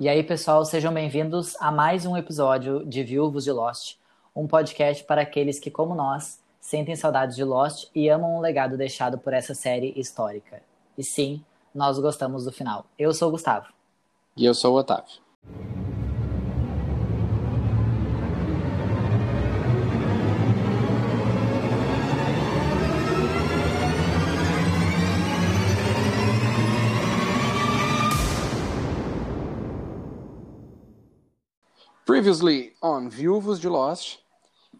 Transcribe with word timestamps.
E 0.00 0.08
aí, 0.08 0.22
pessoal, 0.22 0.64
sejam 0.64 0.94
bem-vindos 0.94 1.54
a 1.60 1.70
mais 1.70 2.06
um 2.06 2.16
episódio 2.16 2.86
de 2.86 3.04
Viúvos 3.04 3.44
de 3.44 3.52
Lost, 3.52 3.96
um 4.34 4.46
podcast 4.46 5.04
para 5.04 5.20
aqueles 5.20 5.60
que, 5.60 5.70
como 5.70 5.94
nós, 5.94 6.40
sentem 6.58 6.96
saudades 6.96 7.36
de 7.36 7.44
Lost 7.44 7.90
e 7.94 8.08
amam 8.08 8.38
o 8.38 8.40
legado 8.40 8.78
deixado 8.78 9.18
por 9.18 9.34
essa 9.34 9.54
série 9.54 9.92
histórica. 9.94 10.62
E 10.96 11.04
sim, 11.04 11.44
nós 11.74 11.98
gostamos 11.98 12.46
do 12.46 12.50
final. 12.50 12.86
Eu 12.98 13.12
sou 13.12 13.28
o 13.28 13.32
Gustavo. 13.32 13.66
E 14.34 14.46
eu 14.46 14.54
sou 14.54 14.72
o 14.72 14.78
Otávio. 14.78 15.20
Previously 32.20 32.74
on 32.82 33.08
Viúvos 33.08 33.58
de 33.58 33.66
Lost, 33.66 34.18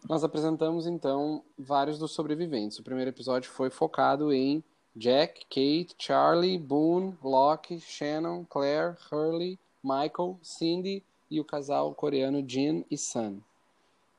nós 0.07 0.23
apresentamos 0.23 0.85
então 0.85 1.41
vários 1.57 1.97
dos 1.97 2.11
sobreviventes. 2.11 2.77
O 2.77 2.83
primeiro 2.83 3.09
episódio 3.09 3.49
foi 3.49 3.71
focado 3.71 4.31
em 4.31 4.63
Jack, 4.95 5.45
Kate, 5.45 5.95
Charlie, 5.97 6.59
Boone, 6.59 7.17
Locke, 7.23 7.79
Shannon, 7.79 8.45
Claire, 8.47 8.95
Hurley, 9.11 9.57
Michael, 9.83 10.37
Cindy 10.43 11.03
e 11.31 11.39
o 11.39 11.43
casal 11.43 11.95
coreano 11.95 12.47
Jin 12.47 12.85
e 12.91 12.95
Sun. 12.95 13.39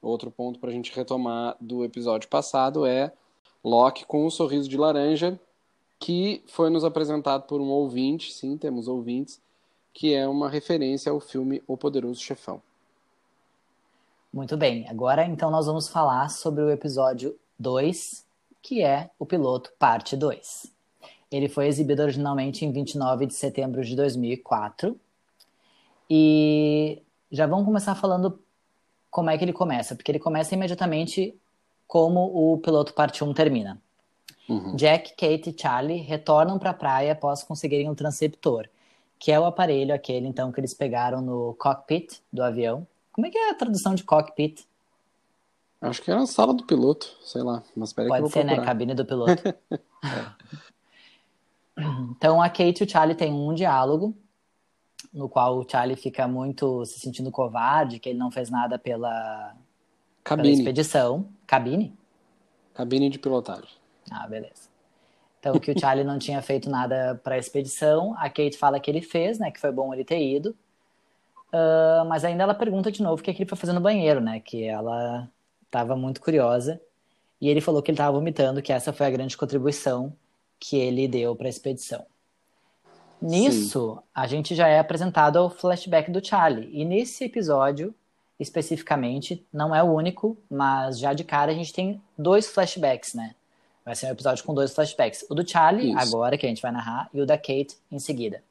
Outro 0.02 0.28
ponto 0.28 0.58
para 0.58 0.70
a 0.70 0.72
gente 0.72 0.92
retomar 0.92 1.56
do 1.60 1.84
episódio 1.84 2.28
passado 2.28 2.84
é 2.84 3.12
Locke 3.62 4.04
com 4.04 4.26
um 4.26 4.30
sorriso 4.30 4.68
de 4.68 4.76
laranja, 4.76 5.40
que 6.00 6.42
foi 6.48 6.70
nos 6.70 6.82
apresentado 6.82 7.44
por 7.44 7.60
um 7.60 7.68
ouvinte, 7.68 8.32
sim, 8.32 8.56
temos 8.58 8.88
ouvintes, 8.88 9.40
que 9.94 10.12
é 10.12 10.26
uma 10.26 10.50
referência 10.50 11.12
ao 11.12 11.20
filme 11.20 11.62
O 11.68 11.76
Poderoso 11.76 12.20
Chefão. 12.20 12.60
Muito 14.32 14.56
bem, 14.56 14.88
agora 14.88 15.26
então 15.26 15.50
nós 15.50 15.66
vamos 15.66 15.88
falar 15.88 16.30
sobre 16.30 16.62
o 16.62 16.70
episódio 16.70 17.38
2, 17.58 18.24
que 18.62 18.82
é 18.82 19.10
o 19.18 19.26
piloto 19.26 19.70
parte 19.78 20.16
2. 20.16 20.72
Ele 21.30 21.50
foi 21.50 21.66
exibido 21.66 22.00
originalmente 22.00 22.64
em 22.64 22.72
29 22.72 23.26
de 23.26 23.34
setembro 23.34 23.84
de 23.84 23.94
2004. 23.94 24.98
E 26.08 27.02
já 27.30 27.46
vamos 27.46 27.66
começar 27.66 27.94
falando 27.94 28.40
como 29.10 29.28
é 29.28 29.36
que 29.36 29.44
ele 29.44 29.52
começa, 29.52 29.94
porque 29.94 30.10
ele 30.10 30.18
começa 30.18 30.54
imediatamente 30.54 31.38
como 31.86 32.20
o 32.34 32.56
piloto 32.56 32.94
parte 32.94 33.22
1 33.22 33.34
termina. 33.34 33.78
Uhum. 34.48 34.74
Jack, 34.76 35.10
Kate 35.10 35.50
e 35.50 35.60
Charlie 35.60 36.00
retornam 36.00 36.58
para 36.58 36.70
a 36.70 36.74
praia 36.74 37.12
após 37.12 37.42
conseguirem 37.42 37.90
um 37.90 37.94
transceptor, 37.94 38.66
que 39.18 39.30
é 39.30 39.38
o 39.38 39.44
aparelho 39.44 39.94
aquele 39.94 40.26
então 40.26 40.50
que 40.50 40.58
eles 40.58 40.72
pegaram 40.72 41.20
no 41.20 41.54
cockpit 41.58 42.20
do 42.32 42.42
avião 42.42 42.86
como 43.12 43.26
é 43.26 43.30
que 43.30 43.38
é 43.38 43.50
a 43.50 43.54
tradução 43.54 43.94
de 43.94 44.04
cockpit? 44.04 44.64
Acho 45.80 46.02
que 46.02 46.10
era 46.10 46.22
a 46.22 46.26
sala 46.26 46.54
do 46.54 46.64
piloto, 46.64 47.16
sei 47.22 47.42
lá. 47.42 47.62
Mas 47.76 47.90
espera 47.90 48.08
Pode 48.08 48.22
que 48.22 48.26
eu 48.26 48.30
ser, 48.30 48.44
né? 48.44 48.64
Cabine 48.64 48.94
do 48.94 49.04
piloto. 49.04 49.42
Então 52.10 52.40
a 52.40 52.48
Kate 52.48 52.82
e 52.82 52.86
o 52.86 52.88
Charlie 52.88 53.16
têm 53.16 53.32
um 53.32 53.54
diálogo 53.54 54.14
no 55.12 55.28
qual 55.28 55.58
o 55.58 55.68
Charlie 55.68 55.96
fica 55.96 56.26
muito 56.26 56.84
se 56.86 57.00
sentindo 57.00 57.30
covarde, 57.30 57.98
que 57.98 58.08
ele 58.08 58.18
não 58.18 58.30
fez 58.30 58.50
nada 58.50 58.78
pela, 58.78 59.54
Cabine. 60.24 60.48
pela 60.48 60.58
expedição. 60.58 61.28
Cabine? 61.46 61.94
Cabine 62.72 63.10
de 63.10 63.18
pilotagem. 63.18 63.68
Ah, 64.10 64.26
beleza. 64.26 64.70
Então 65.38 65.58
que 65.58 65.72
o 65.72 65.78
Charlie 65.78 66.04
não 66.04 66.18
tinha 66.18 66.40
feito 66.40 66.70
nada 66.70 67.20
para 67.22 67.34
a 67.34 67.38
expedição, 67.38 68.14
a 68.16 68.30
Kate 68.30 68.56
fala 68.56 68.78
que 68.78 68.90
ele 68.90 69.02
fez, 69.02 69.38
né, 69.38 69.50
que 69.50 69.60
foi 69.60 69.72
bom 69.72 69.92
ele 69.92 70.04
ter 70.04 70.22
ido. 70.22 70.56
Uh, 71.52 72.04
mas 72.06 72.24
ainda 72.24 72.44
ela 72.44 72.54
pergunta 72.54 72.90
de 72.90 73.02
novo 73.02 73.20
o 73.20 73.24
que, 73.24 73.30
é 73.30 73.34
que 73.34 73.42
ele 73.42 73.48
foi 73.48 73.58
fazer 73.58 73.74
no 73.74 73.80
banheiro, 73.80 74.20
né? 74.20 74.40
Que 74.40 74.64
ela 74.64 75.28
estava 75.66 75.94
muito 75.94 76.20
curiosa. 76.20 76.80
E 77.40 77.48
ele 77.48 77.60
falou 77.60 77.82
que 77.82 77.90
ele 77.90 77.96
estava 77.96 78.16
vomitando, 78.16 78.62
que 78.62 78.72
essa 78.72 78.92
foi 78.92 79.06
a 79.06 79.10
grande 79.10 79.36
contribuição 79.36 80.14
que 80.58 80.76
ele 80.76 81.06
deu 81.06 81.36
para 81.36 81.48
a 81.48 81.50
expedição. 81.50 82.06
Nisso, 83.20 83.96
Sim. 83.96 84.02
a 84.14 84.26
gente 84.26 84.54
já 84.54 84.66
é 84.66 84.78
apresentado 84.78 85.38
ao 85.38 85.50
flashback 85.50 86.10
do 86.10 86.24
Charlie. 86.24 86.70
E 86.72 86.84
nesse 86.84 87.24
episódio, 87.24 87.94
especificamente, 88.40 89.44
não 89.52 89.74
é 89.74 89.82
o 89.82 89.92
único, 89.92 90.38
mas 90.50 90.98
já 90.98 91.12
de 91.12 91.22
cara 91.22 91.52
a 91.52 91.54
gente 91.54 91.72
tem 91.72 92.00
dois 92.16 92.48
flashbacks, 92.48 93.14
né? 93.14 93.34
Vai 93.84 93.94
ser 93.94 94.06
um 94.06 94.10
episódio 94.10 94.44
com 94.44 94.54
dois 94.54 94.72
flashbacks. 94.72 95.26
O 95.28 95.34
do 95.34 95.46
Charlie, 95.46 95.90
Isso. 95.90 95.98
agora, 95.98 96.38
que 96.38 96.46
a 96.46 96.48
gente 96.48 96.62
vai 96.62 96.72
narrar, 96.72 97.10
e 97.12 97.20
o 97.20 97.26
da 97.26 97.36
Kate 97.36 97.76
em 97.90 97.98
seguida 97.98 98.42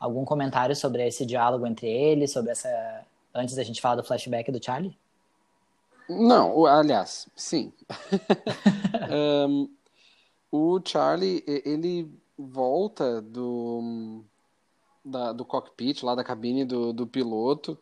algum 0.00 0.24
comentário 0.24 0.74
sobre 0.74 1.06
esse 1.06 1.26
diálogo 1.26 1.66
entre 1.66 1.86
eles, 1.86 2.32
sobre 2.32 2.50
essa. 2.50 3.04
Antes 3.32 3.54
da 3.54 3.62
gente 3.62 3.80
falar 3.80 3.96
do 3.96 4.02
flashback 4.02 4.50
do 4.50 4.64
Charlie? 4.64 4.96
Não, 6.08 6.66
aliás, 6.66 7.28
sim. 7.36 7.72
um, 9.48 9.68
o 10.50 10.80
Charlie, 10.84 11.44
ele 11.46 12.10
volta 12.36 13.22
do, 13.22 14.24
da, 15.04 15.32
do 15.32 15.44
cockpit, 15.44 16.02
lá 16.02 16.16
da 16.16 16.24
cabine 16.24 16.64
do, 16.64 16.92
do 16.92 17.06
piloto, 17.06 17.78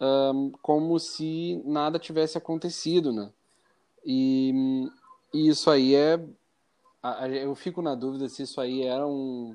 um, 0.00 0.50
como 0.60 0.98
se 0.98 1.62
nada 1.64 2.00
tivesse 2.00 2.36
acontecido, 2.36 3.12
né? 3.12 3.30
E, 4.04 4.90
e 5.32 5.48
isso 5.48 5.70
aí 5.70 5.94
é. 5.94 6.18
Eu 7.40 7.54
fico 7.54 7.80
na 7.80 7.94
dúvida 7.94 8.28
se 8.28 8.42
isso 8.42 8.60
aí 8.60 8.82
era 8.82 9.06
um 9.06 9.54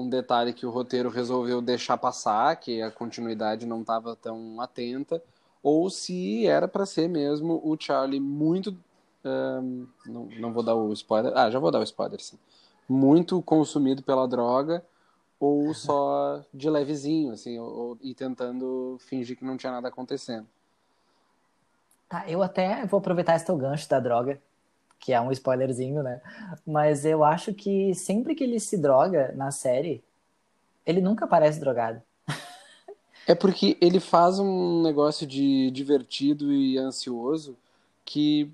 um 0.00 0.08
detalhe 0.08 0.52
que 0.52 0.66
o 0.66 0.70
roteiro 0.70 1.08
resolveu 1.08 1.60
deixar 1.60 1.96
passar, 1.96 2.56
que 2.56 2.82
a 2.82 2.90
continuidade 2.90 3.66
não 3.66 3.80
estava 3.80 4.16
tão 4.16 4.60
atenta, 4.60 5.22
ou 5.62 5.90
se 5.90 6.46
era 6.46 6.66
para 6.66 6.86
ser 6.86 7.08
mesmo 7.08 7.60
o 7.64 7.76
Charlie 7.78 8.20
muito. 8.20 8.76
Um, 9.24 9.86
não, 10.06 10.24
não 10.38 10.52
vou 10.52 10.62
dar 10.62 10.74
o 10.74 10.92
spoiler. 10.92 11.32
Ah, 11.36 11.50
já 11.50 11.58
vou 11.58 11.70
dar 11.70 11.80
o 11.80 11.84
spoiler, 11.84 12.20
sim. 12.20 12.38
Muito 12.88 13.40
consumido 13.42 14.02
pela 14.02 14.26
droga, 14.26 14.84
ou 15.38 15.72
só 15.74 16.42
de 16.52 16.68
levezinho, 16.68 17.32
assim, 17.32 17.58
ou, 17.58 17.96
e 18.00 18.14
tentando 18.14 18.96
fingir 19.00 19.36
que 19.36 19.44
não 19.44 19.56
tinha 19.56 19.72
nada 19.72 19.88
acontecendo. 19.88 20.46
Tá, 22.08 22.28
eu 22.28 22.42
até 22.42 22.84
vou 22.86 22.98
aproveitar 22.98 23.36
esse 23.36 23.46
teu 23.46 23.56
gancho 23.56 23.88
da 23.88 24.00
droga, 24.00 24.40
que 25.00 25.12
é 25.12 25.20
um 25.20 25.32
spoilerzinho, 25.32 26.02
né? 26.02 26.20
Mas 26.66 27.04
eu 27.04 27.24
acho 27.24 27.54
que 27.54 27.94
sempre 27.94 28.34
que 28.34 28.44
ele 28.44 28.60
se 28.60 28.76
droga 28.76 29.32
na 29.34 29.50
série, 29.50 30.04
ele 30.86 31.00
nunca 31.00 31.26
parece 31.26 31.58
drogado. 31.58 32.02
É 33.26 33.34
porque 33.34 33.76
ele 33.80 34.00
faz 34.00 34.38
um 34.38 34.82
negócio 34.82 35.26
de 35.26 35.70
divertido 35.70 36.52
e 36.52 36.76
ansioso 36.78 37.56
que 38.04 38.50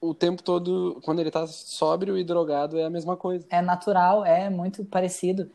o 0.00 0.14
tempo 0.14 0.42
todo, 0.42 1.00
quando 1.04 1.20
ele 1.20 1.30
tá 1.30 1.46
sóbrio 1.46 2.16
e 2.16 2.24
drogado, 2.24 2.78
é 2.78 2.84
a 2.84 2.90
mesma 2.90 3.16
coisa. 3.16 3.46
É 3.50 3.60
natural, 3.60 4.24
é 4.24 4.48
muito 4.48 4.84
parecido. 4.84 5.50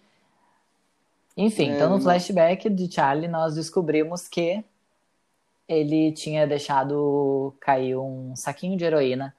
Enfim, 1.35 1.69
é, 1.69 1.75
então 1.75 1.89
no 1.89 2.01
flashback 2.01 2.69
de 2.69 2.91
Charlie 2.91 3.27
nós 3.27 3.55
descobrimos 3.55 4.27
que 4.27 4.63
ele 5.67 6.11
tinha 6.11 6.47
deixado 6.47 7.53
cair 7.59 7.95
um 7.95 8.35
saquinho 8.35 8.77
de 8.77 8.85
heroína 8.85 9.35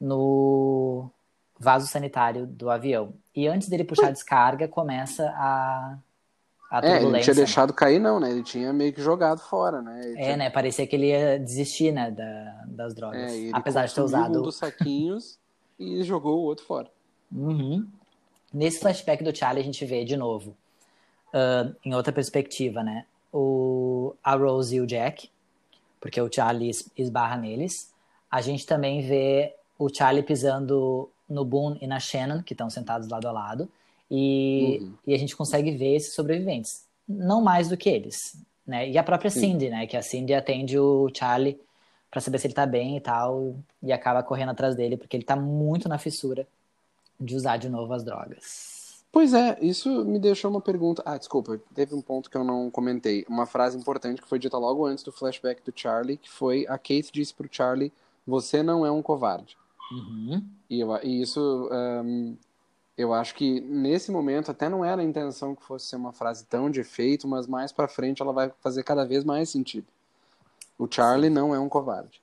no 0.00 1.10
vaso 1.58 1.86
sanitário 1.86 2.46
do 2.46 2.70
avião. 2.70 3.12
E 3.34 3.48
antes 3.48 3.68
dele 3.68 3.84
puxar 3.84 4.08
a 4.08 4.12
descarga, 4.12 4.68
começa 4.68 5.28
a, 5.36 5.98
a 6.70 6.80
turbulência. 6.80 7.06
É, 7.06 7.08
ele 7.08 7.22
tinha 7.22 7.34
deixado 7.34 7.72
cair 7.72 7.98
não, 7.98 8.20
né? 8.20 8.30
Ele 8.30 8.42
tinha 8.42 8.72
meio 8.72 8.92
que 8.92 9.02
jogado 9.02 9.40
fora, 9.40 9.82
né? 9.82 10.00
Ele 10.04 10.18
é, 10.18 10.22
tinha... 10.22 10.36
né? 10.36 10.50
Parecia 10.50 10.86
que 10.86 10.94
ele 10.94 11.06
ia 11.06 11.38
desistir, 11.38 11.92
né, 11.92 12.10
da, 12.10 12.64
das 12.66 12.94
drogas. 12.94 13.32
É, 13.32 13.50
apesar 13.52 13.86
de 13.86 13.94
ter 13.94 14.00
usado... 14.00 14.38
um 14.38 14.42
dos 14.42 14.56
saquinhos 14.56 15.38
e 15.78 16.02
jogou 16.02 16.38
o 16.38 16.42
outro 16.42 16.64
fora. 16.64 16.88
Uhum. 17.32 17.86
Nesse 18.52 18.80
flashback 18.80 19.22
do 19.22 19.36
Charlie, 19.36 19.62
a 19.62 19.64
gente 19.64 19.84
vê 19.84 20.04
de 20.04 20.16
novo, 20.16 20.56
uh, 21.28 21.74
em 21.84 21.94
outra 21.94 22.12
perspectiva, 22.12 22.82
né? 22.82 23.04
O, 23.32 24.14
a 24.24 24.34
Rose 24.34 24.74
e 24.74 24.80
o 24.80 24.86
Jack, 24.86 25.28
porque 26.00 26.20
o 26.20 26.32
Charlie 26.32 26.70
esbarra 26.96 27.36
neles. 27.36 27.92
A 28.30 28.40
gente 28.40 28.64
também 28.64 29.02
vê 29.02 29.54
o 29.78 29.88
Charlie 29.88 30.22
pisando 30.22 31.08
no 31.28 31.44
Boone 31.44 31.78
e 31.80 31.86
na 31.86 32.00
Shannon, 32.00 32.42
que 32.42 32.54
estão 32.54 32.68
sentados 32.68 33.08
lado 33.08 33.28
a 33.28 33.32
lado, 33.32 33.68
e, 34.10 34.78
uhum. 34.80 34.94
e 35.06 35.14
a 35.14 35.18
gente 35.18 35.36
consegue 35.36 35.70
ver 35.70 35.94
esses 35.94 36.14
sobreviventes. 36.14 36.86
Não 37.06 37.42
mais 37.42 37.68
do 37.68 37.76
que 37.76 37.88
eles, 37.88 38.36
né? 38.66 38.88
E 38.88 38.98
a 38.98 39.02
própria 39.02 39.30
Sim. 39.30 39.40
Cindy, 39.40 39.68
né? 39.68 39.86
Que 39.86 39.96
a 39.96 40.02
Cindy 40.02 40.34
atende 40.34 40.78
o 40.78 41.08
Charlie 41.14 41.60
para 42.10 42.20
saber 42.20 42.38
se 42.38 42.46
ele 42.46 42.54
tá 42.54 42.66
bem 42.66 42.96
e 42.96 43.00
tal, 43.00 43.54
e 43.82 43.92
acaba 43.92 44.22
correndo 44.22 44.50
atrás 44.50 44.74
dele, 44.74 44.96
porque 44.96 45.16
ele 45.16 45.24
tá 45.24 45.36
muito 45.36 45.88
na 45.88 45.98
fissura 45.98 46.46
de 47.20 47.36
usar 47.36 47.58
de 47.58 47.68
novo 47.68 47.92
as 47.92 48.02
drogas. 48.02 48.78
Pois 49.10 49.32
é, 49.32 49.58
isso 49.60 50.04
me 50.04 50.18
deixou 50.18 50.50
uma 50.50 50.60
pergunta. 50.60 51.02
Ah, 51.04 51.16
desculpa, 51.16 51.60
teve 51.74 51.94
um 51.94 52.00
ponto 52.00 52.30
que 52.30 52.36
eu 52.36 52.44
não 52.44 52.70
comentei. 52.70 53.24
Uma 53.28 53.46
frase 53.46 53.76
importante 53.76 54.20
que 54.20 54.28
foi 54.28 54.38
dita 54.38 54.56
logo 54.58 54.86
antes 54.86 55.02
do 55.02 55.12
flashback 55.12 55.62
do 55.64 55.72
Charlie, 55.74 56.18
que 56.18 56.30
foi 56.30 56.66
a 56.68 56.78
Kate 56.78 57.10
disse 57.12 57.34
pro 57.34 57.48
Charlie: 57.50 57.92
Você 58.26 58.62
não 58.62 58.84
é 58.84 58.90
um 58.90 59.02
covarde. 59.02 59.56
Uhum. 59.90 60.44
E, 60.68 60.80
eu, 60.80 60.96
e 61.02 61.22
isso 61.22 61.68
um, 61.72 62.36
eu 62.96 63.14
acho 63.14 63.34
que 63.34 63.60
nesse 63.60 64.10
momento 64.10 64.50
até 64.50 64.68
não 64.68 64.84
era 64.84 65.00
a 65.00 65.04
intenção 65.04 65.54
que 65.54 65.62
fosse 65.62 65.86
ser 65.86 65.96
uma 65.96 66.12
frase 66.12 66.44
tão 66.46 66.70
de 66.70 66.80
efeito, 66.80 67.28
mas 67.28 67.46
mais 67.46 67.72
para 67.72 67.88
frente 67.88 68.20
ela 68.20 68.32
vai 68.32 68.50
fazer 68.60 68.82
cada 68.82 69.04
vez 69.04 69.24
mais 69.24 69.48
sentido. 69.48 69.86
O 70.78 70.86
Charlie 70.90 71.28
Sim. 71.28 71.34
não 71.34 71.54
é 71.54 71.58
um 71.58 71.68
covarde. 71.68 72.20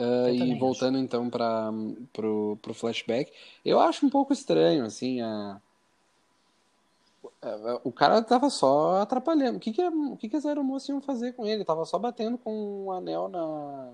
Uh, 0.00 0.28
e 0.30 0.58
voltando 0.58 0.94
acho. 0.94 1.04
então 1.04 1.28
para 1.28 1.72
pro, 2.12 2.56
pro 2.62 2.74
flashback, 2.74 3.32
eu 3.64 3.80
acho 3.80 4.06
um 4.06 4.10
pouco 4.10 4.32
estranho 4.32 4.84
assim 4.84 5.20
a 5.20 5.60
o 7.84 7.92
cara 7.92 8.20
tava 8.22 8.50
só 8.50 9.00
atrapalhando. 9.00 9.58
O 9.58 9.60
que 9.60 9.72
que, 9.72 9.82
o 9.82 10.16
que, 10.16 10.28
que 10.28 10.36
as 10.36 10.44
aeromoças 10.44 10.88
iam 10.88 11.00
fazer 11.00 11.32
com 11.34 11.46
ele? 11.46 11.64
Tava 11.64 11.84
só 11.84 11.98
batendo 11.98 12.36
com 12.36 12.86
um 12.86 12.92
anel 12.92 13.28
na, 13.28 13.90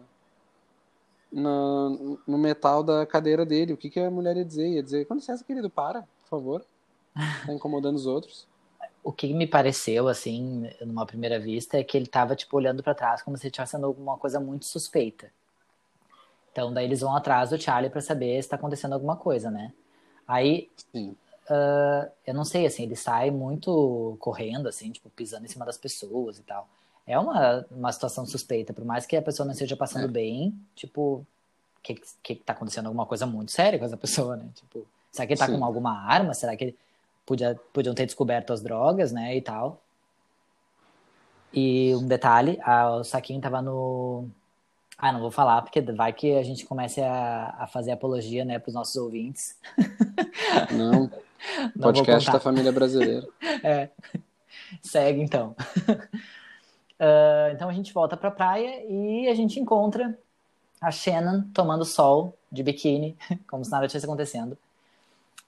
na, 1.34 1.88
no 2.26 2.38
metal 2.38 2.84
da 2.84 3.04
cadeira 3.04 3.44
dele. 3.44 3.72
O 3.72 3.76
que, 3.76 3.90
que 3.90 3.98
a 3.98 4.10
mulher 4.10 4.36
ia 4.36 4.44
dizer? 4.44 4.68
Ia 4.68 4.82
dizer, 4.82 5.04
com 5.06 5.14
licença, 5.14 5.44
querido, 5.44 5.68
para, 5.68 6.02
por 6.22 6.28
favor. 6.28 6.64
Tá 7.44 7.52
incomodando 7.52 7.96
os 7.96 8.06
outros. 8.06 8.46
O 9.06 9.12
que 9.12 9.34
me 9.34 9.46
pareceu, 9.46 10.08
assim, 10.08 10.66
numa 10.80 11.04
primeira 11.04 11.38
vista, 11.38 11.76
é 11.76 11.84
que 11.84 11.94
ele 11.94 12.06
tava, 12.06 12.34
tipo, 12.34 12.56
olhando 12.56 12.82
para 12.82 12.94
trás 12.94 13.20
como 13.20 13.36
se 13.36 13.48
estivesse 13.48 13.72
sendo 13.72 13.84
alguma 13.84 14.16
coisa 14.16 14.40
muito 14.40 14.64
suspeita. 14.64 15.30
Então, 16.50 16.72
daí 16.72 16.86
eles 16.86 17.02
vão 17.02 17.14
atrás 17.14 17.50
do 17.50 17.60
Charlie 17.60 17.90
para 17.90 18.00
saber 18.00 18.42
se 18.42 18.48
tá 18.48 18.56
acontecendo 18.56 18.94
alguma 18.94 19.14
coisa, 19.14 19.50
né? 19.50 19.74
Aí, 20.26 20.70
uh, 20.94 22.10
eu 22.26 22.32
não 22.32 22.46
sei, 22.46 22.64
assim, 22.64 22.84
ele 22.84 22.96
sai 22.96 23.30
muito 23.30 24.16
correndo, 24.20 24.70
assim, 24.70 24.90
tipo, 24.90 25.10
pisando 25.10 25.44
em 25.44 25.50
cima 25.50 25.66
das 25.66 25.76
pessoas 25.76 26.38
e 26.38 26.42
tal. 26.42 26.66
É 27.06 27.18
uma, 27.18 27.66
uma 27.70 27.92
situação 27.92 28.24
suspeita, 28.24 28.72
por 28.72 28.84
mais 28.84 29.04
que 29.04 29.16
a 29.16 29.22
pessoa 29.22 29.44
não 29.44 29.52
esteja 29.52 29.76
passando 29.76 30.06
é. 30.06 30.08
bem, 30.08 30.58
tipo, 30.74 31.24
que, 31.82 32.00
que 32.22 32.34
tá 32.34 32.54
acontecendo 32.54 32.86
alguma 32.86 33.04
coisa 33.04 33.26
muito 33.26 33.52
séria 33.52 33.78
com 33.78 33.84
essa 33.84 33.96
pessoa, 33.96 34.36
né? 34.36 34.48
Tipo, 34.54 34.86
será 35.12 35.26
que 35.26 35.34
ele 35.34 35.40
tá 35.40 35.46
Sim. 35.46 35.58
com 35.58 35.64
alguma 35.64 36.00
arma? 36.00 36.32
Será 36.32 36.56
que 36.56 36.64
ele 36.64 36.78
podia, 37.26 37.60
podiam 37.72 37.94
ter 37.94 38.06
descoberto 38.06 38.52
as 38.52 38.62
drogas, 38.62 39.12
né, 39.12 39.36
e 39.36 39.42
tal? 39.42 39.80
E 41.52 41.94
um 41.94 42.06
detalhe, 42.06 42.58
a, 42.62 42.96
o 42.96 43.04
Saquinho 43.04 43.40
tava 43.40 43.60
no, 43.62 44.28
ah, 44.96 45.12
não 45.12 45.20
vou 45.20 45.30
falar, 45.30 45.60
porque 45.62 45.80
vai 45.82 46.12
que 46.12 46.34
a 46.36 46.42
gente 46.42 46.64
comece 46.64 47.00
a, 47.00 47.54
a 47.58 47.66
fazer 47.66 47.92
apologia, 47.92 48.44
né, 48.44 48.58
para 48.58 48.68
os 48.68 48.74
nossos 48.74 48.96
ouvintes. 48.96 49.56
Não, 50.72 51.10
não 51.76 51.82
podcast 51.92 52.30
da 52.30 52.40
família 52.40 52.72
brasileira. 52.72 53.26
é, 53.62 53.90
segue 54.80 55.20
então. 55.20 55.54
Uh, 57.04 57.52
então 57.52 57.68
a 57.68 57.72
gente 57.72 57.92
volta 57.92 58.16
para 58.16 58.30
a 58.30 58.32
praia 58.32 58.82
e 58.88 59.28
a 59.28 59.34
gente 59.34 59.60
encontra 59.60 60.18
a 60.80 60.90
Shannon 60.90 61.42
tomando 61.52 61.84
sol 61.84 62.34
de 62.50 62.62
biquíni, 62.62 63.14
como 63.46 63.62
se 63.62 63.70
nada 63.70 63.86
tivesse 63.86 64.06
acontecendo. 64.06 64.56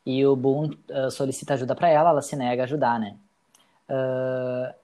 E 0.04 0.24
o 0.26 0.36
Boone 0.36 0.78
uh, 0.90 1.10
solicita 1.10 1.54
ajuda 1.54 1.74
para 1.74 1.88
ela, 1.88 2.10
ela 2.10 2.20
se 2.20 2.36
nega 2.36 2.62
a 2.62 2.64
ajudar, 2.64 3.00
né? 3.00 3.16
Uh, 3.88 4.74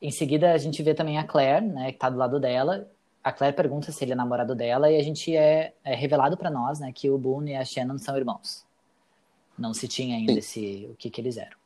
em 0.00 0.12
seguida 0.12 0.52
a 0.52 0.58
gente 0.58 0.82
vê 0.84 0.94
também 0.94 1.18
a 1.18 1.24
Claire, 1.24 1.66
né, 1.66 1.90
que 1.90 1.98
tá 1.98 2.10
do 2.10 2.16
lado 2.16 2.38
dela, 2.38 2.86
a 3.22 3.32
Claire 3.32 3.56
pergunta 3.56 3.90
se 3.90 4.04
ele 4.04 4.12
é 4.12 4.14
namorado 4.14 4.54
dela 4.54 4.90
e 4.90 4.96
a 4.96 5.02
gente 5.02 5.34
é, 5.34 5.72
é 5.82 5.94
revelado 5.94 6.36
para 6.36 6.50
nós, 6.50 6.78
né, 6.78 6.92
que 6.92 7.10
o 7.10 7.18
Boone 7.18 7.52
e 7.52 7.56
a 7.56 7.64
Shannon 7.64 7.98
são 7.98 8.16
irmãos. 8.16 8.64
Não 9.58 9.72
se 9.72 9.88
tinha 9.88 10.16
ainda 10.16 10.32
esse, 10.32 10.88
o 10.92 10.94
que 10.94 11.08
que 11.08 11.20
eles 11.20 11.38
eram. 11.38 11.63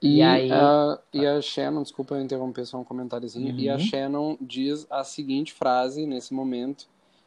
E, 0.00 0.18
e 0.18 0.22
aí... 0.22 0.52
A, 0.52 0.98
e 1.12 1.26
a 1.26 1.40
Shannon, 1.40 1.82
desculpa 1.82 2.14
eu 2.14 2.22
interromper 2.22 2.64
só 2.66 2.78
um 2.78 2.84
comentáriozinho, 2.84 3.52
uhum. 3.52 3.58
e 3.58 3.68
a 3.68 3.74
uhum. 3.74 3.80
Shannon 3.80 4.38
diz 4.40 4.86
a 4.90 5.02
seguinte 5.04 5.52
frase 5.52 6.06
nesse 6.06 6.32
momento, 6.32 6.86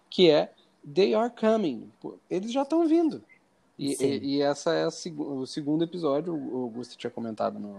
que 0.09 0.29
é 0.29 0.51
They 0.93 1.13
are 1.13 1.31
coming. 1.31 1.91
Eles 2.29 2.51
já 2.51 2.63
estão 2.63 2.87
vindo. 2.87 3.23
E, 3.77 3.95
e, 4.03 4.35
e, 4.35 4.41
essa 4.41 4.73
é 4.73 4.83
a, 4.83 4.87
o 4.87 5.45
segundo 5.45 5.83
episódio, 5.83 6.33
o 6.33 6.63
Augusto 6.63 6.97
tinha 6.97 7.09
comentado 7.09 7.59
no, 7.59 7.77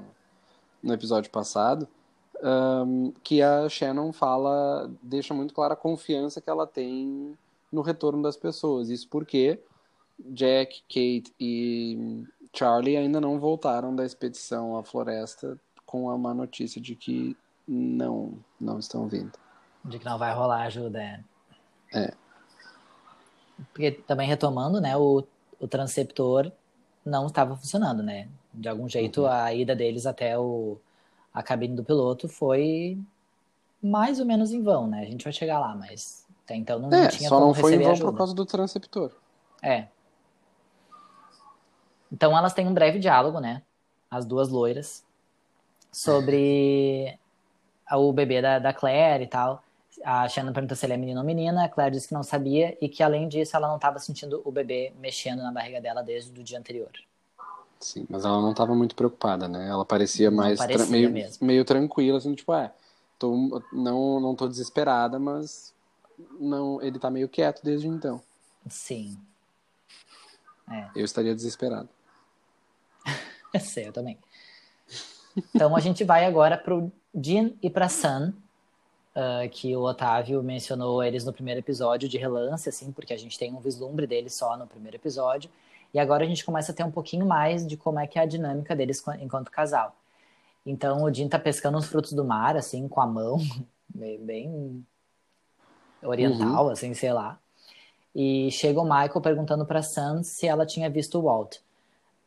no 0.82 0.92
episódio 0.92 1.30
passado, 1.30 1.86
um, 2.42 3.12
que 3.22 3.40
a 3.40 3.68
Shannon 3.68 4.12
fala, 4.12 4.90
deixa 5.00 5.32
muito 5.32 5.54
clara 5.54 5.74
a 5.74 5.76
confiança 5.76 6.40
que 6.40 6.50
ela 6.50 6.66
tem 6.66 7.36
no 7.70 7.82
retorno 7.82 8.22
das 8.22 8.36
pessoas. 8.36 8.90
Isso 8.90 9.08
porque 9.08 9.60
Jack, 10.18 10.82
Kate 10.88 11.32
e 11.38 12.24
Charlie 12.54 12.96
ainda 12.96 13.20
não 13.20 13.38
voltaram 13.38 13.94
da 13.94 14.04
expedição 14.04 14.76
à 14.76 14.82
floresta 14.82 15.58
com 15.86 16.10
a 16.10 16.18
má 16.18 16.34
notícia 16.34 16.80
de 16.80 16.94
que 16.94 17.36
não, 17.66 18.34
não 18.60 18.78
estão 18.78 19.08
vindo. 19.08 19.32
De 19.84 19.98
que 19.98 20.04
não 20.04 20.18
vai 20.18 20.34
rolar 20.34 20.62
ajuda. 20.62 21.02
É. 21.02 21.24
é. 21.92 22.14
Porque 23.72 23.90
também 23.92 24.28
retomando, 24.28 24.80
né, 24.80 24.96
o, 24.96 25.24
o 25.58 25.68
transceptor 25.68 26.50
não 27.04 27.26
estava 27.26 27.56
funcionando, 27.56 28.02
né? 28.02 28.28
De 28.52 28.68
algum 28.68 28.88
jeito 28.88 29.22
uhum. 29.22 29.28
a 29.28 29.52
ida 29.52 29.74
deles 29.74 30.06
até 30.06 30.38
o 30.38 30.78
a 31.32 31.42
cabine 31.42 31.74
do 31.74 31.82
piloto 31.82 32.28
foi 32.28 32.98
mais 33.82 34.20
ou 34.20 34.26
menos 34.26 34.52
em 34.52 34.62
vão, 34.62 34.86
né? 34.86 35.00
A 35.00 35.04
gente 35.06 35.24
vai 35.24 35.32
chegar 35.32 35.58
lá, 35.58 35.74
mas 35.74 36.26
até 36.44 36.54
então 36.54 36.78
não, 36.78 36.92
é, 36.92 37.02
não 37.02 37.08
tinha 37.08 37.28
só 37.28 37.36
como 37.36 37.46
não 37.48 37.54
foi 37.54 37.74
em 37.74 37.78
vão 37.78 37.92
ajuda. 37.92 38.10
por 38.10 38.18
causa 38.18 38.34
do 38.34 38.44
transceptor. 38.44 39.12
É. 39.62 39.88
Então 42.12 42.36
elas 42.36 42.52
têm 42.52 42.68
um 42.68 42.74
breve 42.74 42.98
diálogo, 42.98 43.40
né? 43.40 43.62
As 44.10 44.26
duas 44.26 44.50
loiras 44.50 45.02
sobre 45.90 47.18
o 47.90 48.12
bebê 48.12 48.42
da, 48.42 48.58
da 48.58 48.72
Claire 48.72 49.24
e 49.24 49.26
tal. 49.26 49.64
A 50.04 50.28
Shannon 50.28 50.52
pergunta 50.52 50.74
se 50.74 50.84
ele 50.84 50.94
é 50.94 50.96
menino 50.96 51.20
ou 51.20 51.26
menina, 51.26 51.64
a 51.64 51.68
Claire 51.68 51.94
disse 51.94 52.08
que 52.08 52.14
não 52.14 52.22
sabia 52.22 52.76
e 52.80 52.88
que 52.88 53.02
além 53.02 53.28
disso 53.28 53.56
ela 53.56 53.68
não 53.68 53.76
estava 53.76 53.98
sentindo 53.98 54.42
o 54.44 54.50
bebê 54.50 54.92
mexendo 54.98 55.42
na 55.42 55.52
barriga 55.52 55.80
dela 55.80 56.02
desde 56.02 56.38
o 56.38 56.42
dia 56.42 56.58
anterior. 56.58 56.90
Sim, 57.78 58.06
mas 58.08 58.24
ela 58.24 58.40
não 58.40 58.52
estava 58.52 58.74
muito 58.74 58.94
preocupada, 58.94 59.48
né? 59.48 59.68
Ela 59.68 59.84
parecia 59.84 60.30
mais 60.30 60.58
parecia 60.58 60.86
meio, 60.86 61.30
meio 61.40 61.64
tranquila, 61.64 62.18
assim, 62.18 62.34
tipo, 62.34 62.54
é, 62.54 62.72
tô, 63.18 63.60
não, 63.72 64.20
não 64.20 64.34
tô 64.34 64.48
desesperada, 64.48 65.18
mas 65.18 65.74
não, 66.38 66.80
ele 66.80 66.98
tá 66.98 67.10
meio 67.10 67.28
quieto 67.28 67.62
desde 67.62 67.88
então. 67.88 68.20
Sim. 68.68 69.18
É. 70.70 70.90
Eu 70.94 71.04
estaria 71.04 71.34
desesperado. 71.34 71.88
Sei, 73.60 73.88
eu 73.88 73.92
também. 73.92 74.18
Então 75.54 75.74
a 75.74 75.80
gente 75.80 76.04
vai 76.04 76.24
agora 76.24 76.56
pro 76.56 76.92
Jean 77.14 77.52
e 77.62 77.70
pra 77.70 77.88
Sun, 77.88 78.32
uh, 79.16 79.48
que 79.50 79.74
o 79.76 79.82
Otávio 79.82 80.42
mencionou 80.42 81.02
eles 81.02 81.24
no 81.24 81.32
primeiro 81.32 81.60
episódio 81.60 82.08
de 82.08 82.18
relance, 82.18 82.68
assim, 82.68 82.92
porque 82.92 83.12
a 83.12 83.18
gente 83.18 83.38
tem 83.38 83.52
um 83.52 83.60
vislumbre 83.60 84.06
deles 84.06 84.34
só 84.34 84.56
no 84.56 84.66
primeiro 84.66 84.96
episódio. 84.96 85.50
E 85.94 85.98
agora 85.98 86.24
a 86.24 86.26
gente 86.26 86.44
começa 86.44 86.72
a 86.72 86.74
ter 86.74 86.84
um 86.84 86.90
pouquinho 86.90 87.26
mais 87.26 87.66
de 87.66 87.76
como 87.76 87.98
é 87.98 88.06
que 88.06 88.18
é 88.18 88.22
a 88.22 88.26
dinâmica 88.26 88.74
deles 88.74 89.02
enquanto 89.20 89.50
casal. 89.50 89.94
Então 90.64 91.02
o 91.02 91.12
Jim 91.12 91.28
tá 91.28 91.38
pescando 91.38 91.76
os 91.76 91.86
frutos 91.86 92.12
do 92.12 92.24
mar, 92.24 92.56
assim, 92.56 92.88
com 92.88 93.00
a 93.00 93.06
mão, 93.06 93.38
bem 93.88 94.86
oriental, 96.02 96.66
uhum. 96.66 96.70
assim, 96.70 96.94
sei 96.94 97.12
lá. 97.12 97.38
E 98.14 98.50
chega 98.50 98.80
o 98.80 98.84
Michael 98.84 99.20
perguntando 99.20 99.66
pra 99.66 99.82
Sam 99.82 100.22
se 100.22 100.46
ela 100.46 100.66
tinha 100.66 100.88
visto 100.88 101.18
o 101.18 101.22
Walt. 101.22 101.58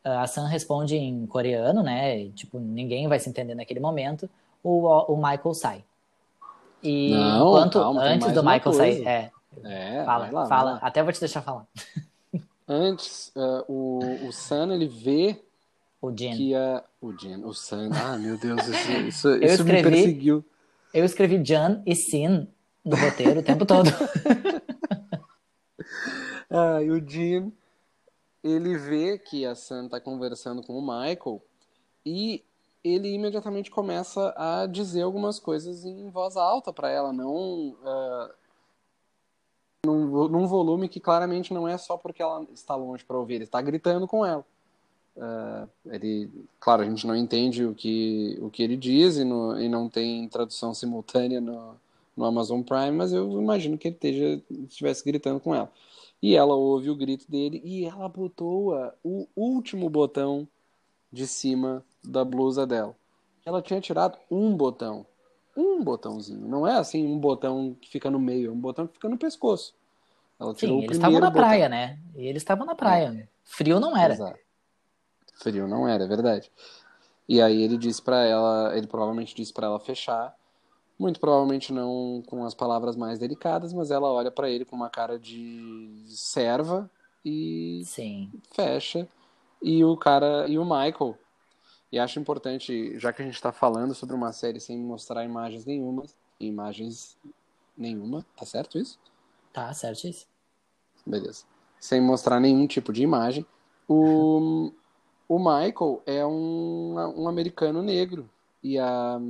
A 0.06 0.26
Sam 0.26 0.46
responde 0.46 0.96
em 0.96 1.26
coreano, 1.26 1.82
né? 1.82 2.20
E, 2.20 2.30
tipo, 2.30 2.60
ninguém 2.60 3.08
vai 3.08 3.18
se 3.18 3.28
entender 3.28 3.56
naquele 3.56 3.80
momento. 3.80 4.30
O, 4.62 4.86
o 5.12 5.16
Michael 5.16 5.54
sai. 5.54 5.84
E 6.82 7.10
Não, 7.10 7.48
enquanto 7.48 7.80
calma, 7.80 8.02
antes 8.02 8.32
do 8.32 8.44
Michael 8.44 8.72
sair, 8.72 9.06
é, 9.06 9.30
é, 9.64 10.04
fala, 10.04 10.30
lá, 10.30 10.46
fala. 10.46 10.78
Até 10.80 11.02
vou 11.02 11.12
te 11.12 11.18
deixar 11.18 11.42
falar. 11.42 11.66
Antes, 12.68 13.32
uh, 13.34 13.64
o, 13.66 14.28
o 14.28 14.32
Sam, 14.32 14.74
ele 14.74 14.86
vê 14.86 15.42
o 16.00 16.16
Jean. 16.16 16.36
que 16.36 16.54
a... 16.54 16.84
O 17.00 17.12
Jean, 17.12 17.38
o 17.38 17.52
Sam... 17.52 17.90
Ah, 17.92 18.16
meu 18.16 18.38
Deus, 18.38 18.64
isso, 18.66 18.92
isso, 19.08 19.28
eu 19.28 19.42
isso 19.42 19.62
escrevi, 19.62 19.84
me 19.84 19.90
perseguiu. 19.90 20.44
Eu 20.94 21.04
escrevi 21.04 21.44
Jan 21.44 21.82
e 21.84 21.96
Sin 21.96 22.46
no 22.84 22.96
roteiro 22.96 23.40
o 23.40 23.42
tempo 23.42 23.66
todo. 23.66 23.90
ah, 26.50 26.80
e 26.82 26.90
o 26.90 27.04
Jean, 27.04 27.50
ele 28.46 28.76
vê 28.76 29.18
que 29.18 29.44
a 29.44 29.54
Sam 29.54 29.88
tá 29.88 30.00
conversando 30.00 30.62
com 30.62 30.74
o 30.74 30.82
Michael 30.82 31.42
e 32.04 32.44
ele 32.84 33.08
imediatamente 33.12 33.70
começa 33.70 34.32
a 34.36 34.66
dizer 34.66 35.02
algumas 35.02 35.40
coisas 35.40 35.84
em 35.84 36.08
voz 36.08 36.36
alta 36.36 36.72
para 36.72 36.90
ela, 36.90 37.12
não... 37.12 37.70
Uh, 37.70 38.30
num, 39.84 40.28
num 40.28 40.46
volume 40.46 40.88
que 40.88 40.98
claramente 40.98 41.54
não 41.54 41.66
é 41.68 41.78
só 41.78 41.96
porque 41.96 42.20
ela 42.20 42.44
está 42.52 42.74
longe 42.74 43.04
para 43.04 43.16
ouvir, 43.16 43.34
ele 43.34 43.44
está 43.44 43.60
gritando 43.62 44.06
com 44.06 44.26
ela. 44.26 44.44
Uh, 45.16 45.68
ele, 45.86 46.30
claro, 46.60 46.82
a 46.82 46.84
gente 46.84 47.06
não 47.06 47.16
entende 47.16 47.64
o 47.64 47.74
que, 47.74 48.36
o 48.42 48.50
que 48.50 48.62
ele 48.62 48.76
diz 48.76 49.16
e, 49.16 49.24
no, 49.24 49.58
e 49.58 49.68
não 49.68 49.88
tem 49.88 50.28
tradução 50.28 50.74
simultânea 50.74 51.40
no, 51.40 51.76
no 52.16 52.24
Amazon 52.24 52.62
Prime, 52.62 52.92
mas 52.92 53.12
eu 53.12 53.40
imagino 53.40 53.78
que 53.78 53.88
ele 53.88 53.94
esteja, 53.94 54.42
estivesse 54.68 55.04
gritando 55.04 55.40
com 55.40 55.54
ela. 55.54 55.70
E 56.22 56.34
ela 56.34 56.54
ouve 56.54 56.90
o 56.90 56.96
grito 56.96 57.30
dele 57.30 57.60
e 57.64 57.84
ela 57.84 58.08
botou 58.08 58.74
o 59.04 59.28
último 59.36 59.88
botão 59.88 60.48
de 61.12 61.26
cima 61.26 61.84
da 62.02 62.24
blusa 62.24 62.66
dela. 62.66 62.96
Ela 63.44 63.62
tinha 63.62 63.80
tirado 63.80 64.18
um 64.30 64.56
botão 64.56 65.06
um 65.56 65.82
botãozinho. 65.82 66.46
Não 66.46 66.66
é 66.66 66.76
assim 66.76 67.06
um 67.06 67.18
botão 67.18 67.74
que 67.80 67.88
fica 67.88 68.10
no 68.10 68.18
meio, 68.18 68.50
é 68.50 68.52
um 68.52 68.60
botão 68.60 68.86
que 68.86 68.94
fica 68.94 69.08
no 69.08 69.16
pescoço. 69.16 69.74
Ela 70.38 70.52
tirou 70.54 70.78
Sim, 70.78 70.84
eles 70.84 70.96
estavam 70.98 71.18
na 71.18 71.30
botão. 71.30 71.42
praia, 71.42 71.68
né? 71.68 71.98
E 72.14 72.26
eles 72.26 72.42
estavam 72.42 72.66
na 72.66 72.74
praia. 72.74 73.28
Frio 73.42 73.80
não 73.80 73.96
era. 73.96 74.12
Exato. 74.12 74.38
Frio 75.36 75.66
não 75.66 75.88
era, 75.88 76.04
é 76.04 76.06
verdade. 76.06 76.52
E 77.28 77.40
aí 77.40 77.62
ele 77.62 77.78
disse 77.78 78.02
pra 78.02 78.22
ela, 78.24 78.76
ele 78.76 78.86
provavelmente 78.86 79.34
disse 79.34 79.52
pra 79.52 79.66
ela 79.66 79.80
fechar, 79.80 80.34
muito 80.98 81.20
provavelmente 81.20 81.72
não 81.72 82.22
com 82.26 82.44
as 82.44 82.54
palavras 82.54 82.96
mais 82.96 83.18
delicadas, 83.18 83.72
mas 83.72 83.90
ela 83.90 84.10
olha 84.10 84.30
pra 84.30 84.48
ele 84.50 84.64
com 84.64 84.74
uma 84.74 84.88
cara 84.88 85.18
de 85.18 86.04
serva 86.08 86.90
e 87.24 87.82
Sim. 87.84 88.30
fecha. 88.52 89.08
E 89.62 89.84
o 89.84 89.96
cara, 89.96 90.46
e 90.48 90.58
o 90.58 90.64
Michael, 90.64 91.18
e 91.90 91.98
acho 91.98 92.18
importante, 92.18 92.98
já 92.98 93.12
que 93.12 93.22
a 93.22 93.24
gente 93.24 93.40
tá 93.40 93.52
falando 93.52 93.94
sobre 93.94 94.14
uma 94.14 94.32
série 94.32 94.60
sem 94.60 94.78
mostrar 94.78 95.24
imagens 95.24 95.64
nenhuma, 95.64 96.04
imagens 96.38 97.16
nenhuma, 97.76 98.24
tá 98.36 98.44
certo 98.44 98.78
isso? 98.78 98.98
Tá, 99.52 99.72
certíssimo. 99.72 100.30
Beleza. 101.06 101.44
Sem 101.78 102.00
mostrar 102.00 102.40
nenhum 102.40 102.66
tipo 102.66 102.92
de 102.92 103.02
imagem. 103.02 103.46
O, 103.88 104.72
o 105.28 105.38
Michael 105.38 106.02
é 106.04 106.26
um, 106.26 106.94
um 107.16 107.28
americano 107.28 107.82
negro. 107.82 108.28
E 108.62 108.78
a 108.78 109.20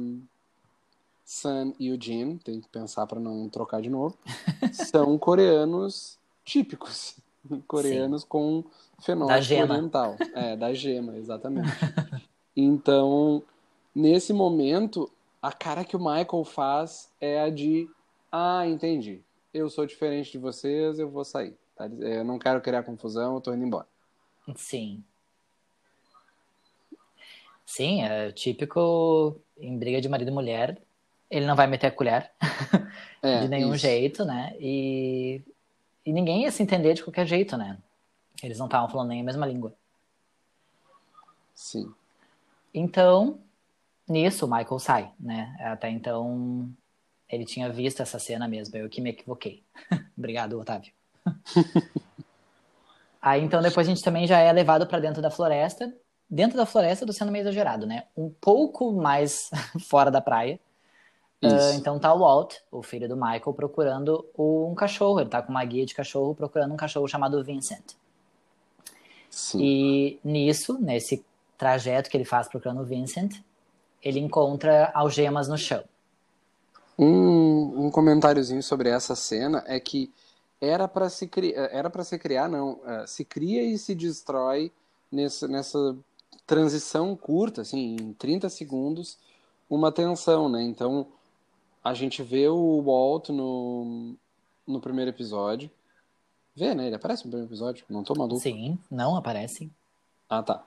Sun 1.26 1.74
e 1.76 1.90
o 1.90 2.00
Jin, 2.00 2.38
tem 2.38 2.60
que 2.60 2.68
pensar 2.68 3.04
para 3.04 3.18
não 3.18 3.48
trocar 3.48 3.82
de 3.82 3.90
novo, 3.90 4.16
são 4.72 5.18
coreanos 5.18 6.16
típicos. 6.44 7.16
Coreanos 7.66 8.24
com 8.24 8.62
Da 8.62 9.02
fenótipo 9.02 9.54
oriental. 9.60 10.16
É, 10.34 10.56
da 10.56 10.72
gema, 10.72 11.16
exatamente. 11.16 11.70
Então, 12.56 13.42
nesse 13.94 14.32
momento, 14.32 15.10
a 15.42 15.52
cara 15.52 15.84
que 15.84 15.96
o 15.96 16.00
Michael 16.00 16.44
faz 16.44 17.08
é 17.20 17.40
a 17.40 17.50
de: 17.50 17.88
Ah, 18.32 18.66
entendi. 18.66 19.20
Eu 19.54 19.70
sou 19.70 19.86
diferente 19.86 20.32
de 20.32 20.38
vocês, 20.38 20.98
eu 20.98 21.08
vou 21.08 21.24
sair. 21.24 21.56
tá? 21.76 21.86
Eu 21.86 22.24
não 22.24 22.38
quero 22.38 22.60
criar 22.60 22.82
confusão, 22.82 23.34
eu 23.34 23.40
tô 23.40 23.52
indo 23.54 23.64
embora. 23.64 23.86
Sim. 24.56 25.04
Sim, 27.64 28.02
é 28.02 28.30
típico 28.32 29.40
em 29.58 29.76
briga 29.78 30.00
de 30.00 30.08
marido 30.08 30.30
e 30.30 30.34
mulher. 30.34 30.80
Ele 31.30 31.46
não 31.46 31.56
vai 31.56 31.66
meter 31.66 31.88
a 31.88 31.90
colher 31.90 32.30
É, 33.22 33.40
de 33.42 33.48
nenhum 33.48 33.74
isso. 33.74 33.78
jeito, 33.78 34.24
né? 34.24 34.54
E, 34.60 35.42
e 36.04 36.12
ninguém 36.12 36.42
ia 36.42 36.50
se 36.52 36.62
entender 36.62 36.94
de 36.94 37.02
qualquer 37.02 37.26
jeito, 37.26 37.56
né? 37.56 37.78
Eles 38.42 38.58
não 38.58 38.66
estavam 38.66 38.88
falando 38.88 39.08
nem 39.08 39.20
a 39.20 39.24
mesma 39.24 39.46
língua. 39.46 39.74
Sim. 41.54 41.92
Então, 42.72 43.38
nisso, 44.08 44.46
o 44.46 44.50
Michael 44.50 44.78
sai, 44.78 45.10
né? 45.18 45.56
Até 45.60 45.90
então, 45.90 46.70
ele 47.28 47.44
tinha 47.44 47.70
visto 47.70 48.02
essa 48.02 48.18
cena 48.18 48.46
mesmo, 48.46 48.76
eu 48.76 48.88
que 48.88 49.00
me 49.00 49.10
equivoquei. 49.10 49.62
Obrigado, 50.16 50.60
Otávio. 50.60 50.92
Aí, 53.20 53.42
então, 53.42 53.60
depois 53.60 53.88
a 53.88 53.90
gente 53.90 54.04
também 54.04 54.26
já 54.26 54.38
é 54.38 54.52
levado 54.52 54.86
para 54.86 55.00
dentro 55.00 55.20
da 55.20 55.30
floresta. 55.30 55.92
Dentro 56.28 56.56
da 56.56 56.66
floresta, 56.66 57.06
tô 57.06 57.12
sendo 57.12 57.32
meio 57.32 57.42
exagerado, 57.42 57.86
né? 57.86 58.04
Um 58.16 58.30
pouco 58.30 58.92
mais 58.92 59.50
fora 59.88 60.10
da 60.10 60.20
praia. 60.20 60.60
Isso. 61.42 61.74
então 61.74 61.98
tá 61.98 62.12
o 62.14 62.20
Walt, 62.20 62.56
o 62.72 62.82
filho 62.82 63.08
do 63.08 63.16
Michael, 63.16 63.52
procurando 63.54 64.24
um 64.38 64.74
cachorro. 64.74 65.20
Ele 65.20 65.28
tá 65.28 65.42
com 65.42 65.50
uma 65.50 65.64
guia 65.64 65.84
de 65.84 65.94
cachorro 65.94 66.34
procurando 66.34 66.72
um 66.72 66.76
cachorro 66.76 67.06
chamado 67.06 67.42
Vincent. 67.44 67.94
Sim. 69.30 69.58
E 69.60 70.20
nisso, 70.24 70.78
nesse 70.80 71.24
trajeto 71.58 72.08
que 72.08 72.16
ele 72.16 72.24
faz 72.24 72.48
procurando 72.48 72.80
o 72.80 72.84
Vincent, 72.84 73.40
ele 74.02 74.18
encontra 74.18 74.90
algemas 74.94 75.48
no 75.48 75.58
chão. 75.58 75.84
Um, 76.98 77.86
um 77.86 77.90
comentáriozinho 77.90 78.62
sobre 78.62 78.88
essa 78.88 79.14
cena 79.14 79.62
é 79.66 79.78
que 79.78 80.10
era 80.60 80.88
para 80.88 81.10
se 81.10 81.26
criar, 81.26 81.68
era 81.70 81.90
para 81.90 82.02
se 82.02 82.18
criar, 82.18 82.48
não, 82.48 82.80
eh, 82.86 83.04
se 83.06 83.24
cria 83.24 83.62
e 83.62 83.76
se 83.76 83.94
destrói 83.94 84.72
nessa, 85.12 85.46
nessa 85.46 85.96
transição 86.46 87.14
curta, 87.14 87.60
assim, 87.60 87.96
em 88.00 88.12
30 88.14 88.48
segundos, 88.48 89.18
uma 89.68 89.92
tensão, 89.92 90.48
né? 90.48 90.62
Então, 90.62 91.06
a 91.86 91.94
gente 91.94 92.20
vê 92.20 92.48
o 92.48 92.82
Walt 92.82 93.28
no, 93.28 94.16
no 94.66 94.80
primeiro 94.80 95.08
episódio. 95.08 95.70
Vê, 96.52 96.74
né? 96.74 96.88
Ele 96.88 96.96
aparece 96.96 97.24
no 97.24 97.30
primeiro 97.30 97.48
episódio, 97.48 97.84
não 97.88 98.02
tô 98.02 98.12
maluco. 98.12 98.40
Sim, 98.40 98.76
não 98.90 99.14
aparece. 99.14 99.70
Ah, 100.28 100.42
tá. 100.42 100.66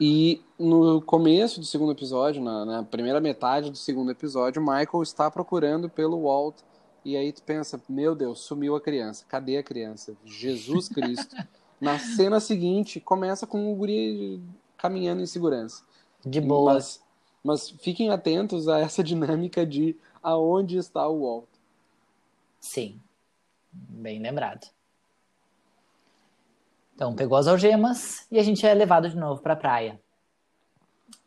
E 0.00 0.40
no 0.58 1.02
começo 1.02 1.60
do 1.60 1.66
segundo 1.66 1.92
episódio, 1.92 2.42
na, 2.42 2.64
na 2.64 2.82
primeira 2.82 3.20
metade 3.20 3.70
do 3.70 3.76
segundo 3.76 4.10
episódio, 4.10 4.62
o 4.62 4.64
Michael 4.64 5.02
está 5.02 5.30
procurando 5.30 5.90
pelo 5.90 6.22
Walt. 6.22 6.56
E 7.04 7.14
aí 7.14 7.30
tu 7.30 7.42
pensa, 7.42 7.78
meu 7.86 8.14
Deus, 8.14 8.40
sumiu 8.40 8.74
a 8.74 8.80
criança. 8.80 9.26
Cadê 9.28 9.58
a 9.58 9.62
criança? 9.62 10.16
Jesus 10.24 10.88
Cristo. 10.88 11.36
na 11.78 11.98
cena 11.98 12.40
seguinte, 12.40 13.00
começa 13.00 13.46
com 13.46 13.70
o 13.70 13.76
guri 13.76 14.42
caminhando 14.78 15.20
em 15.20 15.26
segurança. 15.26 15.84
De 16.24 16.40
boa. 16.40 16.72
Mas, 16.72 17.02
mas 17.42 17.68
fiquem 17.68 18.08
atentos 18.08 18.66
a 18.66 18.78
essa 18.78 19.04
dinâmica 19.04 19.66
de 19.66 19.94
aonde 20.24 20.78
está 20.78 21.06
o 21.06 21.20
Walt. 21.20 21.48
Sim. 22.58 23.00
Bem 23.70 24.20
lembrado. 24.20 24.66
Então, 26.94 27.14
pegou 27.14 27.36
as 27.36 27.46
algemas 27.46 28.26
e 28.30 28.38
a 28.38 28.42
gente 28.42 28.64
é 28.66 28.72
levado 28.72 29.08
de 29.08 29.16
novo 29.16 29.42
pra 29.42 29.54
praia. 29.56 30.00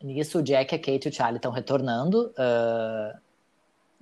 Nisso, 0.02 0.38
o 0.38 0.42
Jack, 0.42 0.74
a 0.74 0.78
Kate 0.78 1.06
e 1.06 1.10
o 1.10 1.12
Charlie 1.14 1.36
estão 1.36 1.52
retornando 1.52 2.32
ah, 2.36 3.18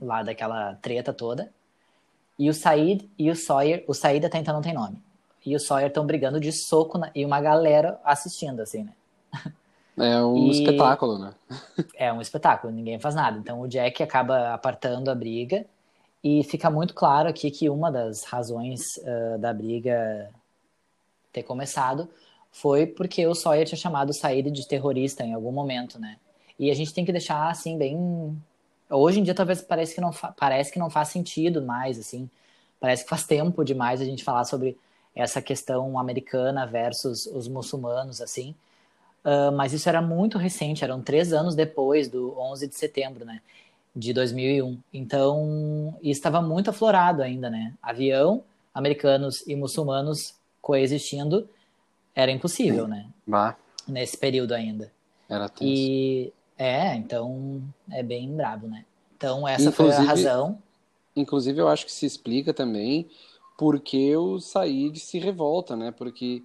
lá 0.01 0.23
daquela 0.23 0.75
treta 0.77 1.13
toda. 1.13 1.53
E 2.39 2.49
o 2.49 2.55
Said 2.55 3.11
e 3.19 3.31
o 3.31 3.37
Sawyer, 3.37 3.85
o 3.89 3.95
Said 3.95 4.25
até 4.25 4.39
então 4.39 4.55
não 4.55 4.63
tem 4.63 4.75
nome. 4.75 5.03
E 5.45 5.55
o 5.57 5.61
Sawyer 5.61 5.89
estão 5.89 6.07
brigando 6.07 6.39
de 6.41 6.53
soco 6.53 6.99
na- 6.99 7.11
e 7.15 7.25
uma 7.25 7.41
galera 7.41 8.01
assistindo, 8.05 8.61
assim, 8.61 8.85
né? 8.85 8.93
É 9.99 10.23
um 10.23 10.49
E- 10.49 10.51
espetáculo, 10.51 11.19
né? 11.19 11.35
É 11.95 12.13
um 12.13 12.21
espetáculo, 12.21 12.73
ninguém 12.73 12.99
faz 12.99 13.15
nada. 13.15 13.39
Então 13.39 13.61
o 13.61 13.69
Jack 13.69 14.03
acaba 14.03 14.53
apartando 14.55 15.11
a 15.11 15.15
briga 15.15 15.65
e 16.25 16.45
fica 16.45 16.71
muito 16.71 16.95
claro 16.95 17.29
aqui 17.29 17.51
que 17.51 17.71
uma 17.71 17.91
das 17.91 18.25
razões 18.25 18.83
ah, 19.07 19.39
da 19.39 19.53
briga 19.53 20.31
ter 21.33 21.43
começado 21.43 22.09
foi 22.51 22.87
porque 22.87 23.27
o 23.27 23.35
Sawyer 23.35 23.67
tinha 23.67 23.79
chamado 23.79 24.11
o 24.11 24.15
Said 24.15 24.51
de 24.51 24.67
terrorista 24.67 25.23
em 25.25 25.35
algum 25.35 25.53
momento, 25.53 25.99
né? 25.99 26.17
E 26.59 26.71
a 26.71 26.75
gente 26.75 26.95
tem 26.95 27.05
que 27.05 27.13
deixar 27.13 27.51
assim 27.51 27.77
bem 27.77 27.97
hoje 28.89 29.21
em 29.21 29.23
dia 29.23 29.35
talvez 29.35 29.61
parece 29.61 29.95
que 29.95 30.01
não 30.01 30.11
parece 30.37 30.73
que 30.73 30.79
não 30.79 30.89
faz 30.91 31.09
sentido 31.09 31.63
mais 31.63 31.99
assim. 31.99 32.29
Parece 32.81 33.05
que 33.05 33.11
faz 33.11 33.25
tempo 33.27 33.65
demais 33.65 34.01
a 34.01 34.05
gente 34.05 34.25
falar 34.25 34.45
sobre 34.45 34.79
essa 35.15 35.41
questão 35.43 35.99
americana 35.99 36.67
versus 36.67 37.27
os 37.27 37.49
muçulmanos 37.49 38.21
assim. 38.21 38.55
Ah, 39.29 39.51
mas 39.51 39.73
isso 39.73 39.89
era 39.89 40.01
muito 40.01 40.39
recente, 40.39 40.85
eram 40.85 41.03
três 41.03 41.33
anos 41.33 41.57
depois 41.57 42.09
do 42.09 42.39
11 42.39 42.69
de 42.69 42.77
setembro, 42.77 43.25
né? 43.25 43.43
De 43.95 44.13
2001. 44.13 44.79
Então, 44.95 45.99
estava 46.01 46.41
muito 46.41 46.71
aflorado 46.71 47.23
ainda, 47.23 47.51
né? 47.51 47.75
Avião, 47.83 48.45
americanos 48.73 49.45
e 49.49 49.57
muçulmanos 49.57 50.35
coexistindo 50.63 51.49
era 52.15 52.31
impossível, 52.31 52.87
né? 52.87 53.07
Bah, 53.27 53.57
Nesse 53.89 54.17
período 54.17 54.53
ainda. 54.53 54.93
era 55.29 55.49
tenso. 55.49 55.65
E 55.73 56.33
é, 56.57 56.95
então 56.95 57.61
é 57.91 58.03
bem 58.03 58.33
brabo, 58.35 58.69
né? 58.69 58.85
Então, 59.17 59.47
essa 59.49 59.73
foi 59.73 59.87
a 59.87 59.89
Inclusive- 59.89 60.07
razão. 60.09 60.59
Inclusive, 61.17 61.61
eu 61.61 61.69
acho 61.69 61.85
que 61.87 61.93
se 61.93 62.05
explica 62.07 62.53
também 62.55 63.09
porque 63.59 64.15
o 64.17 64.39
Said 64.39 65.01
se 65.01 65.19
revolta, 65.19 65.75
né? 65.75 65.91
Porque 65.91 66.43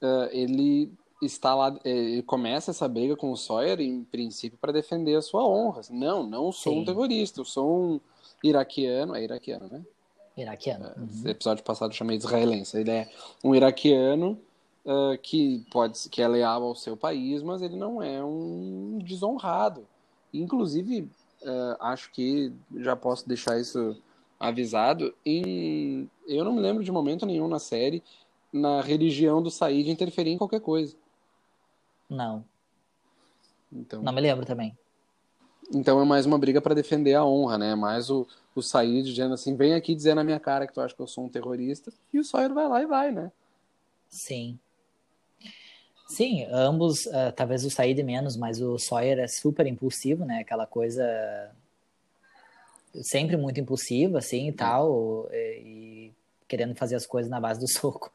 eh, 0.00 0.30
ele 0.32 0.92
está 1.22 1.54
lá, 1.54 1.78
ele 1.84 2.22
começa 2.22 2.70
essa 2.70 2.88
briga 2.88 3.16
com 3.16 3.30
o 3.30 3.36
Sawyer, 3.36 3.80
em 3.80 4.04
princípio, 4.04 4.58
para 4.58 4.72
defender 4.72 5.14
a 5.16 5.22
sua 5.22 5.46
honra. 5.46 5.82
Não, 5.90 6.22
não 6.22 6.50
sou 6.52 6.74
um 6.74 6.78
Sim. 6.80 6.84
terrorista, 6.86 7.40
eu 7.40 7.44
sou 7.44 7.94
um 7.94 8.00
iraquiano, 8.42 9.14
é 9.14 9.22
iraquiano, 9.22 9.68
né? 9.70 9.82
Iraquiano. 10.36 10.90
Uhum. 10.96 11.04
Esse 11.04 11.28
episódio 11.28 11.64
passado 11.64 11.90
eu 11.90 11.96
chamei 11.96 12.16
de 12.16 12.24
israelense. 12.24 12.78
Ele 12.78 12.90
é 12.90 13.08
um 13.44 13.54
iraquiano 13.54 14.38
ah, 14.86 15.16
que 15.22 15.64
pode 15.70 16.08
que 16.08 16.22
é 16.22 16.28
leal 16.28 16.62
ao 16.62 16.74
seu 16.74 16.96
país, 16.96 17.42
mas 17.42 17.62
ele 17.62 17.76
não 17.76 18.02
é 18.02 18.22
um 18.24 18.98
desonrado. 19.02 19.86
Inclusive, 20.32 21.08
ah, 21.44 21.92
acho 21.92 22.10
que 22.12 22.52
já 22.76 22.96
posso 22.96 23.28
deixar 23.28 23.60
isso 23.60 23.96
avisado. 24.38 25.14
Em, 25.24 26.08
eu 26.26 26.44
não 26.44 26.52
me 26.52 26.60
lembro 26.60 26.82
de 26.82 26.90
momento 26.90 27.26
nenhum 27.26 27.48
na 27.48 27.58
série 27.58 28.02
na 28.52 28.80
religião 28.80 29.42
do 29.42 29.50
Said 29.50 29.88
interferir 29.88 30.30
em 30.30 30.38
qualquer 30.38 30.60
coisa. 30.60 30.96
Não, 32.10 32.44
Então, 33.72 34.02
não 34.02 34.12
me 34.12 34.20
lembro 34.20 34.44
também. 34.44 34.76
então 35.72 36.02
é 36.02 36.04
mais 36.04 36.26
uma 36.26 36.36
briga 36.38 36.60
para 36.60 36.74
defender 36.74 37.14
a 37.14 37.24
honra, 37.24 37.56
né? 37.56 37.74
Mais 37.76 38.10
o, 38.10 38.26
o 38.54 38.60
Said 38.60 39.04
dizendo 39.04 39.34
assim: 39.34 39.54
vem 39.56 39.74
aqui 39.74 39.94
dizer 39.94 40.14
na 40.14 40.24
minha 40.24 40.40
cara 40.40 40.66
que 40.66 40.72
tu 40.74 40.80
acha 40.80 40.94
que 40.94 41.00
eu 41.00 41.06
sou 41.06 41.24
um 41.24 41.28
terrorista. 41.28 41.92
E 42.12 42.18
o 42.18 42.24
Sawyer 42.24 42.52
vai 42.52 42.68
lá 42.68 42.82
e 42.82 42.86
vai, 42.86 43.12
né? 43.12 43.30
Sim. 44.08 44.58
Sim, 46.08 46.44
ambos, 46.50 47.06
ah, 47.06 47.30
talvez 47.30 47.64
o 47.64 47.70
Said 47.70 48.02
menos, 48.02 48.36
mas 48.36 48.60
o 48.60 48.76
Sawyer 48.76 49.20
é 49.20 49.28
super 49.28 49.64
impulsivo, 49.68 50.24
né? 50.24 50.40
Aquela 50.40 50.66
coisa 50.66 51.54
sempre 53.02 53.36
muito 53.36 53.60
impulsiva, 53.60 54.18
assim, 54.18 54.48
e 54.48 54.52
tal. 54.52 55.28
E 55.32 56.12
querendo 56.48 56.74
fazer 56.74 56.96
as 56.96 57.06
coisas 57.06 57.30
na 57.30 57.38
base 57.40 57.60
do 57.60 57.68
soco. 57.70 58.12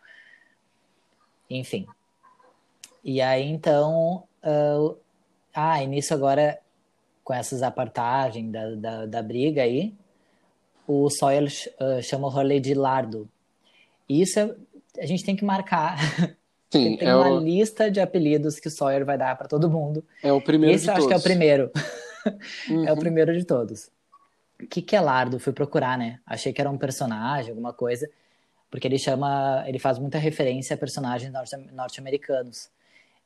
Enfim. 1.50 1.88
E 3.06 3.22
aí, 3.22 3.48
então. 3.48 4.24
Uh, 4.44 4.98
ah, 5.54 5.82
e 5.82 5.88
nisso 5.88 6.14
agora, 6.14 6.60
com 7.24 7.34
essas 7.34 7.62
apartagens 7.64 8.52
da, 8.52 8.76
da, 8.76 9.06
da 9.06 9.22
briga 9.22 9.62
aí, 9.62 9.94
o 10.88 11.10
Sawyer 11.10 11.44
uh, 11.44 12.02
chama 12.02 12.28
o 12.28 12.30
Hurley 12.32 12.60
de 12.60 12.74
Lardo. 12.74 13.30
E 14.10 14.22
isso 14.22 14.40
é, 14.40 14.56
a 15.00 15.06
gente 15.06 15.24
tem 15.24 15.36
que 15.36 15.46
marcar. 15.46 15.98
Sim, 16.72 16.98
tem 16.98 17.08
é 17.08 17.16
uma 17.16 17.30
o, 17.30 17.40
lista 17.40 17.90
de 17.90 18.02
apelidos 18.02 18.60
que 18.60 18.68
o 18.68 18.72
Sawyer 18.72 19.06
vai 19.06 19.18
dar 19.18 19.38
para 19.38 19.48
todo 19.48 19.70
mundo. 19.70 20.04
é 20.22 20.34
o 20.34 20.42
primeiro 20.42 20.76
Esse 20.76 20.86
de 20.86 20.90
eu 20.90 20.94
acho 20.96 21.08
todos. 21.08 21.08
que 21.08 21.14
é 21.14 21.18
o 21.18 21.24
primeiro. 21.38 21.72
É 22.26 22.92
o 22.92 22.96
Uhum. 22.96 23.00
primeiro 23.00 23.38
de 23.38 23.46
todos. 23.46 23.92
O 24.60 24.66
que, 24.66 24.82
que 24.82 24.96
é 24.96 25.00
Lardo? 25.00 25.38
Fui 25.40 25.54
procurar, 25.54 25.96
né? 25.96 26.20
Achei 26.26 26.52
que 26.52 26.60
era 26.60 26.72
um 26.72 26.78
personagem, 26.78 27.52
alguma 27.52 27.72
coisa, 27.72 28.10
porque 28.72 28.88
ele 28.88 28.98
chama, 28.98 29.64
ele 29.68 29.78
faz 29.78 30.00
muita 30.00 30.18
referência 30.18 30.74
a 30.74 30.78
personagens 30.78 31.32
norte- 31.32 31.56
norte-americanos. 31.72 32.68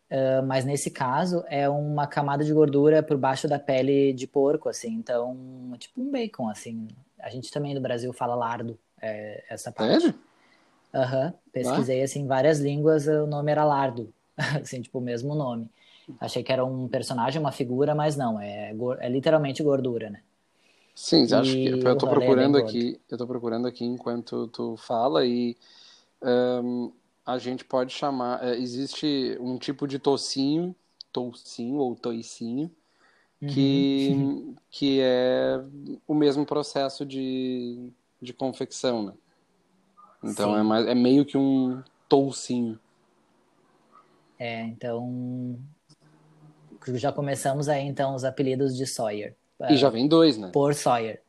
Ah, 0.10 0.42
mas 0.42 0.66
nesse 0.66 0.90
caso 0.92 1.44
é 1.48 1.70
uma 1.70 2.08
camada 2.08 2.44
de 2.44 2.54
gordura 2.54 3.04
por 3.04 3.18
baixo 3.18 3.48
da 3.48 3.60
pele 3.60 4.14
de 4.14 4.28
porco, 4.28 4.68
assim. 4.70 4.90
Então, 4.94 5.72
é 5.74 5.78
tipo 5.78 6.02
um 6.02 6.12
bacon, 6.12 6.50
assim. 6.50 6.88
A 7.20 7.30
gente 7.30 7.52
também 7.52 7.74
no 7.76 7.82
Brasil 7.82 8.12
fala 8.14 8.36
lardo, 8.36 8.80
é, 9.02 9.44
essa 9.50 9.72
parte. 9.72 10.10
Sério? 10.10 10.14
Aham, 10.94 11.34
pesquisei 11.52 12.04
assim, 12.04 12.22
em 12.22 12.28
várias 12.28 12.60
línguas 12.60 13.08
o 13.08 13.28
nome 13.28 13.52
era 13.52 13.64
Lardo, 13.66 14.14
assim, 14.62 14.82
tipo, 14.82 15.00
o 15.00 15.02
mesmo 15.02 15.36
nome. 15.36 15.70
Achei 16.20 16.44
que 16.44 16.52
era 16.54 16.66
um 16.66 16.88
personagem, 16.90 17.40
uma 17.42 17.52
figura, 17.52 17.96
mas 17.96 18.18
não, 18.18 18.40
é, 18.42 18.74
é 19.00 19.10
literalmente 19.10 19.64
gordura, 19.64 20.10
né? 20.10 20.22
Sim, 20.96 21.26
acho 21.34 21.60
que 21.62 21.70
E 21.70 21.80
eu 21.84 21.96
tô 21.96 22.08
é 22.08 22.08
procurando 22.08 22.58
aqui, 22.58 23.00
eu 23.10 23.18
tô 23.18 23.26
procurando 23.26 23.68
aqui 23.68 23.86
enquanto 23.86 24.48
tu 24.50 24.76
fala 24.78 25.26
e 25.26 25.56
ahn, 26.22 26.92
a 27.30 27.38
gente 27.38 27.64
pode 27.64 27.94
chamar, 27.94 28.44
é, 28.44 28.58
existe 28.58 29.38
um 29.40 29.58
tipo 29.58 29.88
de 29.88 30.00
tocinho, 30.00 30.76
toucinho 31.14 31.76
ou 31.78 31.96
toicinho, 31.96 32.72
que, 33.48 34.10
Uhum. 34.12 34.56
que 34.70 35.00
é 35.02 35.62
o 36.08 36.14
mesmo 36.14 36.46
processo 36.46 37.06
de, 37.06 37.90
de 38.22 38.34
confecção, 38.34 39.04
né? 39.04 39.14
Então 40.24 40.54
Sim. 40.54 40.60
é, 40.60 40.64
mais, 40.64 40.88
é 40.88 40.96
meio 40.96 41.26
que 41.26 41.38
um 41.38 41.82
toucinho. 42.10 42.80
É, 44.38 44.62
então 44.64 45.58
já 46.96 47.12
começamos 47.12 47.68
aí 47.70 47.84
então 47.84 48.16
os 48.16 48.24
apelidos 48.24 48.76
de 48.76 48.86
Sawyer, 48.88 49.36
E 49.70 49.78
já 49.78 49.90
vem 49.90 50.08
dois, 50.08 50.38
né? 50.38 50.50
por 50.52 50.74
Sawyer. 50.74 51.22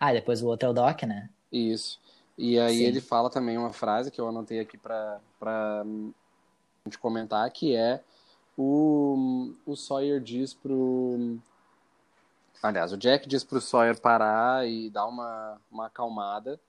Ah, 0.00 0.12
depois 0.12 0.42
o 0.42 0.48
outro 0.48 0.68
é 0.68 0.70
o 0.70 0.74
Doc, 0.74 1.02
né? 1.04 1.30
Isso. 1.52 2.00
E 2.36 2.58
aí 2.58 2.78
Sim. 2.78 2.84
ele 2.84 3.00
fala 3.00 3.30
também 3.30 3.56
uma 3.56 3.72
frase 3.72 4.10
que 4.10 4.20
eu 4.20 4.28
anotei 4.28 4.60
aqui 4.60 4.76
para 4.76 5.20
para 5.38 5.84
gente 6.84 6.98
comentar, 6.98 7.48
que 7.50 7.74
é 7.74 8.02
o, 8.56 9.52
o 9.64 9.76
Sawyer 9.76 10.20
diz 10.20 10.52
pro 10.52 11.38
aliás, 12.62 12.92
o 12.92 12.96
Jack 12.96 13.28
diz 13.28 13.44
pro 13.44 13.60
Sawyer 13.60 14.00
parar 14.00 14.66
e 14.68 14.90
dar 14.90 15.06
uma, 15.06 15.60
uma 15.70 15.86
acalmada, 15.86 16.60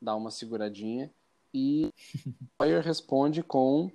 dar 0.00 0.16
uma 0.16 0.30
seguradinha 0.30 1.10
e 1.52 1.86
o 1.86 1.92
Sawyer 2.62 2.82
responde 2.82 3.42
com 3.42 3.90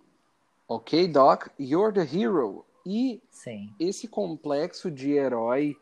Ok, 0.69 1.07
Doc, 1.07 1.47
you're 1.57 1.93
the 1.93 2.01
hero. 2.01 2.65
E 2.85 3.21
Sim, 3.29 3.73
esse 3.79 4.07
complexo 4.07 4.91
de 4.91 5.11
herói 5.11 5.77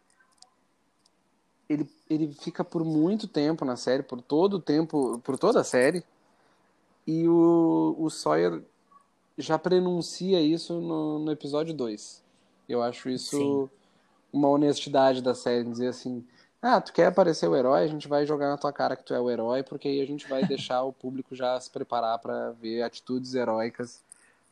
ele, 1.67 1.89
ele 2.09 2.31
fica 2.33 2.63
por 2.63 2.83
muito 2.83 3.27
tempo 3.27 3.65
na 3.65 3.75
série, 3.75 4.03
por 4.03 4.21
todo 4.21 4.55
o 4.55 4.61
tempo, 4.61 5.19
por 5.23 5.37
toda 5.37 5.61
a 5.61 5.63
série. 5.63 6.03
E 7.07 7.27
o, 7.27 7.95
o 7.99 8.09
Sawyer 8.09 8.63
já 9.37 9.57
prenuncia 9.59 10.41
isso 10.41 10.79
no, 10.79 11.19
no 11.19 11.31
episódio 11.31 11.73
2. 11.73 12.23
Eu 12.67 12.81
acho 12.81 13.09
isso 13.09 13.37
Sim. 13.37 13.69
uma 14.33 14.49
honestidade 14.49 15.21
da 15.21 15.35
série, 15.35 15.69
dizer 15.69 15.87
assim: 15.87 16.25
"Ah, 16.61 16.81
tu 16.81 16.93
quer 16.93 17.07
aparecer 17.07 17.47
o 17.47 17.55
herói, 17.55 17.83
a 17.83 17.87
gente 17.87 18.07
vai 18.07 18.25
jogar 18.25 18.49
na 18.49 18.57
tua 18.57 18.73
cara 18.73 18.95
que 18.95 19.03
tu 19.03 19.13
é 19.13 19.19
o 19.19 19.29
herói, 19.29 19.63
porque 19.63 19.87
aí 19.87 20.01
a 20.01 20.07
gente 20.07 20.27
vai 20.27 20.43
deixar 20.47 20.83
o 20.83 20.93
público 20.93 21.35
já 21.35 21.59
se 21.59 21.69
preparar 21.69 22.19
para 22.19 22.51
ver 22.51 22.81
atitudes 22.83 23.35
heróicas 23.35 24.03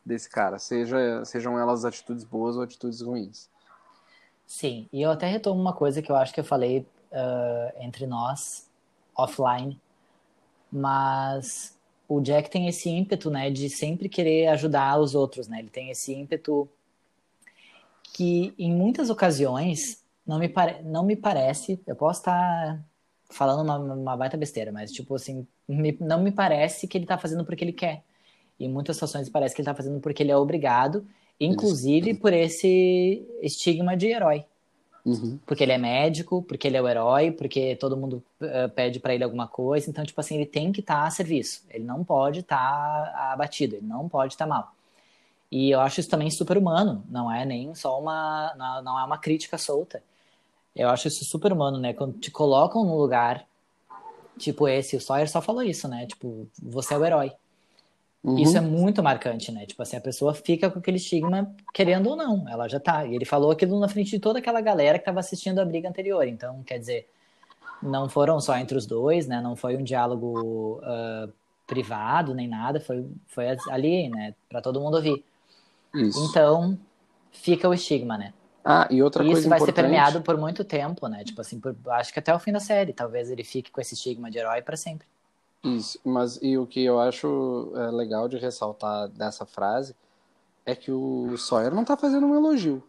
desse 0.04 0.28
cara, 0.28 0.58
seja 0.58 1.24
sejam 1.24 1.58
elas 1.58 1.84
atitudes 1.84 2.24
boas 2.24 2.56
ou 2.56 2.62
atitudes 2.62 3.00
ruins". 3.00 3.48
sim. 4.46 4.86
E 4.92 5.02
eu 5.02 5.10
até 5.10 5.26
retomo 5.26 5.60
uma 5.60 5.72
coisa 5.72 6.02
que 6.02 6.10
eu 6.10 6.16
acho 6.16 6.32
que 6.32 6.40
eu 6.40 6.44
falei 6.44 6.86
ah, 7.14 7.72
entre 7.80 8.06
nós, 8.06 8.70
offline, 9.16 9.80
mas 10.70 11.78
o 12.08 12.20
Jack 12.20 12.50
tem 12.50 12.68
esse 12.68 12.88
ímpeto, 12.90 13.30
né, 13.30 13.50
de 13.50 13.70
sempre 13.70 14.08
querer 14.08 14.48
ajudar 14.48 14.98
os 15.00 15.14
outros, 15.14 15.48
né? 15.48 15.60
Ele 15.60 15.70
tem 15.70 15.90
esse 15.90 16.12
ímpeto 16.14 16.68
que 18.12 18.54
em 18.58 18.72
muitas 18.72 19.10
ocasiões 19.10 20.02
não 20.26 20.38
me, 20.38 20.48
pare... 20.48 20.82
não 20.82 21.04
me 21.04 21.16
parece, 21.16 21.80
eu 21.86 21.96
posso 21.96 22.20
estar 22.20 22.82
falando 23.30 23.62
uma, 23.62 23.78
uma 23.78 24.16
baita 24.16 24.36
besteira, 24.36 24.70
mas 24.72 24.92
tipo 24.92 25.14
assim, 25.14 25.46
me- 25.68 25.96
não 26.00 26.22
me 26.22 26.30
parece 26.30 26.86
que 26.86 26.96
ele 26.96 27.06
tá 27.06 27.18
fazendo 27.18 27.44
porque 27.44 27.64
ele 27.64 27.72
quer. 27.72 28.04
Em 28.58 28.68
muitas 28.70 28.96
situações 28.96 29.28
parece 29.28 29.54
que 29.54 29.60
ele 29.62 29.66
tá 29.66 29.74
fazendo 29.74 30.00
porque 30.00 30.22
ele 30.22 30.30
é 30.32 30.36
obrigado, 30.36 31.06
inclusive 31.40 32.14
por 32.14 32.32
esse 32.32 33.26
estigma 33.42 33.96
de 33.96 34.08
herói. 34.08 34.44
Uhum. 35.04 35.38
Porque 35.44 35.62
ele 35.62 35.72
é 35.72 35.78
médico, 35.78 36.42
porque 36.42 36.66
ele 36.66 36.76
é 36.76 36.82
o 36.82 36.88
herói, 36.88 37.30
porque 37.30 37.76
todo 37.76 37.96
mundo 37.96 38.22
eh, 38.40 38.68
pede 38.68 38.98
pra 38.98 39.14
ele 39.14 39.22
alguma 39.22 39.46
coisa. 39.46 39.90
Então, 39.90 40.04
tipo 40.04 40.18
assim, 40.18 40.36
ele 40.36 40.46
tem 40.46 40.72
que 40.72 40.80
estar 40.80 41.04
a 41.04 41.10
serviço. 41.10 41.62
Ele 41.68 41.84
não 41.84 42.02
pode 42.02 42.40
estar 42.40 43.12
abatido, 43.32 43.76
ele 43.76 43.86
não 43.86 44.08
pode 44.08 44.32
estar 44.32 44.46
mal. 44.46 44.72
E 45.50 45.70
eu 45.70 45.80
acho 45.80 46.00
isso 46.00 46.08
também 46.08 46.30
super 46.30 46.56
humano, 46.56 47.04
não 47.08 47.30
é 47.30 47.44
nem 47.44 47.74
só 47.74 48.00
uma. 48.00 48.54
Não, 48.56 48.82
não 48.82 48.98
é 48.98 49.04
uma 49.04 49.18
crítica 49.18 49.58
solta. 49.58 50.02
Eu 50.74 50.88
acho 50.88 51.06
isso 51.06 51.24
super 51.24 51.52
humano, 51.52 51.78
né? 51.78 51.92
Quando 51.92 52.18
te 52.18 52.30
colocam 52.30 52.84
num 52.84 52.96
lugar 52.96 53.46
tipo 54.38 54.66
esse, 54.66 54.96
o 54.96 55.00
Sawyer 55.00 55.30
só 55.30 55.40
falou 55.40 55.62
isso, 55.62 55.86
né? 55.86 56.06
Tipo, 56.06 56.48
você 56.60 56.94
é 56.94 56.98
o 56.98 57.04
herói. 57.04 57.32
Uhum. 58.24 58.38
Isso 58.38 58.56
é 58.56 58.60
muito 58.60 59.02
marcante, 59.02 59.52
né? 59.52 59.66
Tipo 59.66 59.82
assim, 59.82 59.98
a 59.98 60.00
pessoa 60.00 60.32
fica 60.32 60.70
com 60.70 60.78
aquele 60.78 60.96
estigma, 60.96 61.54
querendo 61.74 62.08
ou 62.08 62.16
não, 62.16 62.48
ela 62.48 62.66
já 62.66 62.80
tá. 62.80 63.04
E 63.04 63.14
ele 63.14 63.26
falou 63.26 63.50
aquilo 63.50 63.78
na 63.78 63.86
frente 63.86 64.10
de 64.12 64.18
toda 64.18 64.38
aquela 64.38 64.62
galera 64.62 64.98
que 64.98 65.04
tava 65.04 65.20
assistindo 65.20 65.58
a 65.58 65.64
briga 65.64 65.88
anterior. 65.90 66.26
Então, 66.26 66.62
quer 66.62 66.78
dizer, 66.78 67.06
não 67.82 68.08
foram 68.08 68.40
só 68.40 68.56
entre 68.56 68.78
os 68.78 68.86
dois, 68.86 69.26
né? 69.26 69.42
Não 69.42 69.54
foi 69.54 69.76
um 69.76 69.82
diálogo 69.82 70.80
ah, 70.82 71.28
privado 71.66 72.34
nem 72.34 72.48
nada, 72.48 72.80
foi, 72.80 73.06
foi 73.26 73.44
ali, 73.70 74.08
né? 74.08 74.34
Pra 74.48 74.62
todo 74.62 74.80
mundo 74.80 74.94
ouvir. 74.94 75.22
Isso. 75.94 76.26
Então, 76.30 76.78
fica 77.30 77.68
o 77.68 77.74
estigma, 77.74 78.16
né? 78.16 78.32
Ah, 78.64 78.88
e 78.90 79.02
outra 79.02 79.22
E 79.22 79.26
isso 79.26 79.32
coisa 79.34 79.48
vai 79.50 79.58
ser 79.58 79.64
importante. 79.64 79.84
permeado 79.84 80.22
por 80.22 80.38
muito 80.38 80.64
tempo, 80.64 81.06
né? 81.08 81.22
Tipo 81.24 81.42
assim, 81.42 81.60
por- 81.60 81.76
acho 81.88 82.10
que 82.10 82.18
até 82.18 82.34
o 82.34 82.38
fim 82.38 82.52
da 82.52 82.60
série. 82.60 82.94
Talvez 82.94 83.30
ele 83.30 83.44
fique 83.44 83.70
com 83.70 83.82
esse 83.82 83.92
estigma 83.92 84.30
de 84.30 84.38
herói 84.38 84.62
pra 84.62 84.78
sempre. 84.78 85.06
Isso, 85.64 85.98
mas 86.04 86.38
e 86.42 86.58
o 86.58 86.66
que 86.66 86.84
eu 86.84 87.00
acho 87.00 87.72
é, 87.74 87.90
legal 87.90 88.28
de 88.28 88.36
ressaltar 88.36 89.08
dessa 89.08 89.46
frase 89.46 89.94
é 90.66 90.74
que 90.74 90.90
o 90.92 91.36
Sawyer 91.36 91.74
não 91.74 91.84
tá 91.84 91.96
fazendo 91.96 92.26
um 92.26 92.34
elogio. 92.34 92.82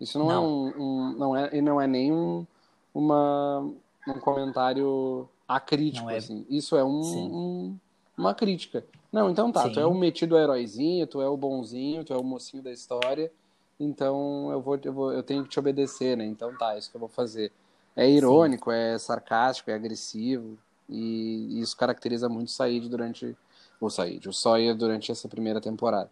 Isso 0.00 0.18
não, 0.18 0.30
é 0.30 0.34
Não. 0.34 0.44
um, 0.44 0.72
um- 0.78 1.12
não 1.18 1.36
é 1.36 1.56
e 1.56 1.62
não 1.62 1.80
é 1.80 1.86
nem 1.86 2.12
um, 2.12 2.46
uma, 2.94 3.60
um 4.06 4.20
comentário 4.20 5.28
acrítico 5.46 6.10
é- 6.10 6.16
assim. 6.16 6.44
Isso 6.50 6.76
é 6.76 6.84
um, 6.84 7.02
Sim. 7.02 7.30
um- 7.32 7.78
uma 8.16 8.34
crítica. 8.34 8.84
Não, 9.12 9.30
então 9.30 9.52
tá, 9.52 9.68
tu 9.68 9.74
Sim. 9.74 9.80
é 9.80 9.86
o 9.86 9.94
metido 9.94 10.36
heróizinho, 10.36 11.06
tu 11.06 11.20
é 11.20 11.28
o 11.28 11.36
bonzinho, 11.36 12.04
tu 12.04 12.12
é 12.12 12.16
o 12.16 12.24
mocinho 12.24 12.62
da 12.62 12.72
história. 12.72 13.30
Então 13.78 14.50
eu 14.50 14.60
vou, 14.60 14.78
eu 14.82 14.92
vou 14.92 15.12
eu 15.12 15.22
tenho 15.22 15.44
que 15.44 15.50
te 15.50 15.58
obedecer, 15.58 16.16
né? 16.16 16.24
Então 16.24 16.54
tá, 16.56 16.76
isso 16.76 16.90
que 16.90 16.96
eu 16.96 17.00
vou 17.00 17.08
fazer. 17.08 17.52
É 17.94 18.08
irônico, 18.08 18.70
é 18.70 18.98
sarcástico, 18.98 19.70
é 19.70 19.74
agressivo. 19.74 20.58
E 20.92 21.60
isso 21.60 21.76
caracteriza 21.76 22.28
muito 22.28 22.48
o 22.48 22.50
Said 22.50 22.88
durante. 22.88 23.36
O 23.80 23.90
Said, 23.90 24.28
o 24.28 24.32
Sawyer 24.32 24.76
durante 24.76 25.10
essa 25.10 25.28
primeira 25.28 25.60
temporada. 25.60 26.10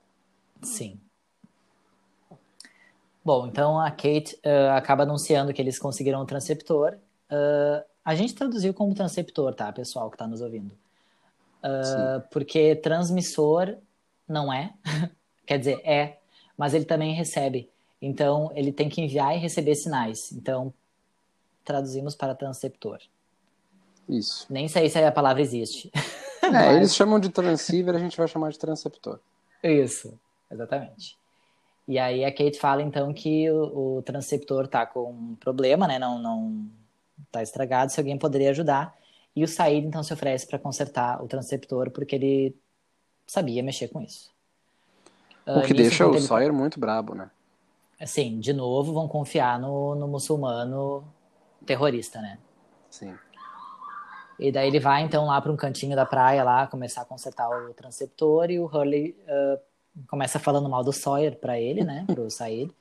Sim. 0.63 0.99
Bom, 3.25 3.47
então 3.47 3.79
a 3.79 3.91
Kate 3.91 4.39
ah, 4.45 4.77
acaba 4.77 5.05
anunciando 5.05 5.53
que 5.53 5.61
eles 5.63 5.79
conseguiram 5.79 6.21
o 6.21 6.27
transceptor. 6.27 6.97
Ah, 7.31 7.85
a 8.05 8.15
gente 8.15 8.35
traduziu 8.35 8.75
como 8.75 8.95
transceptor, 8.95 9.55
tá, 9.55 9.73
pessoal 9.73 10.11
que 10.11 10.17
tá 10.17 10.27
nos 10.27 10.41
ouvindo? 10.41 10.73
Sim. 11.63 12.27
porque 12.31 12.75
transmissor 12.77 13.77
não 14.27 14.51
é, 14.51 14.73
quer 15.47 15.59
dizer, 15.59 15.79
é, 15.85 16.19
mas 16.57 16.73
ele 16.73 16.87
também 16.87 17.13
recebe. 17.13 17.71
Então, 18.01 18.51
ele 18.55 18.73
tem 18.73 18.89
que 18.89 19.03
enviar 19.03 19.37
e 19.37 19.39
receber 19.39 19.75
sinais. 19.75 20.33
Então, 20.33 20.73
traduzimos 21.65 22.15
para 22.15 22.35
transceptor. 22.35 22.99
Isso. 24.09 24.47
Nem 24.51 24.69
sei 24.69 24.89
se 24.89 24.99
a 24.99 25.13
palavra 25.13 25.43
existe. 25.43 25.91
É, 26.43 26.51
Mas- 26.51 26.77
eles 26.77 26.95
chamam 26.95 27.19
de 27.21 27.29
transceiver, 27.29 27.95
a 27.95 27.99
gente 27.99 28.17
vai 28.17 28.27
chamar 28.27 28.51
de 28.51 28.59
transceptor. 28.59 29.19
Isso, 29.63 30.19
exatamente. 30.51 31.19
E 31.87 31.99
aí 31.99 32.25
a 32.25 32.31
Kate 32.31 32.59
fala 32.59 32.83
então 32.83 33.13
que 33.13 33.51
o, 33.51 33.99
o 33.99 34.03
transceptor 34.03 34.69
tá 34.69 34.87
com 34.87 35.11
um 35.11 35.35
problema, 35.35 35.89
né? 35.89 35.99
Não, 35.99 36.19
não 36.19 36.67
tá 37.31 37.43
estragado, 37.43 37.91
se 37.91 37.99
alguém 38.01 38.17
poderia 38.17 38.51
ajudar. 38.51 38.95
E 39.35 39.45
o 39.45 39.49
Said 39.49 39.87
então 39.87 40.03
se 40.03 40.13
oferece 40.13 40.47
para 40.47 40.59
consertar 40.59 41.23
o 41.23 41.29
transceptor 41.29 41.91
porque 41.91 42.15
ele 42.15 42.57
sabia 43.27 43.63
mexer 43.63 43.89
com 43.89 44.01
isso. 44.01 44.31
O 45.47 45.63
que 45.63 45.73
uh, 45.73 45.77
deixa 45.77 46.07
o 46.07 46.15
ele... 46.15 46.21
Sawyer 46.21 46.53
muito 46.53 46.79
brabo, 46.79 47.15
né? 47.15 47.31
Assim, 48.01 48.39
de 48.41 48.53
novo 48.53 48.93
vão 48.93 49.09
confiar 49.09 49.59
no, 49.59 49.95
no 49.95 50.09
muçulmano 50.09 51.05
terrorista, 51.67 52.21
né? 52.21 52.39
Sim. 52.89 53.15
E 54.41 54.51
daí 54.51 54.69
ele 54.69 54.81
vai 54.81 55.03
então 55.03 55.27
lá 55.27 55.39
para 55.39 55.53
um 55.53 55.57
cantinho 55.57 55.95
da 55.95 56.07
praia 56.07 56.43
lá 56.43 56.67
começar 56.67 57.03
a 57.03 57.05
consertar 57.05 57.47
o 57.51 57.75
transceptor 57.75 58.51
e 58.51 58.59
o 58.59 58.65
Hurley 58.65 59.15
uh, 59.29 59.61
começa 60.09 60.39
falando 60.39 60.67
mal 60.67 60.83
do 60.83 60.95
Sawyer 60.95 61.37
para 61.37 61.61
ele, 61.61 61.85
né, 61.85 62.05
pro 62.07 62.29
Said. 62.33 62.73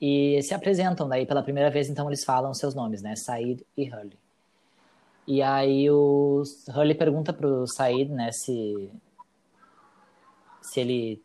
E 0.00 0.40
se 0.42 0.54
apresentam 0.54 1.08
daí 1.08 1.26
pela 1.26 1.42
primeira 1.42 1.68
vez, 1.68 1.90
então 1.90 2.08
eles 2.08 2.24
falam 2.24 2.54
seus 2.54 2.76
nomes, 2.76 3.02
né, 3.02 3.16
Said 3.16 3.66
e 3.76 3.90
Hurley. 3.90 4.16
E 5.26 5.42
aí 5.42 5.90
o 5.90 6.44
Hurley 6.68 6.94
pergunta 6.94 7.32
pro 7.32 7.66
Said, 7.66 8.08
né, 8.08 8.30
se 8.30 8.88
se 10.62 10.78
ele 10.78 11.20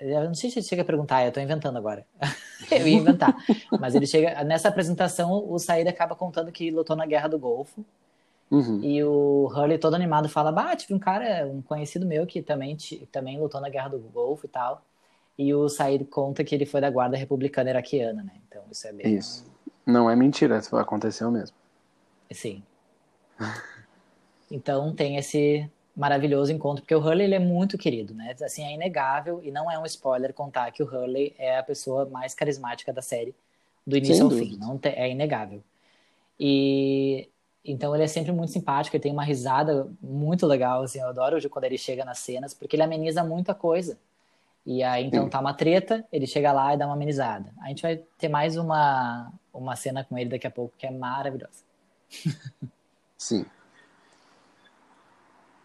eu 0.00 0.24
não 0.24 0.34
sei 0.34 0.50
se 0.50 0.58
ele 0.58 0.66
chega 0.66 0.82
a 0.82 0.84
perguntar, 0.84 1.24
eu 1.24 1.30
tô 1.30 1.38
inventando 1.38 1.78
agora. 1.78 2.04
eu 2.68 2.88
ia 2.88 2.96
inventar. 2.96 3.32
Mas 3.78 3.94
ele 3.94 4.08
chega. 4.08 4.42
Nessa 4.42 4.68
apresentação, 4.68 5.30
o 5.48 5.56
Said 5.56 5.88
acaba 5.88 6.16
contando 6.16 6.50
que 6.50 6.68
lutou 6.68 6.96
na 6.96 7.06
Guerra 7.06 7.28
do 7.28 7.38
Golfo. 7.38 7.84
Uhum. 8.52 8.84
E 8.84 9.02
o 9.02 9.46
Hurley 9.46 9.78
todo 9.78 9.94
animado 9.94 10.28
fala: 10.28 10.52
Bah, 10.52 10.76
tive 10.76 10.92
um 10.92 10.98
cara, 10.98 11.46
um 11.46 11.62
conhecido 11.62 12.04
meu 12.04 12.26
que 12.26 12.42
também, 12.42 12.76
também 13.10 13.40
lutou 13.40 13.62
na 13.62 13.70
Guerra 13.70 13.88
do 13.88 13.98
Golfo 13.98 14.44
e 14.44 14.48
tal. 14.48 14.82
E 15.38 15.54
o 15.54 15.70
Said 15.70 16.04
conta 16.04 16.44
que 16.44 16.54
ele 16.54 16.66
foi 16.66 16.78
da 16.82 16.90
Guarda 16.90 17.16
Republicana 17.16 17.70
Iraquiana, 17.70 18.22
né? 18.22 18.32
Então 18.46 18.62
isso 18.70 18.86
é 18.86 18.92
bem. 18.92 19.14
Isso. 19.14 19.50
Não 19.86 20.10
é 20.10 20.14
mentira, 20.14 20.58
isso 20.58 20.76
aconteceu 20.76 21.30
mesmo. 21.30 21.56
Sim. 22.30 22.62
Então 24.50 24.94
tem 24.94 25.16
esse 25.16 25.66
maravilhoso 25.96 26.52
encontro, 26.52 26.82
porque 26.82 26.94
o 26.94 27.00
Hurley 27.00 27.24
ele 27.24 27.34
é 27.34 27.38
muito 27.38 27.78
querido, 27.78 28.12
né? 28.12 28.36
Assim, 28.42 28.62
é 28.64 28.74
inegável 28.74 29.40
e 29.42 29.50
não 29.50 29.70
é 29.70 29.78
um 29.78 29.86
spoiler 29.86 30.34
contar 30.34 30.70
que 30.72 30.82
o 30.82 30.86
Hurley 30.86 31.34
é 31.38 31.58
a 31.58 31.62
pessoa 31.62 32.04
mais 32.04 32.34
carismática 32.34 32.92
da 32.92 33.00
série, 33.00 33.34
do 33.86 33.96
início 33.96 34.16
Sem 34.16 34.22
ao 34.24 34.28
dúvida. 34.28 34.50
fim, 34.50 34.56
não 34.58 34.76
te, 34.78 34.88
é 34.88 35.10
inegável. 35.10 35.62
E 36.38 37.28
então 37.64 37.94
ele 37.94 38.04
é 38.04 38.08
sempre 38.08 38.32
muito 38.32 38.52
simpático, 38.52 38.96
ele 38.96 39.02
tem 39.02 39.12
uma 39.12 39.24
risada 39.24 39.88
muito 40.00 40.46
legal, 40.46 40.82
assim, 40.82 41.00
eu 41.00 41.08
adoro 41.08 41.38
quando 41.48 41.64
ele 41.64 41.78
chega 41.78 42.04
nas 42.04 42.18
cenas, 42.18 42.54
porque 42.54 42.76
ele 42.76 42.82
ameniza 42.82 43.22
muita 43.22 43.54
coisa. 43.54 43.98
E 44.64 44.82
aí 44.82 45.04
então 45.04 45.24
Sim. 45.24 45.30
tá 45.30 45.40
uma 45.40 45.54
treta, 45.54 46.06
ele 46.12 46.26
chega 46.26 46.52
lá 46.52 46.74
e 46.74 46.76
dá 46.76 46.86
uma 46.86 46.94
amenizada. 46.94 47.52
A 47.60 47.68
gente 47.68 47.82
vai 47.82 47.96
ter 48.18 48.28
mais 48.28 48.56
uma 48.56 49.32
uma 49.52 49.76
cena 49.76 50.02
com 50.04 50.16
ele 50.16 50.30
daqui 50.30 50.46
a 50.46 50.50
pouco 50.50 50.74
que 50.78 50.86
é 50.86 50.90
maravilhosa. 50.90 51.62
Sim. 53.18 53.44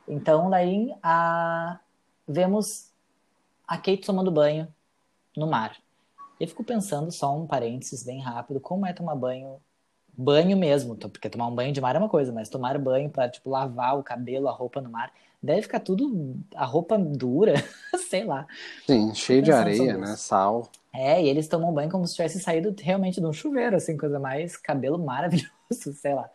Então, 0.07 0.49
daí 0.49 0.93
a... 1.01 1.79
vemos 2.27 2.91
a 3.67 3.77
Kate 3.77 4.05
tomando 4.05 4.31
banho 4.31 4.67
no 5.36 5.47
mar. 5.47 5.77
Eu 6.39 6.47
fico 6.47 6.63
pensando, 6.63 7.12
só 7.12 7.36
um 7.36 7.47
parênteses 7.47 8.03
bem 8.03 8.21
rápido, 8.21 8.60
como 8.60 8.86
é 8.86 8.93
tomar 8.93 9.15
banho, 9.15 9.60
banho 10.17 10.58
mesmo, 10.58 10.95
porque 10.95 11.30
tomar 11.30 11.47
um 11.47 11.53
banho 11.53 11.71
de 11.71 11.80
mar 11.80 11.95
é 11.95 11.99
uma 11.99 12.10
coisa, 12.10 12.32
mas 12.32 12.49
tomar 12.49 12.80
banho 12.80 13.10
para 13.10 13.30
tipo 13.30 13.51
lavar 13.51 13.99
o 13.99 14.03
cabelo, 14.03 14.47
a 14.47 14.51
roupa 14.51 14.82
no 14.82 14.89
mar, 14.89 15.12
deve 15.41 15.62
ficar 15.62 15.80
tudo 15.80 16.36
a 16.56 16.65
roupa 16.65 16.97
dura, 16.97 17.53
sei 18.10 18.23
lá. 18.23 18.47
Sim, 18.88 19.13
cheio 19.13 19.43
de 19.43 19.51
areia, 19.51 19.95
né, 19.95 20.15
sal. 20.15 20.71
É, 20.91 21.21
e 21.21 21.30
eles 21.30 21.47
tomam 21.47 21.71
banho 21.71 21.91
como 21.91 22.08
se 22.08 22.15
tivesse 22.15 22.39
saído 22.39 22.75
realmente 22.82 23.21
de 23.21 23.27
um 23.27 23.32
chuveiro, 23.32 23.75
assim, 23.75 23.95
coisa 23.95 24.19
mais 24.19 24.58
cabelo 24.58 24.97
maravilhoso, 24.97 25.51
sei 25.93 26.15
lá. 26.15 26.27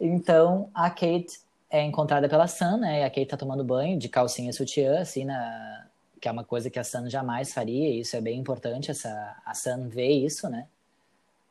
Então, 0.00 0.68
a 0.74 0.90
Kate 0.90 1.38
é 1.70 1.84
encontrada 1.84 2.28
pela 2.28 2.48
Sam, 2.48 2.78
né? 2.78 3.02
E 3.02 3.04
a 3.04 3.10
Kate 3.10 3.26
tá 3.26 3.36
tomando 3.36 3.62
banho 3.62 3.96
de 3.96 4.08
calcinha 4.08 4.52
sutiã, 4.52 5.00
assim, 5.00 5.24
na... 5.24 5.86
que 6.20 6.26
é 6.26 6.32
uma 6.32 6.42
coisa 6.42 6.68
que 6.68 6.78
a 6.80 6.84
Sam 6.84 7.08
jamais 7.08 7.52
faria, 7.52 7.90
e 7.90 8.00
isso 8.00 8.16
é 8.16 8.20
bem 8.20 8.40
importante, 8.40 8.90
essa... 8.90 9.36
a 9.46 9.54
Sam 9.54 9.88
vê 9.88 10.08
isso, 10.08 10.48
né? 10.48 10.66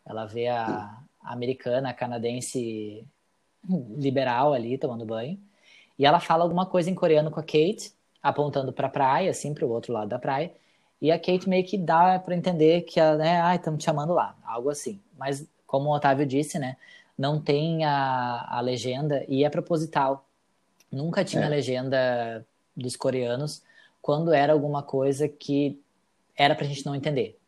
Ela 0.10 0.26
vê 0.26 0.48
a, 0.48 0.98
a 1.22 1.34
americana, 1.34 1.90
a 1.90 1.94
canadense 1.94 3.06
liberal 3.96 4.54
ali 4.54 4.78
tomando 4.78 5.06
banho. 5.06 5.40
E 5.98 6.06
ela 6.06 6.20
fala 6.20 6.44
alguma 6.44 6.66
coisa 6.66 6.90
em 6.90 6.96
coreano 6.96 7.30
com 7.30 7.40
a 7.40 7.44
Kate, 7.44 7.94
apontando 8.24 8.74
para 8.74 8.88
a 8.88 8.90
praia, 8.90 9.32
assim, 9.32 9.54
para 9.54 9.66
o 9.66 9.70
outro 9.70 9.94
lado 9.94 10.10
da 10.10 10.18
praia. 10.18 10.52
E 11.02 11.12
a 11.12 11.20
Kate 11.20 11.48
meio 11.48 11.66
que 11.66 11.78
dá 11.78 12.20
para 12.20 12.36
entender 12.36 12.82
que 12.82 13.00
ela, 13.00 13.18
né, 13.18 13.42
ah, 13.42 13.56
estamos 13.56 13.80
te 13.80 13.86
chamando 13.86 14.14
lá, 14.14 14.36
algo 14.44 14.70
assim. 14.70 15.00
Mas, 15.18 15.48
como 15.66 15.90
o 15.90 15.96
Otávio 15.96 16.26
disse, 16.26 16.58
né, 16.58 16.76
não 17.18 17.40
tem 17.42 17.86
a, 17.86 18.48
a 18.50 18.62
legenda 18.62 19.24
e 19.28 19.44
é 19.44 19.50
proposital. 19.50 20.26
Nunca 20.92 21.24
tinha 21.24 21.46
é. 21.46 21.50
legenda 21.50 22.46
dos 22.76 22.96
coreanos 22.96 23.62
quando 24.02 24.34
era 24.34 24.54
alguma 24.54 24.82
coisa 24.82 25.28
que 25.28 25.80
era 26.36 26.56
pra 26.56 26.66
gente 26.66 26.86
não 26.86 26.96
entender. 26.96 27.39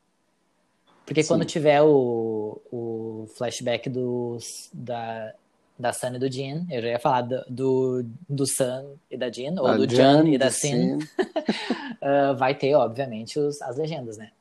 Porque 1.06 1.24
Sim. 1.24 1.30
quando 1.30 1.46
tiver 1.46 1.82
o, 1.82 2.62
o 2.72 3.28
flashback 3.36 3.90
dos, 3.90 4.70
da, 4.74 5.34
da 5.78 5.92
Sun 5.92 6.16
e 6.16 6.20
do 6.20 6.32
Jin, 6.32 6.68
eu 6.70 6.82
já 6.82 6.88
ia 6.90 7.00
falar 7.00 7.22
do, 7.22 7.44
do, 7.50 8.06
do 8.30 8.46
Sun 8.46 8.96
e 9.10 9.18
da 9.18 9.30
Jin, 9.30 9.58
ou 9.60 9.68
a 9.68 9.78
do 9.78 9.90
Jan 9.90 10.28
e 10.30 10.38
da 10.38 10.50
Sin, 10.52 10.96
uh, 10.98 12.36
vai 12.38 12.56
ter, 12.56 12.76
obviamente, 12.76 13.40
os, 13.40 13.62
as 13.62 13.78
legendas, 13.78 14.18
né? 14.18 14.32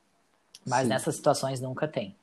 Mas 0.65 0.83
Sim. 0.83 0.89
nessas 0.89 1.15
situações 1.15 1.59
nunca 1.59 1.87
tem. 1.87 2.15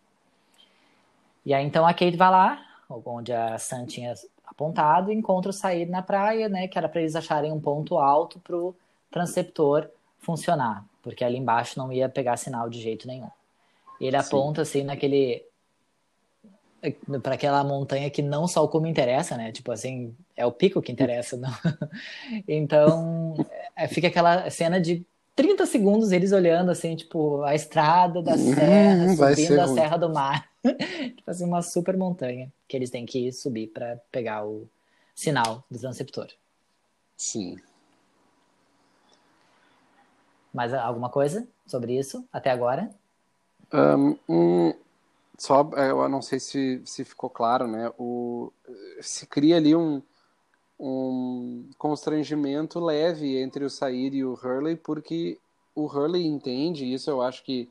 E 1.44 1.53
aí 1.53 1.64
então 1.64 1.87
a 1.87 1.92
Kate 1.92 2.16
vai 2.16 2.31
lá, 2.31 2.62
onde 2.88 3.33
a 3.33 3.59
Sam 3.59 3.87
tinha 3.87 4.14
apontado, 4.44 5.11
e 5.11 5.14
encontra 5.14 5.51
o 5.51 5.53
Said 5.53 5.90
na 5.90 6.03
praia, 6.03 6.48
né, 6.48 6.68
que 6.68 6.79
era 6.79 6.88
para 6.88 7.01
eles 7.01 7.16
acharem 7.16 7.53
um 7.53 7.61
ponto 7.61 7.98
alto 7.98 8.38
para 8.40 8.57
o 8.57 8.74
transceptor 9.11 9.88
funcionar, 10.18 10.85
porque 11.03 11.24
ali 11.24 11.37
embaixo 11.37 11.79
não 11.79 11.92
ia 11.92 12.09
pegar 12.09 12.37
sinal 12.37 12.68
de 12.68 12.81
jeito 12.81 13.07
nenhum. 13.07 13.31
E 14.00 14.06
ele 14.06 14.20
Sim. 14.20 14.26
aponta 14.26 14.62
assim 14.62 14.82
naquele 14.82 15.44
para 17.22 17.34
aquela 17.34 17.64
montanha 17.64 18.08
que 18.08 18.22
não 18.22 18.46
só 18.46 18.62
o 18.62 18.68
como 18.68 18.87
interessa, 18.87 19.37
né? 19.37 19.50
Tipo 19.50 19.72
assim, 19.72 20.14
é 20.37 20.46
o 20.46 20.52
pico 20.52 20.80
que 20.80 20.92
interessa, 20.92 21.37
não. 21.37 21.50
então, 22.46 23.34
é, 23.74 23.88
fica 23.88 24.06
aquela 24.06 24.48
cena 24.48 24.80
de 24.80 25.04
30 25.34 25.66
segundos 25.66 26.12
eles 26.12 26.32
olhando 26.32 26.70
assim, 26.70 26.94
tipo, 26.94 27.42
a 27.42 27.54
estrada 27.54 28.22
da 28.22 28.32
uhum, 28.32 28.54
serra, 28.54 29.34
subindo 29.34 29.61
a 29.61 29.64
ruim. 29.64 29.74
Serra 29.74 29.96
do 29.96 30.11
Mar. 30.11 30.48
tipo 31.16 31.30
assim, 31.30 31.44
uma 31.44 31.62
super 31.62 31.96
montanha 31.96 32.52
que 32.68 32.76
eles 32.76 32.90
têm 32.90 33.04
que 33.04 33.32
subir 33.32 33.68
para 33.68 34.00
pegar 34.12 34.46
o 34.46 34.68
sinal 35.14 35.64
do 35.68 35.78
transceptor. 35.78 36.28
Sim. 37.16 37.56
Mais 40.52 40.72
alguma 40.72 41.11
coisa 41.11 41.46
sobre 41.66 41.98
isso 41.98 42.24
até 42.32 42.50
agora? 42.50 42.90
Um, 43.72 44.72
só, 45.37 45.70
é, 45.76 45.90
eu 45.90 46.09
não 46.09 46.20
sei 46.20 46.40
se, 46.40 46.83
se 46.85 47.04
ficou 47.04 47.31
claro, 47.31 47.66
né? 47.68 47.90
O, 47.98 48.52
se 49.00 49.26
cria 49.26 49.57
ali 49.57 49.74
um, 49.74 50.02
um 50.78 51.70
constrangimento 51.78 52.81
leve 52.81 53.37
entre 53.37 53.64
o 53.64 53.70
Said 53.70 54.16
e 54.16 54.24
o 54.24 54.33
Hurley, 54.33 54.76
porque 54.76 55.38
o 55.74 55.87
Hurley 55.87 56.26
entende, 56.26 56.92
isso 56.92 57.09
eu 57.11 57.22
acho 57.22 57.44
que 57.44 57.68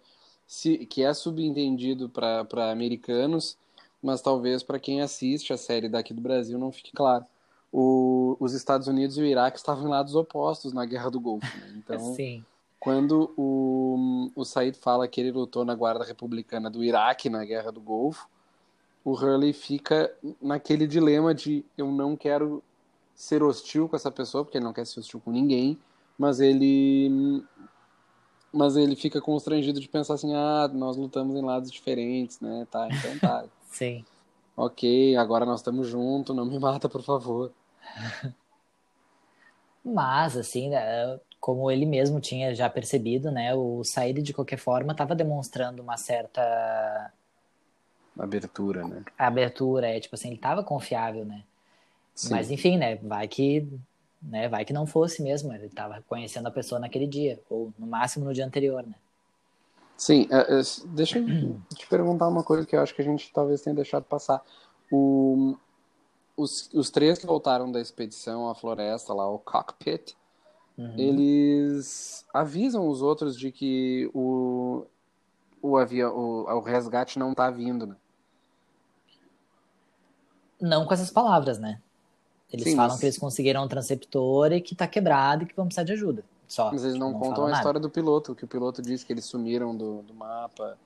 se, 0.47 0.85
que 0.85 1.03
é 1.03 1.13
subentendido 1.13 2.07
para 2.09 2.71
americanos, 2.71 3.57
mas 4.01 4.21
talvez 4.21 4.63
para 4.63 4.79
quem 4.79 5.01
assiste 5.01 5.51
a 5.51 5.57
série 5.57 5.89
daqui 5.89 6.13
do 6.13 6.21
Brasil 6.21 6.57
não 6.57 6.71
fique 6.71 6.93
claro. 6.93 7.25
O, 7.71 8.37
os 8.39 8.53
Estados 8.53 8.87
Unidos 8.87 9.17
e 9.17 9.21
o 9.21 9.25
Iraque 9.25 9.57
estavam 9.57 9.87
em 9.87 9.89
lados 9.89 10.15
opostos 10.15 10.71
na 10.71 10.85
Guerra 10.85 11.11
do 11.11 11.19
Golfo. 11.19 11.45
Né? 11.57 11.73
Então, 11.75 11.99
Sim. 12.15 12.45
Quando 12.79 13.33
o, 13.35 14.31
o 14.35 14.45
Said 14.45 14.77
fala 14.77 15.07
que 15.07 15.19
ele 15.19 15.31
lutou 15.31 15.65
na 15.65 15.75
Guarda 15.75 16.05
Republicana 16.05 16.69
do 16.69 16.83
Iraque 16.83 17.29
na 17.29 17.43
Guerra 17.43 17.71
do 17.71 17.81
Golfo, 17.81 18.27
o 19.03 19.13
Hurley 19.13 19.53
fica 19.53 20.13
naquele 20.41 20.85
dilema 20.85 21.33
de 21.33 21.65
eu 21.77 21.91
não 21.91 22.15
quero 22.15 22.63
ser 23.15 23.41
hostil 23.41 23.89
com 23.89 23.95
essa 23.95 24.11
pessoa, 24.11 24.43
porque 24.43 24.57
ele 24.57 24.65
não 24.65 24.73
quer 24.73 24.85
ser 24.85 24.99
hostil 24.99 25.19
com 25.19 25.31
ninguém, 25.31 25.79
mas 26.17 26.39
ele 26.39 27.43
mas 28.51 28.75
ele 28.75 28.95
fica 28.95 29.21
constrangido 29.21 29.79
de 29.79 29.87
pensar 29.87 30.15
assim, 30.15 30.33
ah, 30.33 30.69
nós 30.73 30.97
lutamos 30.97 31.35
em 31.35 31.41
lados 31.41 31.71
diferentes, 31.71 32.39
né? 32.39 32.65
Tá, 32.69 32.87
então 32.87 33.19
tá. 33.19 33.45
Sim. 33.69 34.05
Ok, 34.55 35.15
agora 35.15 35.45
nós 35.45 35.59
estamos 35.59 35.87
juntos, 35.87 36.35
não 36.35 36.45
me 36.45 36.57
mata, 36.57 36.89
por 36.89 37.03
favor. 37.03 37.51
Mas, 39.85 40.35
assim, 40.35 40.69
né, 40.69 41.19
como 41.47 41.71
ele 41.71 41.85
mesmo 41.85 42.19
tinha 42.19 42.53
já 42.53 42.69
percebido, 42.69 43.31
né, 43.31 43.55
o 43.55 43.81
Said, 43.81 44.21
de 44.21 44.33
qualquer 44.33 44.57
forma, 44.57 44.91
estava 44.91 45.15
demonstrando 45.15 45.81
uma 45.81 45.95
certa... 45.95 47.09
Abertura, 48.19 48.85
né? 48.85 49.05
Abertura, 49.17 49.87
é, 49.87 49.97
tipo 49.97 50.15
assim, 50.15 50.27
ele 50.27 50.35
estava 50.35 50.61
confiável, 50.61 51.23
né? 51.23 51.45
Sim. 52.13 52.31
Mas, 52.31 52.51
enfim, 52.51 52.77
né, 52.77 52.97
vai 52.97 53.29
que 53.29 53.65
né? 54.21 54.49
Vai 54.49 54.65
que 54.65 54.73
não 54.73 54.85
fosse 54.85 55.23
mesmo, 55.23 55.53
ele 55.53 55.67
estava 55.67 56.03
conhecendo 56.09 56.47
a 56.47 56.51
pessoa 56.51 56.81
naquele 56.81 57.07
dia, 57.07 57.39
ou 57.49 57.71
no 57.79 57.87
máximo 57.87 58.25
no 58.25 58.33
dia 58.33 58.45
anterior, 58.45 58.83
né? 58.85 58.95
Sim, 59.95 60.27
é, 60.29 60.59
é, 60.59 60.61
deixa 60.87 61.19
eu 61.19 61.61
te 61.73 61.87
perguntar 61.87 62.27
uma 62.27 62.43
coisa 62.43 62.67
que 62.67 62.75
eu 62.75 62.81
acho 62.81 62.93
que 62.93 63.01
a 63.01 63.05
gente 63.05 63.31
talvez 63.31 63.61
tenha 63.61 63.73
deixado 63.73 64.03
passar. 64.03 64.43
O, 64.91 65.55
os, 66.35 66.69
os 66.73 66.89
três 66.89 67.17
que 67.17 67.25
voltaram 67.25 67.71
da 67.71 67.79
expedição 67.79 68.49
à 68.49 68.53
floresta, 68.53 69.13
lá, 69.13 69.29
o 69.29 69.39
cockpit, 69.39 70.13
uhum. 70.77 70.93
eles 70.97 72.25
avisam 72.33 72.87
os 72.87 73.01
outros 73.01 73.37
de 73.37 73.51
que 73.51 74.09
o, 74.13 74.85
o, 75.61 75.77
avião, 75.77 76.15
o, 76.15 76.43
o 76.43 76.61
resgate 76.61 77.17
não 77.17 77.33
tá 77.33 77.49
vindo, 77.49 77.87
né? 77.87 77.95
Não 80.59 80.85
com 80.85 80.93
essas 80.93 81.11
palavras, 81.11 81.59
né? 81.59 81.79
Eles 82.51 82.65
Sim, 82.65 82.75
falam 82.75 82.91
mas... 82.91 82.99
que 82.99 83.05
eles 83.05 83.17
conseguiram 83.17 83.63
um 83.63 83.67
transceptor 83.67 84.51
e 84.53 84.61
que 84.61 84.73
tá 84.73 84.87
quebrado 84.87 85.43
e 85.43 85.45
que 85.45 85.55
vão 85.55 85.65
precisar 85.65 85.83
de 85.83 85.93
ajuda. 85.93 86.23
Só. 86.47 86.71
Mas 86.71 86.83
eles 86.83 86.97
não, 86.97 87.11
não 87.11 87.19
contam 87.19 87.43
a 87.43 87.47
nada. 87.47 87.59
história 87.59 87.79
do 87.79 87.89
piloto, 87.89 88.33
que 88.33 88.45
o 88.45 88.47
piloto 88.47 88.81
disse 88.81 89.05
que 89.05 89.11
eles 89.11 89.25
sumiram 89.25 89.75
do, 89.75 90.01
do 90.03 90.13
mapa. 90.13 90.77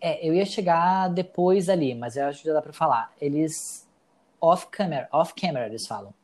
É, 0.00 0.26
eu 0.26 0.32
ia 0.32 0.46
chegar 0.46 1.08
depois 1.08 1.68
ali, 1.68 1.94
mas 1.94 2.16
eu 2.16 2.26
acho 2.26 2.42
que 2.42 2.48
já 2.48 2.54
dá 2.54 2.62
pra 2.62 2.72
falar. 2.72 3.12
Eles 3.20 3.86
off 4.40 4.68
camera, 4.68 5.08
off 5.12 5.34
camera 5.34 5.66
eles 5.66 5.86
falam. 5.86 6.14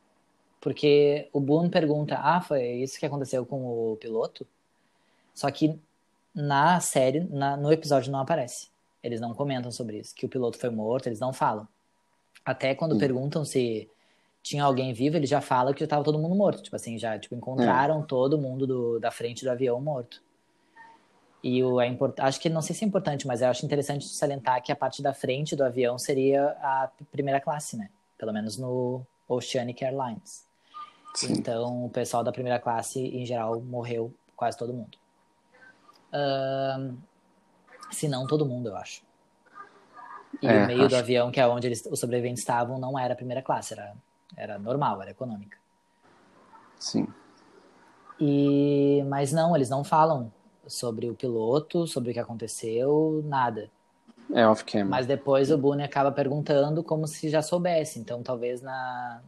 Porque 0.59 1.29
o 1.33 1.39
Boone 1.39 1.69
pergunta: 1.69 2.17
"Ah, 2.21 2.41
foi 2.41 2.63
isso 2.81 2.99
que 2.99 3.05
aconteceu 3.05 3.45
com 3.45 3.91
o 3.91 3.97
piloto?" 3.97 4.45
Só 5.33 5.49
que 5.51 5.79
na 6.35 6.79
série, 6.79 7.21
na, 7.21 7.55
no 7.57 7.71
episódio 7.71 8.11
não 8.11 8.19
aparece. 8.19 8.69
Eles 9.01 9.21
não 9.21 9.33
comentam 9.33 9.71
sobre 9.71 9.99
isso, 9.99 10.13
que 10.13 10.25
o 10.25 10.29
piloto 10.29 10.57
foi 10.57 10.69
morto, 10.69 11.07
eles 11.07 11.19
não 11.19 11.31
falam. 11.31 11.67
Até 12.43 12.75
quando 12.75 12.93
Sim. 12.93 12.99
perguntam 12.99 13.45
se 13.45 13.89
tinha 14.41 14.63
alguém 14.63 14.93
vivo, 14.93 15.15
ele 15.15 15.25
já 15.25 15.41
fala 15.41 15.73
que 15.73 15.81
já 15.81 15.87
tava 15.87 16.03
todo 16.03 16.19
mundo 16.19 16.35
morto. 16.35 16.61
Tipo 16.61 16.75
assim, 16.75 16.97
já 16.97 17.17
tipo, 17.17 17.35
encontraram 17.35 18.01
é. 18.01 18.05
todo 18.05 18.37
mundo 18.37 18.67
do, 18.67 18.99
da 18.99 19.11
frente 19.11 19.43
do 19.43 19.51
avião 19.51 19.79
morto. 19.79 20.21
E 21.41 21.63
o, 21.63 21.79
é 21.79 21.87
import... 21.87 22.19
acho 22.19 22.39
que 22.39 22.49
não 22.49 22.61
sei 22.61 22.75
se 22.75 22.83
é 22.83 22.87
importante, 22.87 23.25
mas 23.25 23.41
eu 23.41 23.47
acho 23.47 23.65
interessante 23.65 24.05
salientar 24.07 24.61
que 24.61 24.71
a 24.71 24.75
parte 24.75 25.01
da 25.01 25.13
frente 25.13 25.55
do 25.55 25.63
avião 25.63 25.97
seria 25.97 26.49
a 26.61 26.89
primeira 27.11 27.39
classe, 27.39 27.77
né? 27.77 27.89
Pelo 28.17 28.33
menos 28.33 28.57
no 28.57 29.05
Oceanic 29.27 29.83
Airlines. 29.83 30.48
Sim. 31.13 31.33
Então, 31.33 31.85
o 31.85 31.89
pessoal 31.89 32.23
da 32.23 32.31
primeira 32.31 32.59
classe, 32.59 32.99
em 32.99 33.25
geral, 33.25 33.59
morreu 33.61 34.13
quase 34.35 34.57
todo 34.57 34.73
mundo. 34.73 34.97
Uh, 36.13 36.97
se 37.91 38.07
não 38.07 38.25
todo 38.25 38.45
mundo, 38.45 38.69
eu 38.69 38.75
acho. 38.75 39.03
E 40.41 40.47
é, 40.47 40.63
o 40.63 40.67
meio 40.67 40.81
acho... 40.81 40.89
do 40.89 40.95
avião, 40.95 41.31
que 41.31 41.39
é 41.39 41.47
onde 41.47 41.67
eles, 41.67 41.85
os 41.85 41.99
sobreviventes 41.99 42.41
estavam, 42.41 42.79
não 42.79 42.97
era 42.97 43.15
primeira 43.15 43.41
classe, 43.41 43.73
era, 43.73 43.93
era 44.37 44.59
normal, 44.59 45.01
era 45.01 45.11
econômica. 45.11 45.57
Sim. 46.77 47.07
E, 48.19 49.03
mas 49.07 49.31
não, 49.31 49.55
eles 49.55 49.69
não 49.69 49.83
falam 49.83 50.31
sobre 50.67 51.09
o 51.09 51.15
piloto, 51.15 51.87
sobre 51.87 52.11
o 52.11 52.13
que 52.13 52.19
aconteceu, 52.19 53.21
nada. 53.25 53.69
É 54.31 54.47
off-camera. 54.47 54.89
Mas 54.89 55.07
depois 55.07 55.49
o 55.51 55.57
Boone 55.57 55.83
acaba 55.83 56.11
perguntando 56.11 56.83
como 56.83 57.07
se 57.07 57.29
já 57.29 57.41
soubesse. 57.41 57.99
Então 57.99 58.21
talvez 58.21 58.61
na, 58.61 59.21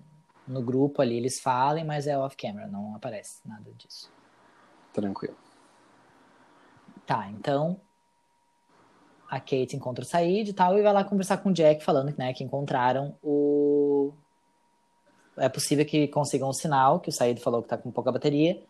no 0.52 0.62
grupo 0.62 1.02
ali 1.02 1.18
eles 1.18 1.40
falem, 1.40 1.84
mas 1.84 2.08
é 2.08 2.18
off-camera, 2.18 2.68
não 2.68 2.96
aparece 2.96 3.40
nada 3.46 3.72
disso. 3.74 4.12
Tranquilo. 4.94 5.36
Tá, 7.06 7.30
então 7.30 7.80
a 9.32 9.40
Kate 9.40 9.78
encontra 9.78 10.04
o 10.04 10.08
Said 10.08 10.50
e 10.50 10.54
tal, 10.54 10.78
e 10.78 10.84
vai 10.84 10.92
lá 10.92 11.06
conversar 11.06 11.38
com 11.38 11.50
o 11.50 11.54
Jack, 11.54 11.86
falando 11.86 12.14
né, 12.18 12.34
que 12.34 12.44
encontraram 12.44 13.16
o. 13.24 14.12
É 15.38 15.48
possível 15.48 15.86
que 15.86 16.10
consigam 16.10 16.50
um 16.50 16.54
sinal, 16.54 17.00
que 17.00 17.08
o 17.08 17.14
Said 17.14 17.40
falou 17.40 17.64
que 17.64 17.70
tá 17.70 17.78
com 17.78 17.90
pouca 17.90 18.12
bateria, 18.12 18.62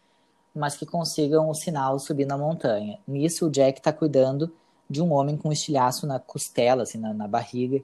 mas 0.53 0.77
que 0.77 0.85
consigam 0.85 1.49
o 1.49 1.55
sinal 1.55 1.97
subir 1.97 2.27
na 2.27 2.37
montanha. 2.37 2.99
Nisso, 3.07 3.47
o 3.47 3.49
Jack 3.49 3.79
está 3.79 3.91
cuidando 3.91 4.53
de 4.87 5.01
um 5.01 5.11
homem 5.11 5.35
com 5.35 5.49
um 5.49 5.51
estilhaço 5.51 6.05
na 6.05 6.19
costela, 6.19 6.83
assim, 6.83 6.99
na, 6.99 7.11
na 7.11 7.27
barriga. 7.27 7.83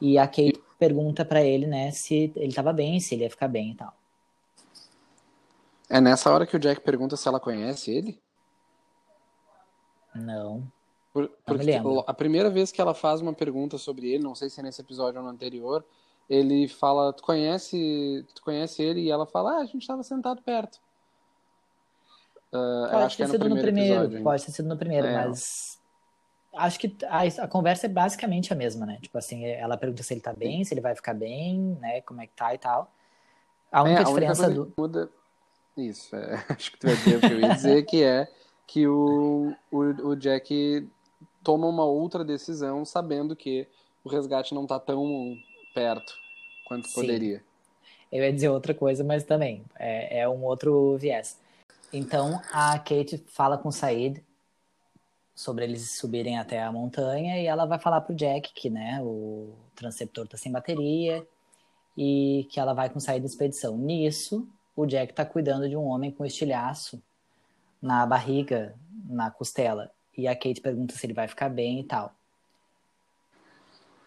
E 0.00 0.16
a 0.16 0.26
Kate 0.26 0.58
pergunta 0.78 1.24
para 1.24 1.42
ele, 1.42 1.66
né, 1.66 1.90
se 1.90 2.32
ele 2.36 2.48
estava 2.48 2.72
bem, 2.72 3.00
se 3.00 3.14
ele 3.14 3.24
ia 3.24 3.30
ficar 3.30 3.48
bem 3.48 3.72
e 3.72 3.74
tal. 3.74 3.92
É 5.90 6.00
nessa 6.00 6.30
hora 6.30 6.46
que 6.46 6.56
o 6.56 6.58
Jack 6.58 6.82
pergunta 6.82 7.16
se 7.16 7.26
ela 7.26 7.40
conhece 7.40 7.90
ele? 7.90 8.20
Não. 10.14 10.70
Por, 11.12 11.28
porque 11.44 11.80
não 11.80 12.04
a 12.06 12.14
primeira 12.14 12.50
vez 12.50 12.70
que 12.70 12.80
ela 12.80 12.94
faz 12.94 13.20
uma 13.20 13.32
pergunta 13.32 13.78
sobre 13.78 14.10
ele, 14.10 14.22
não 14.22 14.34
sei 14.34 14.50
se 14.50 14.60
é 14.60 14.62
nesse 14.62 14.80
episódio 14.80 15.18
ou 15.18 15.24
no 15.24 15.30
anterior, 15.30 15.84
ele 16.28 16.68
fala, 16.68 17.12
tu 17.12 17.22
conhece, 17.22 18.24
tu 18.34 18.42
conhece 18.42 18.82
ele? 18.82 19.00
E 19.00 19.10
ela 19.10 19.26
fala, 19.26 19.54
ah, 19.54 19.60
a 19.62 19.64
gente 19.64 19.78
estava 19.78 20.02
sentado 20.02 20.42
perto. 20.42 20.78
Uh, 22.52 22.90
pode 22.90 23.16
ter 23.16 23.22
é 23.22 23.26
sido 23.26 23.48
no 23.48 23.60
primeiro, 23.60 24.04
episódio, 24.04 24.22
pode 24.22 24.44
ter 24.44 24.52
sido 24.52 24.68
no 24.68 24.76
primeiro, 24.76 25.06
é. 25.06 25.26
mas 25.26 25.77
acho 26.58 26.78
que 26.78 26.96
a, 27.06 27.22
a, 27.44 27.48
conversa 27.48 27.86
é 27.86 27.88
basicamente 27.88 28.52
a 28.52 28.56
mesma, 28.56 28.84
né? 28.84 28.98
Tipo 29.00 29.18
assim, 29.18 29.44
ela 29.46 29.76
pergunta 29.76 30.02
se 30.02 30.14
ele 30.14 30.20
tá 30.20 30.32
bem, 30.32 30.64
se 30.64 30.74
ele 30.74 30.80
vai 30.80 30.94
ficar 30.94 31.14
bem, 31.14 31.76
né? 31.80 32.00
Como 32.02 32.20
é 32.20 32.26
que 32.26 32.32
tá 32.34 32.54
e 32.54 32.58
tal. 32.58 32.92
A 33.70 33.82
única 33.82 34.00
é, 34.00 34.02
a 34.02 34.06
diferença 34.06 34.46
única 34.46 34.64
do. 34.64 34.72
Muda... 34.76 35.10
Isso, 35.76 36.14
é, 36.16 36.44
acho 36.50 36.72
que 36.72 36.78
tu 36.78 36.86
vai 36.86 36.96
dizer 36.96 37.16
o 37.16 37.20
que 37.20 37.32
eu 37.32 37.40
ia 37.40 37.54
dizer, 37.54 37.86
que 37.86 38.02
é 38.02 38.28
que 38.66 38.86
o, 38.86 39.54
o, 39.70 39.78
o 40.08 40.16
Jack 40.16 40.86
toma 41.42 41.66
uma 41.66 41.84
outra 41.84 42.24
decisão 42.24 42.84
sabendo 42.84 43.34
que 43.34 43.66
o 44.04 44.08
resgate 44.08 44.54
não 44.54 44.66
tá 44.66 44.78
tão 44.78 45.36
perto 45.74 46.12
quanto 46.66 46.88
Sim. 46.88 46.94
poderia. 46.94 47.42
Eu 48.10 48.24
ia 48.24 48.32
dizer 48.32 48.48
outra 48.48 48.74
coisa, 48.74 49.04
mas 49.04 49.24
também 49.24 49.64
é, 49.78 50.20
é 50.20 50.28
um 50.28 50.44
outro 50.44 50.96
viés. 50.98 51.38
Então 51.92 52.40
a 52.52 52.78
Kate 52.78 53.22
fala 53.28 53.56
com 53.56 53.68
o 53.68 53.72
Said 53.72 54.22
sobre 55.38 55.62
eles 55.62 55.96
subirem 55.96 56.36
até 56.36 56.60
a 56.60 56.72
montanha 56.72 57.40
e 57.40 57.46
ela 57.46 57.64
vai 57.64 57.78
falar 57.78 58.00
pro 58.00 58.12
Jack 58.12 58.52
que, 58.52 58.68
né, 58.68 59.00
o 59.00 59.54
transceptor 59.76 60.26
tá 60.26 60.36
sem 60.36 60.50
bateria 60.50 61.24
e 61.96 62.48
que 62.50 62.58
ela 62.58 62.74
vai 62.74 62.90
com 62.90 62.98
o 62.98 63.00
Said 63.00 63.20
da 63.20 63.26
expedição. 63.26 63.78
Nisso, 63.78 64.48
o 64.74 64.84
Jack 64.84 65.14
tá 65.14 65.24
cuidando 65.24 65.68
de 65.68 65.76
um 65.76 65.84
homem 65.84 66.10
com 66.10 66.24
estilhaço 66.24 67.00
na 67.80 68.04
barriga, 68.04 68.74
na 69.08 69.30
costela. 69.30 69.92
E 70.16 70.26
a 70.26 70.34
Kate 70.34 70.60
pergunta 70.60 70.96
se 70.96 71.06
ele 71.06 71.14
vai 71.14 71.28
ficar 71.28 71.48
bem 71.48 71.78
e 71.78 71.84
tal. 71.84 72.12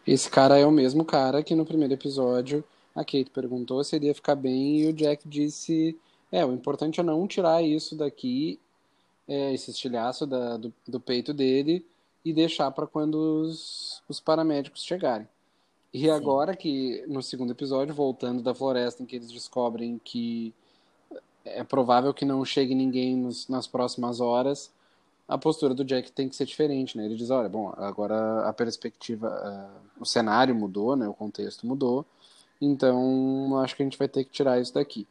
Esse 0.05 0.29
cara 0.29 0.59
é 0.59 0.65
o 0.65 0.71
mesmo 0.71 1.05
cara 1.05 1.41
que 1.41 1.55
no 1.55 1.65
primeiro 1.65 1.93
episódio 1.93 2.61
a 2.93 3.05
Kate 3.05 3.31
perguntou 3.33 3.81
se 3.85 3.95
ele 3.95 4.07
ia 4.07 4.13
ficar 4.13 4.35
bem 4.35 4.81
e 4.81 4.87
o 4.87 4.93
Jack 4.93 5.25
disse 5.29 5.97
é, 6.29 6.45
o 6.45 6.51
importante 6.51 6.99
é 6.99 7.03
não 7.03 7.25
tirar 7.25 7.61
isso 7.61 7.95
daqui, 7.95 8.59
é, 9.31 9.53
esse 9.53 9.71
estilhaço 9.71 10.27
da, 10.27 10.57
do, 10.57 10.73
do, 10.85 10.99
peito 10.99 11.33
dele, 11.33 11.85
e 12.23 12.33
deixar 12.33 12.69
para 12.71 12.85
quando 12.85 13.15
os, 13.15 14.03
os, 14.09 14.19
paramédicos 14.19 14.83
chegarem. 14.83 15.25
E 15.93 16.01
Sim. 16.01 16.09
agora 16.09 16.53
que, 16.53 17.03
no 17.07 17.23
segundo 17.23 17.51
episódio, 17.51 17.95
voltando 17.95 18.43
da 18.43 18.53
floresta, 18.53 19.01
em 19.01 19.05
que 19.05 19.15
eles 19.15 19.31
descobrem 19.31 20.01
que 20.03 20.53
é 21.45 21.63
provável 21.63 22.13
que 22.13 22.25
não 22.25 22.43
chegue 22.43 22.75
ninguém 22.75 23.15
nos, 23.15 23.47
nas 23.47 23.67
próximas 23.67 24.19
horas, 24.19 24.69
a 25.27 25.37
postura 25.37 25.73
do 25.73 25.85
Jack 25.85 26.11
tem 26.11 26.27
que 26.27 26.35
ser 26.35 26.45
diferente, 26.45 26.97
né? 26.97 27.05
Ele 27.05 27.15
diz, 27.15 27.29
olha, 27.29 27.47
bom, 27.47 27.73
agora 27.77 28.45
a 28.45 28.51
perspectiva, 28.51 29.29
uh, 29.97 30.01
o 30.01 30.05
cenário 30.05 30.53
mudou, 30.53 30.97
né? 30.97 31.07
O 31.07 31.13
contexto 31.13 31.65
mudou, 31.65 32.05
então 32.59 33.57
acho 33.59 33.77
que 33.77 33.81
a 33.81 33.85
gente 33.85 33.97
vai 33.97 34.09
ter 34.09 34.25
que 34.25 34.31
tirar 34.31 34.59
isso 34.59 34.73
daqui. 34.73 35.07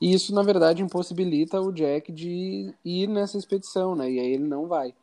E 0.00 0.12
isso, 0.12 0.34
na 0.34 0.42
verdade, 0.42 0.82
impossibilita 0.82 1.60
o 1.60 1.72
Jack 1.72 2.12
de 2.12 2.74
ir 2.84 3.08
nessa 3.08 3.38
expedição, 3.38 3.94
né? 3.94 4.10
E 4.10 4.20
aí 4.20 4.32
ele 4.32 4.44
não 4.44 4.66
vai. 4.66 4.94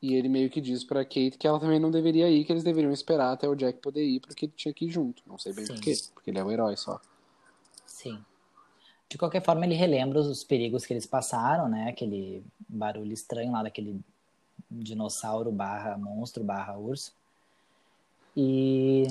E 0.00 0.14
ele 0.14 0.28
meio 0.28 0.50
que 0.50 0.60
diz 0.60 0.84
pra 0.84 1.04
Kate 1.04 1.38
que 1.38 1.46
ela 1.46 1.58
também 1.58 1.80
não 1.80 1.90
deveria 1.90 2.28
ir, 2.28 2.44
que 2.44 2.52
eles 2.52 2.62
deveriam 2.62 2.92
esperar 2.92 3.32
até 3.32 3.48
o 3.48 3.54
Jack 3.54 3.80
poder 3.80 4.04
ir, 4.04 4.20
porque 4.20 4.44
ele 4.46 4.52
tinha 4.54 4.74
que 4.74 4.84
ir 4.84 4.90
junto. 4.90 5.22
Não 5.26 5.38
sei 5.38 5.52
bem 5.52 5.66
por 5.66 5.80
quê, 5.80 5.94
porque 6.12 6.30
ele 6.30 6.38
é 6.38 6.44
o 6.44 6.50
herói 6.50 6.76
só. 6.76 7.00
Sim. 7.86 8.22
De 9.08 9.16
qualquer 9.16 9.42
forma, 9.42 9.64
ele 9.64 9.74
relembra 9.74 10.20
os 10.20 10.44
perigos 10.44 10.84
que 10.84 10.92
eles 10.92 11.06
passaram, 11.06 11.68
né? 11.68 11.88
Aquele 11.88 12.44
barulho 12.68 13.12
estranho 13.12 13.52
lá 13.52 13.62
daquele 13.62 14.00
dinossauro 14.70 15.50
barra 15.50 15.96
monstro 15.96 16.44
barra 16.44 16.76
urso. 16.76 17.12
E 18.36 19.06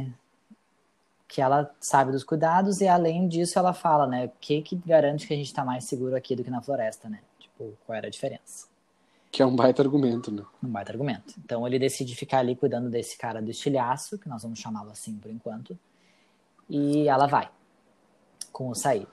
que 1.33 1.41
ela 1.41 1.73
sabe 1.79 2.11
dos 2.11 2.23
cuidados 2.23 2.79
e 2.79 2.87
além 2.87 3.27
disso 3.27 3.57
ela 3.57 3.73
fala, 3.73 4.05
né, 4.05 4.25
o 4.25 4.31
que 4.39 4.61
que 4.61 4.75
garante 4.75 5.25
que 5.25 5.33
a 5.33 5.35
gente 5.35 5.47
está 5.47 5.65
mais 5.65 5.85
seguro 5.85 6.15
aqui 6.15 6.35
do 6.35 6.43
que 6.43 6.51
na 6.51 6.61
floresta, 6.61 7.09
né? 7.09 7.21
Tipo, 7.39 7.73
qual 7.83 7.97
era 7.97 8.05
a 8.05 8.09
diferença? 8.09 8.67
Que 9.31 9.41
é 9.41 9.45
um 9.45 9.55
baita 9.55 9.81
argumento, 9.81 10.31
né? 10.31 10.43
Um 10.63 10.69
baita 10.69 10.91
argumento. 10.91 11.33
Então 11.43 11.65
ele 11.65 11.79
decide 11.79 12.15
ficar 12.15 12.37
ali 12.37 12.55
cuidando 12.55 12.87
desse 12.87 13.17
cara 13.17 13.41
do 13.41 13.49
estilhaço, 13.49 14.19
que 14.19 14.29
nós 14.29 14.43
vamos 14.43 14.59
chamá-lo 14.59 14.91
assim 14.91 15.17
por 15.17 15.31
enquanto, 15.31 15.75
e 16.69 17.07
ela 17.07 17.25
vai 17.25 17.49
com 18.51 18.69
o 18.69 18.75
Said. 18.75 19.09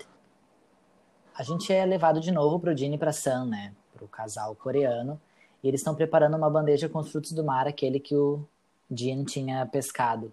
A 1.35 1.43
gente 1.43 1.73
é 1.73 1.87
levado 1.87 2.21
de 2.21 2.31
novo 2.31 2.61
pro 2.61 2.77
Jin 2.77 2.93
e 2.93 2.99
pra 2.99 3.15
Sam, 3.15 3.47
né? 3.47 3.73
Pro 3.95 4.07
casal 4.07 4.55
coreano. 4.55 5.19
E 5.65 5.69
eles 5.69 5.81
estão 5.81 5.95
preparando 5.95 6.37
uma 6.37 6.51
bandeja 6.51 6.87
com 6.87 6.99
os 6.99 7.11
frutos 7.11 7.33
do 7.33 7.43
mar, 7.43 7.67
aquele 7.67 7.99
que 7.99 8.15
o 8.15 8.47
Jin 8.91 9.25
tinha 9.25 9.65
pescado 9.65 10.31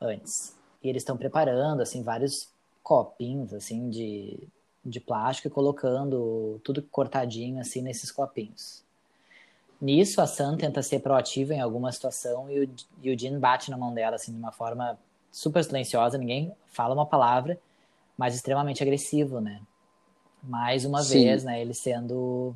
antes. 0.00 0.61
E 0.82 0.88
eles 0.88 1.02
estão 1.02 1.16
preparando, 1.16 1.80
assim, 1.80 2.02
vários 2.02 2.48
copinhos, 2.82 3.54
assim, 3.54 3.88
de, 3.88 4.48
de 4.84 5.00
plástico 5.00 5.48
e 5.48 5.50
colocando 5.50 6.60
tudo 6.64 6.82
cortadinho, 6.82 7.60
assim, 7.60 7.82
nesses 7.82 8.10
copinhos. 8.10 8.82
Nisso, 9.80 10.20
a 10.20 10.26
Sam 10.26 10.56
tenta 10.56 10.82
ser 10.82 11.00
proativa 11.00 11.54
em 11.54 11.60
alguma 11.60 11.90
situação 11.90 12.48
e 12.50 12.60
o, 12.60 12.74
e 13.02 13.10
o 13.10 13.18
Jean 13.18 13.38
bate 13.38 13.70
na 13.70 13.76
mão 13.76 13.92
dela, 13.92 14.16
assim, 14.16 14.32
de 14.32 14.38
uma 14.38 14.52
forma 14.52 14.98
super 15.30 15.64
silenciosa, 15.64 16.18
ninguém 16.18 16.54
fala 16.66 16.94
uma 16.94 17.06
palavra, 17.06 17.58
mas 18.16 18.34
extremamente 18.34 18.82
agressivo, 18.82 19.40
né? 19.40 19.60
Mais 20.42 20.84
uma 20.84 21.02
Sim. 21.02 21.14
vez, 21.14 21.44
né, 21.44 21.60
ele 21.60 21.74
sendo 21.74 22.54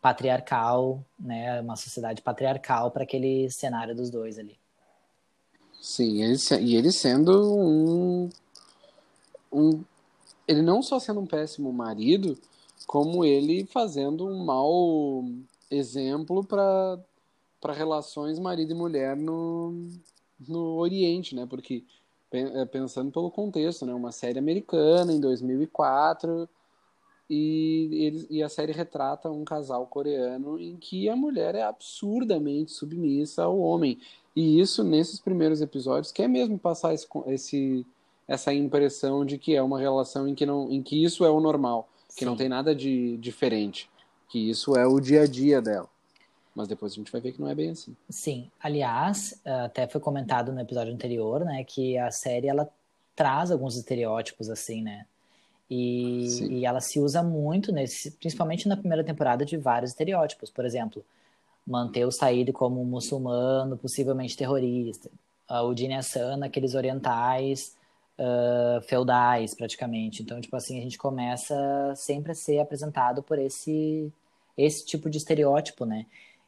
patriarcal, 0.00 1.02
né, 1.18 1.60
uma 1.60 1.76
sociedade 1.76 2.22
patriarcal 2.22 2.90
para 2.90 3.02
aquele 3.02 3.50
cenário 3.50 3.94
dos 3.94 4.10
dois 4.10 4.38
ali. 4.38 4.58
Sim, 5.84 6.22
ele, 6.22 6.38
e 6.62 6.76
ele 6.76 6.90
sendo 6.90 7.54
um, 7.54 8.30
um. 9.52 9.84
Ele 10.48 10.62
não 10.62 10.82
só 10.82 10.98
sendo 10.98 11.20
um 11.20 11.26
péssimo 11.26 11.70
marido, 11.74 12.38
como 12.86 13.22
ele 13.22 13.66
fazendo 13.66 14.26
um 14.26 14.42
mau 14.46 15.22
exemplo 15.70 16.42
para 16.42 17.74
relações 17.74 18.38
marido 18.38 18.72
e 18.72 18.74
mulher 18.74 19.14
no, 19.14 19.90
no 20.48 20.76
Oriente, 20.78 21.34
né? 21.34 21.44
Porque 21.44 21.84
é, 22.32 22.64
pensando 22.64 23.12
pelo 23.12 23.30
contexto, 23.30 23.84
né? 23.84 23.92
Uma 23.92 24.10
série 24.10 24.38
americana 24.38 25.12
em 25.12 25.20
2004 25.20 26.48
e, 27.28 27.88
ele, 27.92 28.26
e 28.30 28.42
a 28.42 28.48
série 28.48 28.72
retrata 28.72 29.30
um 29.30 29.44
casal 29.44 29.86
coreano 29.86 30.58
em 30.58 30.76
que 30.76 31.08
a 31.08 31.16
mulher 31.16 31.54
é 31.54 31.62
absurdamente 31.62 32.72
submissa 32.72 33.44
ao 33.44 33.58
homem. 33.58 33.98
E 34.36 34.60
isso, 34.60 34.84
nesses 34.84 35.20
primeiros 35.20 35.60
episódios, 35.60 36.12
quer 36.12 36.28
mesmo 36.28 36.58
passar 36.58 36.92
esse, 36.92 37.06
esse, 37.26 37.86
essa 38.26 38.52
impressão 38.52 39.24
de 39.24 39.38
que 39.38 39.54
é 39.54 39.62
uma 39.62 39.78
relação 39.78 40.28
em 40.28 40.34
que, 40.34 40.44
não, 40.44 40.70
em 40.70 40.82
que 40.82 41.02
isso 41.02 41.24
é 41.24 41.30
o 41.30 41.40
normal, 41.40 41.88
Sim. 42.08 42.18
que 42.18 42.24
não 42.24 42.36
tem 42.36 42.48
nada 42.48 42.74
de 42.74 43.16
diferente, 43.18 43.88
que 44.28 44.50
isso 44.50 44.76
é 44.76 44.86
o 44.86 45.00
dia 45.00 45.22
a 45.22 45.26
dia 45.26 45.62
dela. 45.62 45.88
Mas 46.54 46.68
depois 46.68 46.92
a 46.92 46.96
gente 46.96 47.10
vai 47.10 47.20
ver 47.20 47.32
que 47.32 47.40
não 47.40 47.48
é 47.48 47.54
bem 47.54 47.70
assim. 47.70 47.96
Sim. 48.08 48.50
Aliás, 48.60 49.40
até 49.44 49.88
foi 49.88 50.00
comentado 50.00 50.52
no 50.52 50.60
episódio 50.60 50.92
anterior, 50.92 51.44
né, 51.44 51.64
que 51.64 51.98
a 51.98 52.10
série 52.10 52.48
ela 52.48 52.68
traz 53.16 53.50
alguns 53.50 53.76
estereótipos 53.76 54.50
assim, 54.50 54.82
né? 54.82 55.06
E, 55.70 56.58
e 56.58 56.66
ela 56.66 56.80
se 56.80 57.00
usa 57.00 57.22
muito 57.22 57.72
nesse, 57.72 58.10
principalmente 58.12 58.68
na 58.68 58.76
primeira 58.76 59.02
temporada 59.02 59.44
de 59.44 59.56
vários 59.56 59.92
estereótipos. 59.92 60.50
Por 60.50 60.64
exemplo, 60.64 61.04
manter 61.66 62.04
o 62.04 62.12
Said 62.12 62.52
como 62.52 62.80
um 62.80 62.84
muçulmano, 62.84 63.76
possivelmente 63.76 64.36
terrorista. 64.36 65.10
o 65.48 65.74
Din 65.74 65.94
Hassan, 65.94 66.44
aqueles 66.44 66.74
orientais 66.74 67.76
uh, 68.18 68.80
feudais, 68.82 69.54
praticamente. 69.54 70.22
Então, 70.22 70.40
tipo 70.40 70.54
assim, 70.56 70.78
a 70.78 70.82
gente 70.82 70.98
começa 70.98 71.94
sempre 71.96 72.32
a 72.32 72.34
ser 72.34 72.58
apresentado 72.58 73.22
por 73.22 73.38
esse 73.38 74.12
esse 74.56 74.86
tipo 74.86 75.10
de 75.10 75.18
estereótipo, 75.18 75.84
né? 75.84 76.06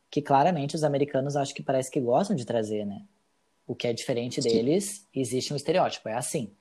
Que 0.08 0.22
claramente 0.22 0.76
os 0.76 0.84
americanos 0.84 1.34
acho 1.34 1.52
que 1.52 1.62
parece 1.62 1.90
que 1.90 2.00
gostam 2.00 2.36
de 2.36 2.46
trazer, 2.46 2.84
né? 2.84 3.02
O 3.66 3.74
que 3.74 3.88
é 3.88 3.92
diferente 3.92 4.40
Sim. 4.40 4.48
deles, 4.48 5.04
existe 5.12 5.52
um 5.52 5.56
estereótipo, 5.56 6.08
é 6.08 6.14
assim. 6.14 6.52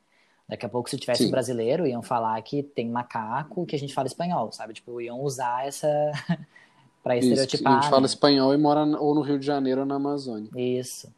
Daqui 0.47 0.65
a 0.65 0.69
pouco, 0.69 0.89
se 0.89 0.97
tivesse 0.97 1.23
Sim. 1.23 1.29
um 1.29 1.31
brasileiro, 1.31 1.87
iam 1.87 2.03
falar 2.03 2.39
que 2.43 2.61
tem 2.61 2.87
macaco, 2.87 3.65
que 3.65 3.75
a 3.75 3.79
gente 3.79 3.93
fala 3.93 4.07
espanhol, 4.07 4.51
sabe? 4.51 4.73
Tipo, 4.73 5.01
iam 5.01 5.19
usar 5.21 5.67
essa 5.67 5.87
para 7.03 7.17
estereotipar. 7.17 7.59
Isso, 7.59 7.67
a 7.67 7.81
gente 7.81 7.89
fala 7.89 8.01
né? 8.01 8.05
espanhol 8.05 8.53
e 8.53 8.57
mora 8.57 8.85
ou 8.85 9.15
no 9.15 9.21
Rio 9.21 9.39
de 9.39 9.45
Janeiro 9.45 9.81
ou 9.81 9.87
na 9.87 9.95
Amazônia. 9.95 10.49
Isso. 10.55 11.11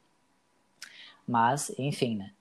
Mas, 1.27 1.71
enfim, 1.77 2.15
né? 2.15 2.31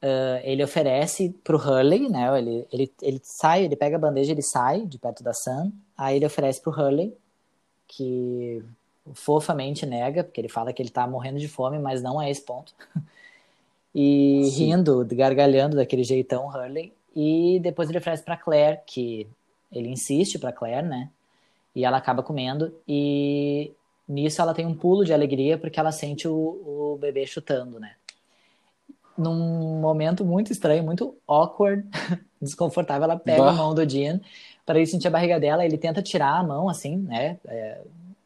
Uh, 0.00 0.38
ele 0.44 0.62
oferece 0.62 1.34
pro 1.42 1.58
Hurley, 1.58 2.08
né? 2.08 2.38
Ele, 2.38 2.66
ele, 2.70 2.92
ele 3.02 3.20
sai, 3.24 3.64
ele 3.64 3.74
pega 3.74 3.96
a 3.96 3.98
bandeja, 3.98 4.30
ele 4.30 4.42
sai 4.42 4.86
de 4.86 4.98
perto 4.98 5.24
da 5.24 5.32
Sam. 5.32 5.72
Aí 5.96 6.16
ele 6.16 6.26
oferece 6.26 6.60
pro 6.60 6.70
Hurley, 6.70 7.16
que 7.88 8.62
fofamente 9.14 9.84
nega, 9.84 10.22
porque 10.22 10.40
ele 10.40 10.48
fala 10.48 10.72
que 10.72 10.80
ele 10.80 10.90
tá 10.90 11.06
morrendo 11.06 11.38
de 11.38 11.48
fome, 11.48 11.78
mas 11.78 12.02
não 12.02 12.20
é 12.22 12.30
esse 12.30 12.42
ponto. 12.42 12.72
e 13.94 14.44
Sim. 14.50 14.64
rindo, 14.66 15.06
gargalhando 15.12 15.76
daquele 15.76 16.02
jeitão 16.02 16.48
Hurley. 16.48 16.92
E 17.14 17.60
depois 17.62 17.88
ele 17.88 17.98
oferece 17.98 18.24
para 18.24 18.36
Claire, 18.36 18.80
que 18.86 19.26
ele 19.70 19.88
insiste 19.88 20.38
para 20.38 20.52
Claire, 20.52 20.86
né? 20.86 21.10
E 21.74 21.84
ela 21.84 21.96
acaba 21.96 22.22
comendo 22.22 22.72
e 22.86 23.72
nisso 24.08 24.40
ela 24.40 24.54
tem 24.54 24.66
um 24.66 24.74
pulo 24.74 25.04
de 25.04 25.12
alegria 25.12 25.58
porque 25.58 25.78
ela 25.78 25.90
sente 25.90 26.28
o, 26.28 26.34
o 26.34 26.98
bebê 27.00 27.26
chutando, 27.26 27.78
né? 27.78 27.92
Num 29.16 29.80
momento 29.80 30.24
muito 30.24 30.52
estranho, 30.52 30.82
muito 30.82 31.16
awkward, 31.26 31.86
desconfortável, 32.42 33.04
ela 33.04 33.18
pega 33.18 33.42
bah. 33.42 33.50
a 33.50 33.54
mão 33.54 33.74
do 33.74 33.88
Jean 33.88 34.20
para 34.66 34.78
ele 34.78 34.86
sentir 34.86 35.08
a 35.08 35.10
barriga 35.10 35.38
dela, 35.38 35.64
ele 35.64 35.78
tenta 35.78 36.02
tirar 36.02 36.38
a 36.38 36.42
mão, 36.42 36.68
assim, 36.68 36.96
né? 36.96 37.38
É, 37.46 37.80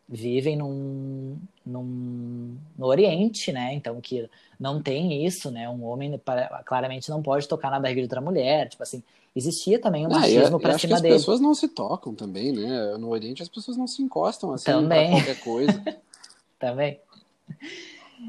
vivem 0.09 0.57
num, 0.57 1.37
num, 1.65 2.57
no 2.77 2.87
Oriente, 2.87 3.53
né? 3.53 3.75
Então 3.75 4.01
que 4.01 4.29
não 4.59 4.83
tem 4.83 5.25
isso, 5.25 5.51
né? 5.51 5.69
Um 5.69 5.85
homem 5.85 6.21
claramente 6.65 7.11
não 7.11 7.23
pode 7.23 7.47
tocar 7.47 7.71
na 7.71 7.79
barriga 7.79 8.01
de 8.01 8.07
outra 8.07 8.21
mulher, 8.21 8.69
tipo 8.69 8.83
assim, 8.83 9.03
existia 9.35 9.81
também 9.81 10.07
um 10.07 10.11
ah, 10.11 10.21
machismo 10.21 10.57
ah, 10.57 10.61
para 10.61 10.79
cima 10.79 10.97
as 10.97 11.03
dele. 11.03 11.15
As 11.15 11.21
pessoas 11.21 11.41
não 11.41 11.55
se 11.55 11.69
tocam 11.69 12.15
também, 12.15 12.53
né? 12.53 12.97
No 12.97 13.11
Oriente 13.11 13.43
as 13.43 13.49
pessoas 13.49 13.77
não 13.77 13.87
se 13.87 14.03
encostam 14.03 14.53
assim 14.53 14.65
também. 14.65 15.11
pra 15.11 15.25
qualquer 15.25 15.41
coisa. 15.43 15.85
também. 16.59 17.01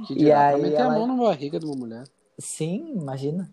Que 0.06 0.14
e 0.14 0.32
aí 0.32 0.62
meter 0.62 0.80
ela... 0.80 0.94
a 0.94 0.98
mão 1.00 1.08
na 1.08 1.16
barriga 1.16 1.60
de 1.60 1.66
uma 1.66 1.76
mulher. 1.76 2.04
Sim, 2.38 2.94
imagina. 2.96 3.50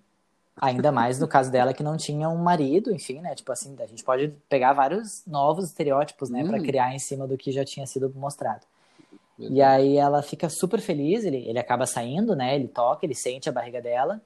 Ainda 0.59 0.91
mais 0.91 1.19
no 1.19 1.29
caso 1.29 1.51
dela 1.51 1.75
que 1.75 1.83
não 1.83 1.97
tinha 1.97 2.29
um 2.29 2.39
marido, 2.39 2.91
enfim, 2.91 3.21
né? 3.21 3.35
Tipo 3.35 3.53
assim, 3.53 3.75
a 3.79 3.87
gente 3.87 4.03
pode 4.03 4.33
pegar 4.49 4.73
vários 4.73 5.23
novos 5.27 5.67
estereótipos, 5.67 6.31
né, 6.31 6.43
hum. 6.43 6.49
para 6.49 6.61
criar 6.61 6.95
em 6.95 6.99
cima 6.99 7.27
do 7.27 7.37
que 7.37 7.53
já 7.53 7.65
tinha 7.65 7.87
sido 7.87 8.11
mostrado. 8.15 8.67
E 9.39 9.61
aí 9.61 9.97
ela 9.97 10.23
fica 10.23 10.49
super 10.49 10.81
feliz, 10.81 11.25
ele, 11.25 11.47
ele 11.49 11.59
acaba 11.59 11.87
saindo, 11.87 12.35
né? 12.35 12.55
Ele 12.55 12.69
toca, 12.69 13.05
ele 13.05 13.15
sente 13.15 13.49
a 13.49 13.53
barriga 13.53 13.83
dela. 13.83 14.21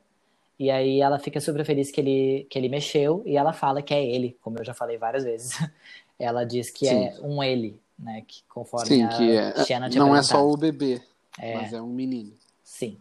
E 0.58 0.70
aí 0.70 1.00
ela 1.00 1.18
fica 1.18 1.40
super 1.40 1.64
feliz 1.64 1.90
que 1.90 2.00
ele, 2.00 2.46
que 2.48 2.58
ele 2.58 2.68
mexeu 2.68 3.22
e 3.26 3.36
ela 3.36 3.52
fala 3.52 3.82
que 3.82 3.94
é 3.94 4.04
ele, 4.04 4.36
como 4.42 4.58
eu 4.58 4.64
já 4.64 4.74
falei 4.74 4.98
várias 4.98 5.24
vezes. 5.24 5.52
ela 6.18 6.44
diz 6.44 6.70
que 6.70 6.86
Sim. 6.86 7.04
é 7.06 7.14
um 7.22 7.42
ele, 7.42 7.80
né? 7.98 8.22
Que 8.26 8.42
conforme 8.48 8.86
Sim, 8.86 9.02
a 9.04 9.08
que 9.08 9.72
é, 9.72 9.98
não 9.98 10.14
é 10.14 10.22
só 10.22 10.46
o 10.46 10.56
bebê, 10.56 11.00
é, 11.38 11.54
mas 11.54 11.72
é 11.72 11.80
um 11.80 11.88
menino. 11.88 12.32
Sim. 12.62 12.98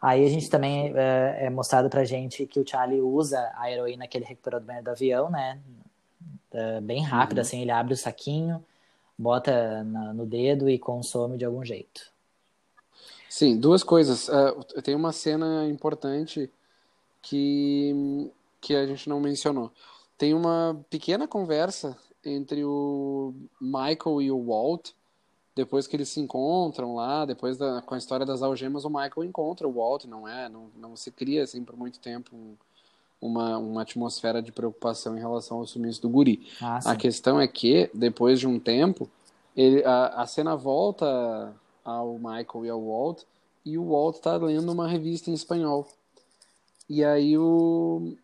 Aí 0.00 0.24
a 0.24 0.28
gente 0.28 0.48
também 0.50 0.92
é, 0.94 1.46
é 1.46 1.50
mostrado 1.50 1.88
pra 1.88 2.04
gente 2.04 2.46
que 2.46 2.60
o 2.60 2.68
Charlie 2.68 3.00
usa 3.00 3.50
a 3.56 3.72
heroína 3.72 4.06
que 4.06 4.16
ele 4.16 4.26
recuperou 4.26 4.60
do 4.60 4.66
banheiro 4.66 4.84
do 4.84 4.90
avião, 4.90 5.30
né? 5.30 5.58
É, 6.52 6.80
bem 6.80 7.02
rápido, 7.02 7.38
uhum. 7.38 7.42
assim, 7.42 7.62
ele 7.62 7.70
abre 7.70 7.94
o 7.94 7.96
saquinho, 7.96 8.62
bota 9.18 9.82
na, 9.84 10.12
no 10.12 10.26
dedo 10.26 10.68
e 10.68 10.78
consome 10.78 11.38
de 11.38 11.44
algum 11.44 11.64
jeito. 11.64 12.12
Sim, 13.28 13.58
duas 13.58 13.82
coisas. 13.82 14.28
Uh, 14.28 14.82
tem 14.82 14.94
uma 14.94 15.12
cena 15.12 15.66
importante 15.66 16.50
que, 17.22 18.30
que 18.60 18.74
a 18.74 18.86
gente 18.86 19.08
não 19.08 19.20
mencionou. 19.20 19.72
Tem 20.16 20.32
uma 20.32 20.84
pequena 20.88 21.26
conversa 21.28 21.96
entre 22.24 22.64
o 22.64 23.34
Michael 23.60 24.22
e 24.22 24.30
o 24.30 24.46
Walt, 24.46 24.90
depois 25.54 25.86
que 25.86 25.96
eles 25.96 26.08
se 26.08 26.20
encontram 26.20 26.94
lá, 26.94 27.24
depois 27.24 27.56
da, 27.56 27.80
com 27.82 27.94
a 27.94 27.98
história 27.98 28.26
das 28.26 28.42
algemas, 28.42 28.84
o 28.84 28.90
Michael 28.90 29.24
encontra 29.24 29.66
o 29.66 29.72
Walt, 29.72 30.04
não 30.04 30.28
é? 30.28 30.48
Não, 30.48 30.70
não 30.76 30.96
se 30.96 31.10
cria 31.10 31.42
assim 31.42 31.64
por 31.64 31.76
muito 31.76 31.98
tempo 31.98 32.34
um, 32.34 32.56
uma, 33.20 33.58
uma 33.58 33.82
atmosfera 33.82 34.42
de 34.42 34.52
preocupação 34.52 35.16
em 35.16 35.20
relação 35.20 35.58
ao 35.58 35.66
sumiço 35.66 36.02
do 36.02 36.08
guri. 36.08 36.46
Ah, 36.60 36.80
a 36.84 36.96
questão 36.96 37.40
é 37.40 37.48
que, 37.48 37.90
depois 37.94 38.38
de 38.38 38.46
um 38.46 38.58
tempo, 38.58 39.08
ele, 39.56 39.84
a, 39.84 40.22
a 40.22 40.26
cena 40.26 40.54
volta 40.56 41.54
ao 41.84 42.14
Michael 42.18 42.64
e 42.64 42.68
ao 42.68 42.84
Walt, 42.84 43.22
e 43.64 43.78
o 43.78 43.90
Walt 43.90 44.16
está 44.16 44.36
lendo 44.36 44.70
uma 44.70 44.86
revista 44.86 45.30
em 45.30 45.34
espanhol. 45.34 45.88
E 46.88 47.04
aí 47.04 47.36
o, 47.36 48.14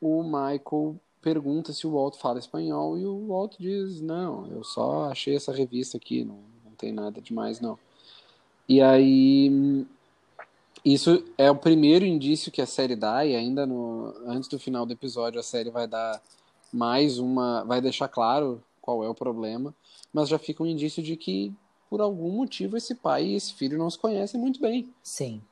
o 0.00 0.22
Michael 0.22 0.96
pergunta 1.20 1.72
se 1.72 1.86
o 1.86 1.92
Walt 1.92 2.16
fala 2.16 2.38
espanhol 2.38 2.98
e 2.98 3.06
o 3.06 3.28
Walt 3.28 3.56
diz: 3.58 4.00
Não, 4.00 4.46
eu 4.48 4.64
só 4.64 5.04
achei 5.10 5.36
essa 5.36 5.52
revista 5.52 5.96
aqui, 5.96 6.24
não, 6.24 6.40
não 6.64 6.72
tem 6.72 6.92
nada 6.92 7.20
demais, 7.20 7.60
não. 7.60 7.78
E 8.68 8.80
aí, 8.80 9.86
isso 10.86 11.24
é 11.36 11.50
o 11.50 11.56
primeiro 11.56 12.04
indício 12.04 12.52
que 12.52 12.62
a 12.62 12.66
série 12.66 12.94
dá, 12.94 13.26
e 13.26 13.34
ainda 13.34 13.66
no, 13.66 14.14
antes 14.24 14.48
do 14.48 14.56
final 14.56 14.86
do 14.86 14.92
episódio, 14.92 15.40
a 15.40 15.42
série 15.42 15.68
vai 15.68 15.88
dar 15.88 16.22
mais 16.72 17.18
uma. 17.18 17.64
vai 17.64 17.80
deixar 17.80 18.06
claro 18.06 18.62
qual 18.80 19.02
é 19.02 19.08
o 19.08 19.14
problema, 19.14 19.74
mas 20.12 20.28
já 20.28 20.38
fica 20.38 20.62
um 20.62 20.66
indício 20.66 21.02
de 21.02 21.16
que, 21.16 21.52
por 21.90 22.00
algum 22.00 22.30
motivo, 22.30 22.76
esse 22.76 22.94
pai 22.94 23.24
e 23.24 23.34
esse 23.34 23.52
filho 23.54 23.76
não 23.76 23.90
se 23.90 23.98
conhecem 23.98 24.40
muito 24.40 24.60
bem. 24.60 24.88
Sim. 25.02 25.42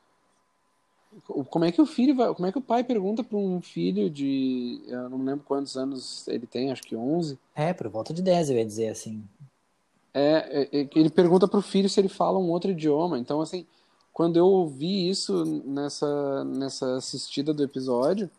Como 1.49 1.65
é 1.65 1.71
que 1.71 1.81
o 1.81 1.85
filho 1.85 2.15
vai, 2.15 2.33
como 2.33 2.47
é 2.47 2.51
que 2.51 2.57
o 2.57 2.61
pai 2.61 2.85
pergunta 2.85 3.21
para 3.21 3.37
um 3.37 3.59
filho 3.59 4.09
de, 4.09 4.81
eu 4.87 5.09
não 5.09 5.17
lembro 5.17 5.43
quantos 5.45 5.75
anos 5.75 6.25
ele 6.29 6.47
tem, 6.47 6.71
acho 6.71 6.83
que 6.83 6.95
11. 6.95 7.37
É, 7.53 7.73
por 7.73 7.89
volta 7.89 8.13
de 8.13 8.21
10, 8.21 8.51
eu 8.51 8.57
ia 8.57 8.65
dizer 8.65 8.87
assim. 8.87 9.21
É, 10.13 10.69
é, 10.71 10.81
é 10.81 10.89
ele 10.95 11.09
pergunta 11.09 11.45
para 11.45 11.59
o 11.59 11.61
filho 11.61 11.89
se 11.89 11.99
ele 11.99 12.07
fala 12.07 12.39
um 12.39 12.49
outro 12.49 12.71
idioma. 12.71 13.19
Então, 13.19 13.41
assim, 13.41 13.65
quando 14.15 14.37
eu 14.37 14.45
ouvi 14.45 15.09
isso 15.09 15.43
nessa, 15.65 16.45
nessa 16.45 16.95
assistida 16.95 17.53
do 17.53 17.61
episódio, 17.61 18.31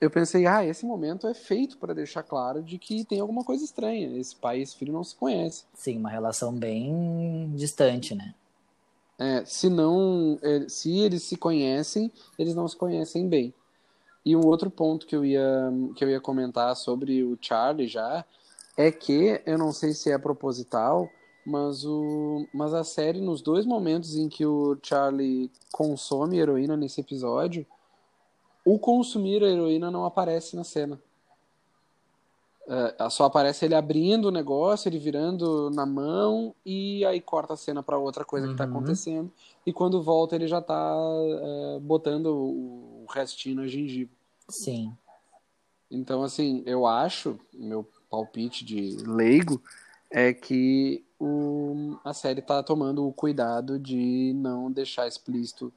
eu 0.00 0.08
pensei, 0.08 0.46
ah, 0.46 0.64
esse 0.64 0.86
momento 0.86 1.26
é 1.26 1.34
feito 1.34 1.76
para 1.76 1.92
deixar 1.92 2.22
claro 2.22 2.62
de 2.62 2.78
que 2.78 3.04
tem 3.04 3.18
alguma 3.18 3.42
coisa 3.42 3.64
estranha. 3.64 4.16
Esse 4.16 4.36
pai 4.36 4.60
e 4.60 4.62
esse 4.62 4.76
filho 4.76 4.92
não 4.92 5.02
se 5.02 5.16
conhecem. 5.16 5.66
Sim, 5.74 5.98
uma 5.98 6.08
relação 6.08 6.54
bem 6.54 7.50
distante, 7.56 8.14
né? 8.14 8.32
É, 9.18 9.44
se 9.44 9.68
não, 9.68 10.38
é, 10.40 10.68
se 10.68 10.96
eles 10.96 11.24
se 11.24 11.36
conhecem, 11.36 12.08
eles 12.38 12.54
não 12.54 12.68
se 12.68 12.76
conhecem 12.76 13.28
bem. 13.28 13.52
E 14.24 14.36
um 14.36 14.46
outro 14.46 14.70
ponto 14.70 15.04
que 15.04 15.16
eu 15.16 15.24
ia 15.24 15.72
que 15.96 16.04
eu 16.04 16.10
ia 16.10 16.20
comentar 16.20 16.76
sobre 16.76 17.24
o 17.24 17.36
Charlie 17.40 17.88
já 17.88 18.24
é 18.76 18.92
que 18.92 19.42
eu 19.44 19.58
não 19.58 19.72
sei 19.72 19.94
se 19.94 20.12
é 20.12 20.16
proposital, 20.16 21.10
mas 21.44 21.84
o 21.84 22.46
mas 22.52 22.72
a 22.72 22.84
série 22.84 23.20
nos 23.20 23.42
dois 23.42 23.66
momentos 23.66 24.16
em 24.16 24.28
que 24.28 24.46
o 24.46 24.76
Charlie 24.82 25.50
consome 25.72 26.38
heroína 26.38 26.76
nesse 26.76 27.00
episódio, 27.00 27.66
o 28.64 28.78
consumir 28.78 29.42
a 29.42 29.48
heroína 29.48 29.90
não 29.90 30.04
aparece 30.04 30.54
na 30.56 30.64
cena. 30.64 31.00
Uh, 32.64 33.10
só 33.10 33.24
aparece 33.24 33.64
ele 33.64 33.74
abrindo 33.74 34.26
o 34.26 34.30
negócio, 34.30 34.88
ele 34.88 34.98
virando 34.98 35.68
na 35.70 35.84
mão 35.84 36.54
e 36.64 37.04
aí 37.04 37.20
corta 37.20 37.54
a 37.54 37.56
cena 37.56 37.82
para 37.82 37.98
outra 37.98 38.24
coisa 38.24 38.46
tá 38.46 38.50
uhum. 38.50 38.56
que 38.56 38.62
está 38.62 38.72
acontecendo. 38.72 39.32
E 39.66 39.72
quando 39.72 40.00
volta 40.00 40.36
ele 40.36 40.46
já 40.46 40.60
está 40.60 40.96
uh, 40.96 41.80
botando 41.80 42.26
o, 42.26 43.02
o 43.02 43.06
restinho 43.10 43.56
na 43.56 43.66
gengiva. 43.66 44.10
Sim. 44.48 44.96
Então, 45.90 46.22
assim, 46.22 46.62
eu 46.64 46.86
acho, 46.86 47.38
meu 47.52 47.86
palpite 48.08 48.64
de 48.64 48.96
leigo, 49.04 49.60
é 50.10 50.32
que 50.32 51.04
o, 51.22 51.98
a 52.04 52.12
série 52.12 52.40
está 52.40 52.60
tomando 52.64 53.06
o 53.06 53.12
cuidado 53.12 53.78
de 53.78 54.32
não 54.34 54.72
deixar 54.72 55.06
explícito 55.06 55.72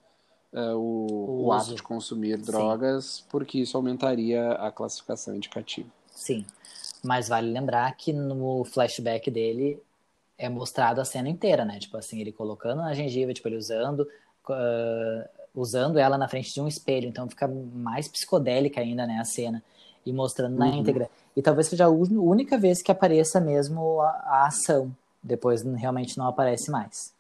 uh, 0.52 0.76
o, 0.76 1.06
o, 1.06 1.46
o 1.46 1.52
ato 1.54 1.76
de 1.76 1.84
consumir 1.84 2.38
drogas, 2.38 3.06
Sim. 3.06 3.24
porque 3.30 3.60
isso 3.60 3.78
aumentaria 3.78 4.54
a 4.54 4.72
classificação 4.72 5.36
indicativa. 5.36 5.88
Sim. 6.10 6.44
Mas 7.04 7.28
vale 7.28 7.52
lembrar 7.52 7.96
que 7.96 8.12
no 8.12 8.66
flashback 8.66 9.30
dele 9.30 9.80
é 10.36 10.50
mostrado 10.50 11.00
a 11.00 11.06
cena 11.06 11.30
inteira, 11.30 11.64
né? 11.64 11.78
Tipo 11.78 11.98
assim, 11.98 12.20
ele 12.20 12.32
colocando 12.32 12.82
na 12.82 12.96
gengiva, 12.96 13.32
tipo, 13.32 13.48
ele 13.48 13.58
usando, 13.58 14.00
uh, 14.50 15.30
usando 15.54 16.00
ela 16.00 16.18
na 16.18 16.28
frente 16.28 16.52
de 16.52 16.60
um 16.60 16.68
espelho. 16.68 17.08
Então 17.08 17.30
fica 17.30 17.48
mais 17.48 18.08
psicodélica 18.08 18.82
ainda, 18.82 19.06
né, 19.06 19.20
a 19.20 19.26
cena. 19.26 19.64
E 20.04 20.12
mostrando 20.12 20.54
uhum. 20.54 20.60
na 20.60 20.68
íntegra. 20.70 21.08
E 21.38 21.42
talvez 21.42 21.68
seja 21.68 21.86
a 21.86 21.90
única 21.90 22.58
vez 22.58 22.82
que 22.82 22.92
apareça 22.92 23.40
mesmo 23.40 24.02
a, 24.02 24.10
a 24.10 24.48
ação. 24.48 24.92
Depois 25.26 25.64
realmente 25.64 26.18
não 26.18 26.28
aparece 26.28 26.70
mais. 26.70 27.14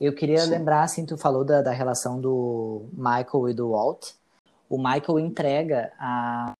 Eu 0.00 0.14
queria 0.14 0.38
Sim. 0.38 0.50
lembrar, 0.50 0.84
assim, 0.84 1.04
tu 1.04 1.18
falou 1.18 1.44
da, 1.44 1.62
da 1.62 1.72
relação 1.72 2.20
do 2.20 2.86
Michael 2.92 3.48
e 3.48 3.54
do 3.54 3.70
Walt. 3.70 4.12
O 4.68 4.78
Michael 4.78 5.18
entrega 5.18 5.92
a, 5.98 6.52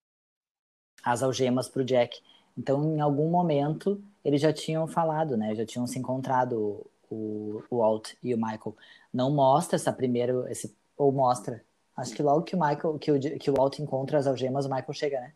as 1.05 1.22
algemas 1.22 1.68
pro 1.68 1.85
Jack. 1.85 2.20
Então, 2.59 2.97
em 2.97 3.01
algum 3.01 3.31
momento, 3.31 4.03
eles 4.25 4.41
já 4.41 4.53
tinham 4.53 4.87
falado, 4.87 5.37
né? 5.37 5.55
Já 5.55 5.64
tinham 5.64 5.87
se 5.87 5.99
encontrado 5.99 6.85
o, 7.11 7.62
o 7.70 7.79
Walt 7.79 8.14
e 8.22 8.35
o 8.35 8.39
Michael. 8.39 8.77
Não 9.12 9.31
mostra 9.31 9.77
essa 9.77 9.93
primeira, 9.93 10.51
esse, 10.51 10.75
ou 10.97 11.12
mostra. 11.12 11.62
Acho 11.97 12.14
que 12.14 12.22
logo 12.22 12.43
que 12.43 12.57
o 12.57 12.61
Michael, 12.61 12.99
que 12.99 13.12
o, 13.12 13.20
que 13.20 13.51
o 13.51 13.55
Walt 13.57 13.79
encontra 13.79 14.18
as 14.18 14.27
algemas, 14.27 14.66
o 14.66 14.68
Michael 14.68 14.93
chega, 14.93 15.20
né? 15.20 15.33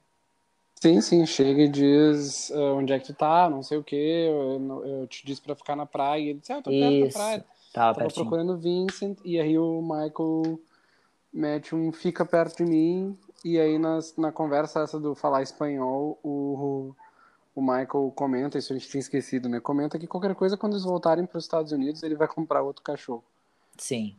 Sim, 0.81 1.01
sim, 1.01 1.27
chega 1.27 1.63
e 1.63 1.69
diz 1.69 2.51
uh, 2.51 2.77
onde 2.77 2.93
é 2.93 3.01
que 3.01 3.07
tu 3.07 3.15
tá, 3.15 3.51
não 3.51 3.65
sei 3.65 3.79
o 3.79 3.83
que, 3.83 3.97
eu, 3.97 4.85
eu, 4.85 5.07
te 5.09 5.27
disse 5.27 5.41
pra 5.41 5.57
ficar 5.57 5.75
na 5.75 5.85
praia, 5.85 6.21
e 6.21 6.29
ele 6.29 6.39
disse, 6.39 6.53
ah, 6.53 6.57
eu 6.59 6.63
tô 6.63 6.71
perto 6.71 6.95
Isso. 6.95 7.19
da 7.19 7.25
praia. 7.25 7.45
Tava, 7.73 7.99
Tava 7.99 8.11
procurando 8.13 8.57
Vincent, 8.57 9.19
e 9.25 9.41
aí 9.41 9.59
o 9.59 9.83
Michael 9.83 10.61
mete 11.33 11.75
um 11.75 11.91
fica 11.91 12.25
perto 12.25 12.59
de 12.59 12.71
mim, 12.71 13.19
e 13.45 13.59
aí 13.59 13.77
nas, 13.77 14.17
na 14.17 14.31
conversa 14.31 14.81
essa 14.81 15.01
do 15.01 15.17
falar 15.17 15.43
espanhol, 15.43 16.17
o, 16.23 16.95
o 17.57 17.61
Michael 17.61 18.13
comenta, 18.15 18.57
isso 18.57 18.73
a 18.73 18.77
gente 18.79 18.89
tinha 18.89 19.01
esquecido, 19.01 19.49
né? 19.49 19.59
Comenta 19.59 19.99
que 19.99 20.07
qualquer 20.07 20.35
coisa, 20.37 20.57
quando 20.57 20.75
eles 20.75 20.85
voltarem 20.85 21.27
para 21.27 21.39
os 21.39 21.45
Estados 21.45 21.73
Unidos, 21.73 22.05
ele 22.05 22.15
vai 22.15 22.29
comprar 22.29 22.63
outro 22.63 22.85
cachorro. 22.85 23.25
Sim. 23.77 24.15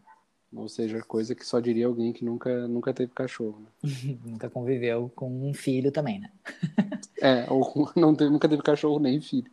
Ou 0.54 0.68
seja, 0.68 1.02
coisa 1.04 1.36
que 1.36 1.46
só 1.46 1.60
diria 1.60 1.86
alguém 1.86 2.12
que 2.12 2.26
nunca, 2.26 2.68
nunca 2.68 2.94
teve 2.94 3.12
cachorro. 3.12 3.62
Né? 3.84 4.18
nunca 4.26 4.50
conviveu 4.50 5.12
com 5.16 5.30
um 5.48 5.54
filho 5.54 5.92
também, 5.92 6.20
né? 6.20 6.32
é, 7.22 7.46
ou 7.50 7.92
não 7.96 8.16
teve, 8.16 8.32
nunca 8.32 8.50
teve 8.50 8.62
cachorro 8.64 9.00
nem 9.00 9.22
filho. 9.22 9.50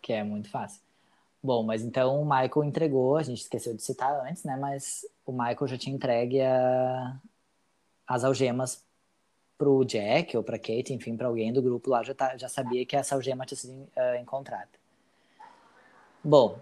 Que 0.00 0.14
é 0.14 0.24
muito 0.24 0.48
fácil. 0.48 0.80
Bom, 1.42 1.62
mas 1.62 1.82
então 1.82 2.20
o 2.20 2.24
Michael 2.24 2.64
entregou, 2.64 3.16
a 3.16 3.22
gente 3.22 3.42
esqueceu 3.42 3.74
de 3.74 3.82
citar 3.82 4.26
antes, 4.26 4.42
né? 4.42 4.56
Mas 4.56 5.06
o 5.24 5.32
Michael 5.32 5.66
já 5.66 5.78
tinha 5.78 5.94
entregue 5.94 6.40
a... 6.40 7.16
as 8.06 8.24
algemas 8.24 8.82
pro 9.58 9.84
Jack 9.84 10.36
ou 10.36 10.42
para 10.42 10.58
Kate, 10.58 10.94
enfim, 10.94 11.16
para 11.16 11.26
alguém 11.26 11.52
do 11.52 11.60
grupo 11.60 11.90
lá 11.90 12.02
já, 12.02 12.14
tá, 12.14 12.36
já 12.36 12.48
sabia 12.48 12.86
que 12.86 12.96
essa 12.96 13.16
algema 13.16 13.44
tinha 13.44 13.58
sido 13.58 13.72
uh, 13.72 14.14
encontrada. 14.20 14.68
Bom, 16.22 16.58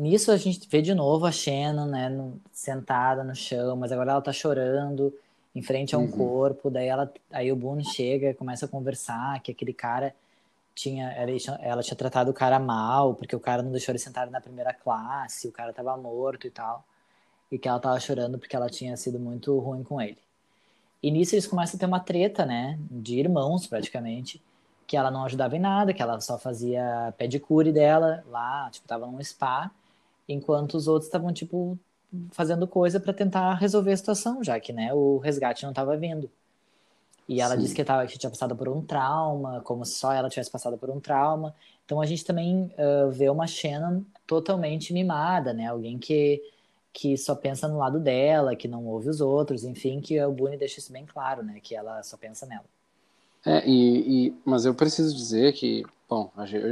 nisso 0.00 0.32
a 0.32 0.36
gente 0.36 0.68
vê 0.68 0.82
de 0.82 0.94
novo 0.94 1.26
a 1.26 1.32
Shannon, 1.32 1.86
né, 1.86 2.08
no, 2.08 2.40
sentada 2.52 3.22
no 3.22 3.34
chão, 3.34 3.76
mas 3.76 3.92
agora 3.92 4.12
ela 4.12 4.22
tá 4.22 4.32
chorando 4.32 5.12
em 5.54 5.62
frente 5.62 5.94
a 5.94 5.98
um 5.98 6.02
uhum. 6.02 6.10
corpo, 6.10 6.70
daí 6.70 6.86
ela, 6.86 7.12
aí 7.30 7.50
o 7.52 7.56
Boone 7.56 7.84
chega, 7.84 8.34
começa 8.34 8.66
a 8.66 8.68
conversar 8.68 9.40
que 9.42 9.52
aquele 9.52 9.72
cara 9.72 10.14
tinha, 10.74 11.10
ela, 11.12 11.30
ela 11.60 11.82
tinha 11.82 11.96
tratado 11.96 12.30
o 12.30 12.34
cara 12.34 12.58
mal, 12.58 13.14
porque 13.14 13.34
o 13.34 13.40
cara 13.40 13.62
não 13.62 13.70
deixou 13.70 13.92
ele 13.92 13.98
sentar 13.98 14.30
na 14.30 14.40
primeira 14.40 14.72
classe, 14.72 15.48
o 15.48 15.52
cara 15.52 15.72
tava 15.72 15.96
morto 15.96 16.46
e 16.46 16.50
tal, 16.50 16.84
e 17.50 17.58
que 17.58 17.68
ela 17.68 17.80
tava 17.80 17.98
chorando 18.00 18.38
porque 18.38 18.56
ela 18.56 18.70
tinha 18.70 18.96
sido 18.96 19.18
muito 19.18 19.58
ruim 19.58 19.82
com 19.82 20.00
ele. 20.00 20.18
E 21.02 21.10
nisso 21.10 21.34
eles 21.34 21.46
começam 21.46 21.76
a 21.76 21.80
ter 21.80 21.86
uma 21.86 22.00
treta, 22.00 22.44
né? 22.44 22.78
De 22.90 23.18
irmãos, 23.18 23.66
praticamente. 23.66 24.42
Que 24.86 24.96
ela 24.96 25.10
não 25.10 25.24
ajudava 25.24 25.56
em 25.56 25.60
nada, 25.60 25.94
que 25.94 26.02
ela 26.02 26.20
só 26.20 26.38
fazia 26.38 27.14
pedicure 27.16 27.72
dela 27.72 28.22
lá, 28.28 28.68
tipo, 28.70 28.86
tava 28.86 29.06
num 29.06 29.22
spa. 29.22 29.70
Enquanto 30.32 30.74
os 30.74 30.88
outros 30.88 31.06
estavam, 31.06 31.32
tipo, 31.32 31.78
fazendo 32.32 32.66
coisa 32.66 33.00
para 33.00 33.12
tentar 33.12 33.54
resolver 33.54 33.92
a 33.92 33.96
situação, 33.96 34.42
já 34.42 34.58
que, 34.60 34.72
né, 34.72 34.92
o 34.92 35.18
resgate 35.18 35.64
não 35.64 35.72
tava 35.72 35.96
vindo. 35.96 36.30
E 37.28 37.40
ela 37.40 37.54
Sim. 37.54 37.62
disse 37.62 37.74
que, 37.74 37.84
tava, 37.84 38.06
que 38.06 38.18
tinha 38.18 38.30
passado 38.30 38.56
por 38.56 38.68
um 38.68 38.82
trauma, 38.82 39.60
como 39.60 39.84
se 39.84 39.94
só 39.94 40.12
ela 40.12 40.28
tivesse 40.28 40.50
passado 40.50 40.76
por 40.76 40.90
um 40.90 40.98
trauma. 40.98 41.54
Então 41.84 42.00
a 42.00 42.06
gente 42.06 42.24
também 42.24 42.72
uh, 42.76 43.10
vê 43.10 43.28
uma 43.30 43.46
Shannon 43.46 44.02
totalmente 44.26 44.92
mimada, 44.92 45.52
né? 45.52 45.66
Alguém 45.66 45.98
que 45.98 46.42
que 46.92 47.16
só 47.16 47.34
pensa 47.34 47.68
no 47.68 47.78
lado 47.78 48.00
dela, 48.00 48.56
que 48.56 48.66
não 48.66 48.84
ouve 48.86 49.08
os 49.08 49.20
outros, 49.20 49.64
enfim, 49.64 50.00
que 50.00 50.20
o 50.20 50.32
Boone 50.32 50.56
deixa 50.56 50.80
isso 50.80 50.92
bem 50.92 51.06
claro, 51.06 51.42
né? 51.42 51.60
Que 51.62 51.74
ela 51.74 52.02
só 52.02 52.16
pensa 52.16 52.46
nela. 52.46 52.64
É, 53.46 53.66
e, 53.66 54.26
e 54.26 54.34
mas 54.44 54.64
eu 54.64 54.74
preciso 54.74 55.14
dizer 55.14 55.52
que, 55.52 55.84
bom, 56.08 56.30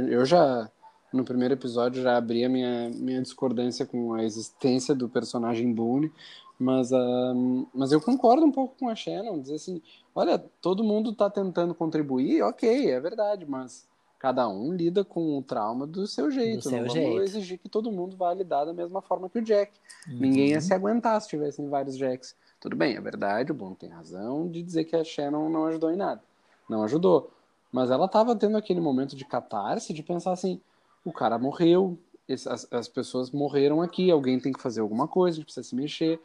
eu 0.09 0.25
já 0.25 0.69
no 1.11 1.23
primeiro 1.23 1.53
episódio 1.53 2.01
já 2.01 2.17
abri 2.17 2.43
a 2.43 2.49
minha, 2.49 2.89
minha 2.89 3.21
discordância 3.21 3.85
com 3.85 4.13
a 4.13 4.23
existência 4.23 4.93
do 4.93 5.09
personagem 5.09 5.73
Boone, 5.73 6.11
mas, 6.59 6.91
uh, 6.91 7.67
mas 7.73 7.91
eu 7.91 8.01
concordo 8.01 8.45
um 8.45 8.51
pouco 8.51 8.75
com 8.77 8.89
a 8.89 8.95
Shannon, 8.95 9.39
dizer 9.39 9.55
assim, 9.55 9.81
olha, 10.13 10.37
todo 10.61 10.83
mundo 10.83 11.11
está 11.11 11.29
tentando 11.29 11.73
contribuir, 11.73 12.41
ok, 12.43 12.91
é 12.91 12.99
verdade, 12.99 13.45
mas 13.45 13.87
cada 14.19 14.47
um 14.49 14.73
lida 14.73 15.05
com 15.05 15.37
o 15.37 15.41
trauma 15.41 15.87
do 15.87 16.05
seu 16.05 16.29
jeito. 16.29 16.63
Do 16.63 16.69
seu 16.69 16.81
não 16.81 16.89
jeito. 16.89 17.07
vamos 17.07 17.29
exigir 17.29 17.57
que 17.57 17.69
todo 17.69 17.91
mundo 17.91 18.17
vá 18.17 18.33
lidar 18.33 18.65
da 18.65 18.73
mesma 18.73 19.01
forma 19.01 19.29
que 19.29 19.39
o 19.39 19.41
Jack. 19.41 19.71
Uhum. 20.09 20.19
Ninguém 20.19 20.49
ia 20.49 20.59
se 20.59 20.73
aguentar 20.73 21.19
se 21.21 21.29
tivessem 21.29 21.69
vários 21.69 21.97
Jacks. 21.97 22.35
Tudo 22.59 22.75
bem, 22.75 22.97
é 22.97 23.01
verdade, 23.01 23.53
o 23.53 23.55
Bono 23.55 23.75
tem 23.75 23.89
razão 23.89 24.49
de 24.49 24.61
dizer 24.61 24.83
que 24.83 24.95
a 24.97 25.03
Shannon 25.03 25.49
não 25.49 25.65
ajudou 25.67 25.89
em 25.91 25.95
nada. 25.95 26.21
Não 26.69 26.83
ajudou. 26.83 27.31
Mas 27.71 27.89
ela 27.89 28.05
estava 28.05 28.35
tendo 28.35 28.57
aquele 28.57 28.81
momento 28.81 29.15
de 29.15 29.23
catarse, 29.23 29.93
de 29.93 30.03
pensar 30.03 30.33
assim, 30.33 30.59
o 31.03 31.11
cara 31.11 31.37
morreu, 31.37 31.97
as, 32.29 32.67
as 32.71 32.87
pessoas 32.87 33.31
morreram 33.31 33.81
aqui, 33.81 34.11
alguém 34.11 34.39
tem 34.39 34.53
que 34.53 34.61
fazer 34.61 34.81
alguma 34.81 35.07
coisa, 35.07 35.35
a 35.35 35.37
gente 35.37 35.45
precisa 35.45 35.67
se 35.67 35.75
mexer. 35.75 36.19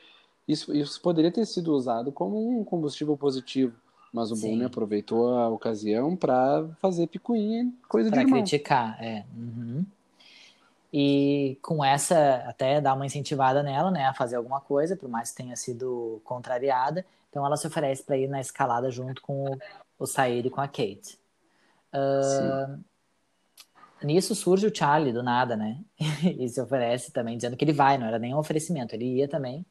Isso, 0.47 0.75
isso 0.75 1.01
poderia 1.01 1.33
ter 1.33 1.47
sido 1.47 1.75
usado 1.75 2.13
como 2.13 2.61
um 2.61 2.65
combustível 2.65 3.17
positivo 3.17 3.75
mas 4.15 4.31
o 4.31 4.37
Boone 4.37 4.65
aproveitou 4.65 5.37
a 5.37 5.49
ocasião 5.49 6.15
para 6.15 6.65
fazer 6.81 7.09
picuinha, 7.09 7.69
coisa 7.89 8.11
pra 8.11 8.21
de 8.21 8.25
irmão. 8.25 8.39
criticar, 8.39 8.97
é. 9.03 9.25
Uhum. 9.37 9.85
E 10.93 11.59
com 11.61 11.85
essa, 11.85 12.37
até 12.47 12.81
dar 12.81 12.95
uma 12.95 13.05
incentivada 13.05 13.61
nela, 13.61 13.91
né, 13.91 14.07
a 14.07 14.15
fazer 14.15 14.37
alguma 14.37 14.61
coisa, 14.61 14.95
por 14.95 15.09
mais 15.09 15.31
que 15.31 15.39
tenha 15.39 15.57
sido 15.57 16.23
contrariada. 16.23 17.05
Então 17.29 17.45
ela 17.45 17.57
se 17.57 17.67
oferece 17.67 18.05
para 18.05 18.17
ir 18.17 18.29
na 18.29 18.41
escalada 18.41 18.89
junto 18.89 19.21
com 19.21 19.51
o, 19.51 19.59
o 19.99 20.07
Said 20.07 20.47
e 20.47 20.51
com 20.51 20.61
a 20.61 20.69
Kate. 20.69 21.19
Uh, 21.93 22.79
nisso 24.05 24.35
surge 24.35 24.67
o 24.67 24.75
Charlie 24.75 25.13
do 25.13 25.23
nada, 25.23 25.57
né? 25.57 25.79
e 26.39 26.49
se 26.49 26.61
oferece 26.61 27.13
também, 27.13 27.37
dizendo 27.37 27.57
que 27.57 27.65
ele 27.65 27.73
vai, 27.73 27.99
não 27.99 28.07
era 28.07 28.19
nem 28.19 28.35
um 28.35 28.39
oferecimento, 28.39 28.95
ele 28.95 29.17
ia 29.17 29.29
também. 29.29 29.65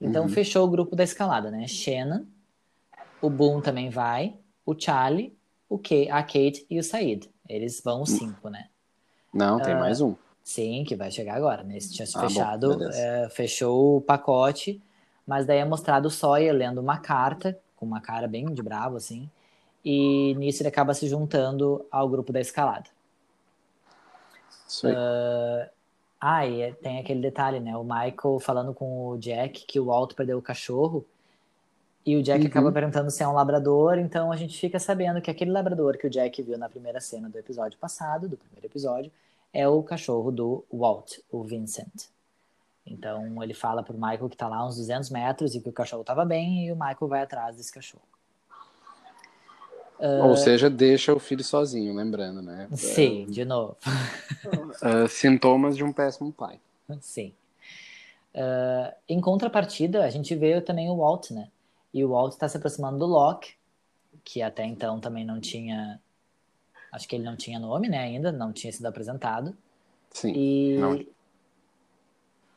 Então 0.00 0.24
uhum. 0.24 0.28
fechou 0.28 0.66
o 0.66 0.70
grupo 0.70 0.96
da 0.96 1.04
escalada, 1.04 1.50
né? 1.50 1.66
Shannon, 1.68 2.24
o 3.20 3.30
Boom 3.30 3.60
também 3.60 3.88
vai, 3.88 4.34
o 4.66 4.78
Charlie, 4.78 5.36
o 5.68 5.78
Kay, 5.78 6.10
a 6.10 6.22
Kate 6.22 6.66
e 6.68 6.78
o 6.78 6.82
Said. 6.82 7.30
Eles 7.48 7.80
vão 7.82 8.02
os 8.02 8.10
cinco, 8.10 8.48
né? 8.48 8.66
Não, 9.32 9.60
tem 9.60 9.74
uh, 9.74 9.78
mais 9.78 10.00
um. 10.00 10.14
Sim, 10.42 10.84
que 10.84 10.96
vai 10.96 11.10
chegar 11.10 11.36
agora, 11.36 11.62
né? 11.62 11.78
tinha 11.78 12.06
se 12.06 12.18
ah, 12.18 12.20
fechado, 12.20 12.78
bom, 12.78 12.88
é, 12.88 13.28
fechou 13.30 13.96
o 13.96 14.00
pacote, 14.00 14.82
mas 15.26 15.46
daí 15.46 15.58
é 15.58 15.64
mostrado 15.64 16.08
o 16.08 16.10
Sawyer 16.10 16.52
lendo 16.52 16.80
uma 16.80 16.98
carta, 16.98 17.58
com 17.76 17.86
uma 17.86 18.00
cara 18.00 18.26
bem 18.26 18.52
de 18.52 18.62
bravo, 18.62 18.96
assim, 18.96 19.30
e 19.84 20.34
nisso 20.34 20.62
ele 20.62 20.68
acaba 20.68 20.94
se 20.94 21.08
juntando 21.08 21.84
ao 21.90 22.08
grupo 22.08 22.32
da 22.32 22.40
escalada. 22.40 22.90
Uh, 24.80 25.68
Ah, 26.24 26.46
e 26.46 26.62
é, 26.62 26.72
tem 26.72 27.00
aquele 27.00 27.20
detalhe, 27.20 27.58
né? 27.58 27.76
O 27.76 27.82
Michael 27.82 28.38
falando 28.40 28.72
com 28.72 29.08
o 29.08 29.18
Jack 29.18 29.66
que 29.66 29.80
o 29.80 29.86
Walt 29.86 30.14
perdeu 30.14 30.38
o 30.38 30.42
cachorro. 30.42 31.04
E 32.06 32.16
o 32.16 32.22
Jack 32.22 32.42
uhum. 32.42 32.46
acaba 32.48 32.70
perguntando 32.70 33.10
se 33.10 33.24
é 33.24 33.28
um 33.28 33.32
labrador, 33.32 33.98
então 33.98 34.30
a 34.30 34.36
gente 34.36 34.58
fica 34.58 34.78
sabendo 34.78 35.20
que 35.20 35.30
aquele 35.30 35.50
labrador 35.50 35.98
que 35.98 36.06
o 36.06 36.10
Jack 36.10 36.40
viu 36.42 36.56
na 36.56 36.68
primeira 36.68 37.00
cena 37.00 37.28
do 37.28 37.38
episódio 37.38 37.78
passado, 37.78 38.28
do 38.28 38.36
primeiro 38.36 38.66
episódio, 38.66 39.10
é 39.52 39.68
o 39.68 39.82
cachorro 39.82 40.30
do 40.30 40.64
Walt, 40.72 41.18
o 41.30 41.42
Vincent. 41.42 42.06
Então 42.86 43.42
ele 43.42 43.54
fala 43.54 43.82
pro 43.82 43.94
Michael 43.94 44.28
que 44.28 44.36
tá 44.36 44.46
lá 44.48 44.64
uns 44.64 44.76
200 44.76 45.10
metros 45.10 45.56
e 45.56 45.60
que 45.60 45.68
o 45.68 45.72
cachorro 45.72 46.04
tava 46.04 46.24
bem 46.24 46.66
e 46.66 46.72
o 46.72 46.76
Michael 46.76 47.08
vai 47.08 47.22
atrás 47.22 47.56
desse 47.56 47.72
cachorro. 47.72 48.02
Uh... 50.02 50.26
Ou 50.26 50.36
seja, 50.36 50.68
deixa 50.68 51.14
o 51.14 51.20
filho 51.20 51.44
sozinho, 51.44 51.94
lembrando, 51.94 52.42
né? 52.42 52.66
Sim, 52.72 53.24
de 53.26 53.44
novo. 53.44 53.76
uh, 54.44 55.06
sintomas 55.08 55.76
de 55.76 55.84
um 55.84 55.92
péssimo 55.92 56.32
pai. 56.32 56.58
Sim. 57.00 57.32
Uh, 58.34 58.92
em 59.08 59.20
contrapartida, 59.20 60.04
a 60.04 60.10
gente 60.10 60.34
vê 60.34 60.60
também 60.60 60.90
o 60.90 60.96
Walt, 60.96 61.30
né? 61.30 61.48
E 61.94 62.04
o 62.04 62.08
Walt 62.08 62.32
está 62.32 62.48
se 62.48 62.56
aproximando 62.56 62.98
do 62.98 63.06
Locke, 63.06 63.54
que 64.24 64.42
até 64.42 64.66
então 64.66 64.98
também 64.98 65.24
não 65.24 65.40
tinha. 65.40 66.00
Acho 66.90 67.06
que 67.06 67.14
ele 67.14 67.24
não 67.24 67.36
tinha 67.36 67.60
nome, 67.60 67.88
né? 67.88 67.98
Ainda, 67.98 68.32
não 68.32 68.52
tinha 68.52 68.72
sido 68.72 68.86
apresentado. 68.86 69.56
Sim. 70.10 70.32
E, 70.34 70.78
não. 70.78 70.96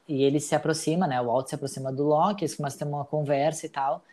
e 0.08 0.24
ele 0.24 0.40
se 0.40 0.56
aproxima, 0.56 1.06
né? 1.06 1.22
O 1.22 1.26
Walt 1.26 1.48
se 1.48 1.54
aproxima 1.54 1.92
do 1.92 2.06
Locke, 2.06 2.44
eles 2.44 2.56
começam 2.56 2.76
a 2.76 2.80
ter 2.80 2.92
uma 2.92 3.06
conversa 3.06 3.68
e 3.68 3.70
tal 3.70 4.04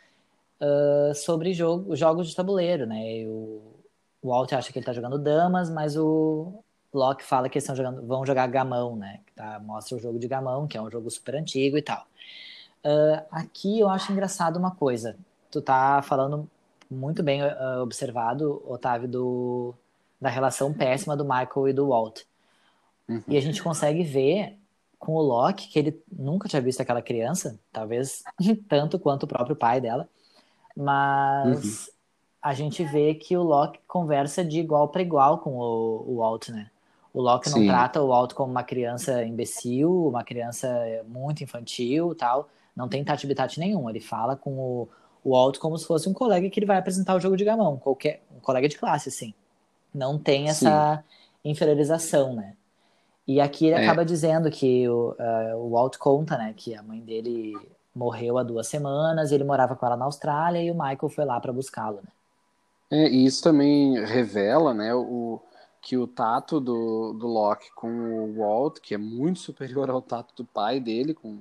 uh, 0.62 1.14
sobre 1.14 1.52
jogo, 1.52 1.94
jogos 1.96 2.28
de 2.28 2.36
tabuleiro, 2.36 2.86
né? 2.86 3.24
O, 3.26 3.82
o 4.22 4.28
Walt 4.28 4.52
acha 4.52 4.72
que 4.72 4.78
ele 4.78 4.86
tá 4.86 4.92
jogando 4.92 5.18
damas, 5.18 5.68
mas 5.68 5.96
o 5.96 6.62
Locke 6.94 7.24
fala 7.24 7.48
que 7.48 7.58
eles 7.58 7.64
estão 7.64 7.74
jogando, 7.74 8.06
vão 8.06 8.24
jogar 8.24 8.46
gamão, 8.46 8.94
né? 8.94 9.20
Tá, 9.34 9.58
mostra 9.58 9.96
o 9.96 10.00
jogo 10.00 10.18
de 10.18 10.28
gamão, 10.28 10.66
que 10.66 10.76
é 10.76 10.82
um 10.82 10.90
jogo 10.90 11.10
super 11.10 11.34
antigo 11.34 11.76
e 11.76 11.82
tal. 11.82 12.06
Uh, 12.84 13.24
aqui 13.30 13.80
eu 13.80 13.88
acho 13.88 14.12
engraçado 14.12 14.58
uma 14.58 14.70
coisa. 14.70 15.16
Tu 15.50 15.60
tá 15.60 16.02
falando 16.02 16.48
muito 16.90 17.22
bem 17.22 17.42
uh, 17.42 17.80
observado, 17.82 18.62
Otávio, 18.66 19.08
do, 19.08 19.74
da 20.20 20.28
relação 20.28 20.72
péssima 20.72 21.16
do 21.16 21.24
Michael 21.24 21.68
e 21.68 21.72
do 21.72 21.88
Walt. 21.88 22.22
Uhum. 23.08 23.22
E 23.26 23.36
a 23.36 23.40
gente 23.40 23.62
consegue 23.62 24.04
ver 24.04 24.58
com 24.98 25.14
o 25.14 25.20
Locke 25.20 25.68
que 25.68 25.78
ele 25.78 26.00
nunca 26.12 26.48
tinha 26.48 26.62
visto 26.62 26.80
aquela 26.80 27.02
criança, 27.02 27.58
talvez 27.72 28.22
tanto 28.68 28.98
quanto 28.98 29.24
o 29.24 29.26
próprio 29.26 29.56
pai 29.56 29.80
dela. 29.80 30.08
Mas 30.76 31.64
uhum. 31.64 31.92
a 32.42 32.54
gente 32.54 32.84
vê 32.84 33.14
que 33.14 33.36
o 33.36 33.42
Locke 33.42 33.78
conversa 33.86 34.44
de 34.44 34.60
igual 34.60 34.88
para 34.88 35.02
igual 35.02 35.38
com 35.38 35.58
o, 35.58 36.04
o 36.08 36.16
Walt, 36.18 36.48
né? 36.48 36.70
O 37.12 37.20
Locke 37.20 37.50
Sim. 37.50 37.60
não 37.60 37.66
trata 37.66 38.02
o 38.02 38.08
Walt 38.08 38.32
como 38.32 38.50
uma 38.50 38.62
criança 38.62 39.22
imbecil, 39.22 40.08
uma 40.08 40.24
criança 40.24 40.68
muito 41.06 41.44
infantil 41.44 42.14
tal. 42.14 42.48
Não 42.74 42.88
tem 42.88 43.04
tati-bitati 43.04 43.60
nenhum. 43.60 43.88
Ele 43.90 44.00
fala 44.00 44.34
com 44.34 44.50
o, 44.52 44.88
o 45.22 45.32
Walt 45.32 45.58
como 45.58 45.76
se 45.76 45.86
fosse 45.86 46.08
um 46.08 46.14
colega 46.14 46.48
que 46.48 46.58
ele 46.58 46.66
vai 46.66 46.78
apresentar 46.78 47.14
o 47.14 47.20
jogo 47.20 47.36
de 47.36 47.44
gamão. 47.44 47.76
Qualquer, 47.76 48.22
um 48.34 48.40
colega 48.40 48.66
de 48.66 48.78
classe, 48.78 49.10
assim. 49.10 49.34
Não 49.94 50.18
tem 50.18 50.48
essa 50.48 50.96
Sim. 50.96 51.50
inferiorização, 51.50 52.34
né? 52.34 52.54
E 53.26 53.40
aqui 53.40 53.66
ele 53.66 53.76
é. 53.76 53.84
acaba 53.84 54.04
dizendo 54.04 54.50
que 54.50 54.88
o, 54.88 55.10
uh, 55.12 55.56
o 55.56 55.70
Walt 55.70 55.96
conta, 55.96 56.36
né, 56.36 56.52
que 56.56 56.74
a 56.74 56.82
mãe 56.82 57.00
dele 57.00 57.54
morreu 57.94 58.38
há 58.38 58.42
duas 58.42 58.66
semanas, 58.66 59.32
ele 59.32 59.44
morava 59.44 59.76
com 59.76 59.84
ela 59.84 59.96
na 59.96 60.04
Austrália 60.04 60.62
e 60.62 60.70
o 60.70 60.74
Michael 60.74 61.08
foi 61.08 61.24
lá 61.24 61.40
para 61.40 61.52
buscá-lo, 61.52 61.96
né? 61.96 62.10
É, 62.90 63.08
e 63.08 63.24
isso 63.24 63.42
também 63.42 64.04
revela, 64.04 64.74
né, 64.74 64.94
o, 64.94 65.40
que 65.80 65.96
o 65.96 66.06
tato 66.06 66.60
do, 66.60 67.14
do 67.14 67.26
Locke 67.26 67.72
com 67.74 67.88
o 67.88 68.36
Walt, 68.36 68.80
que 68.80 68.94
é 68.94 68.98
muito 68.98 69.40
superior 69.40 69.88
ao 69.88 70.02
tato 70.02 70.34
do 70.36 70.44
pai 70.44 70.78
dele 70.78 71.14
com, 71.14 71.38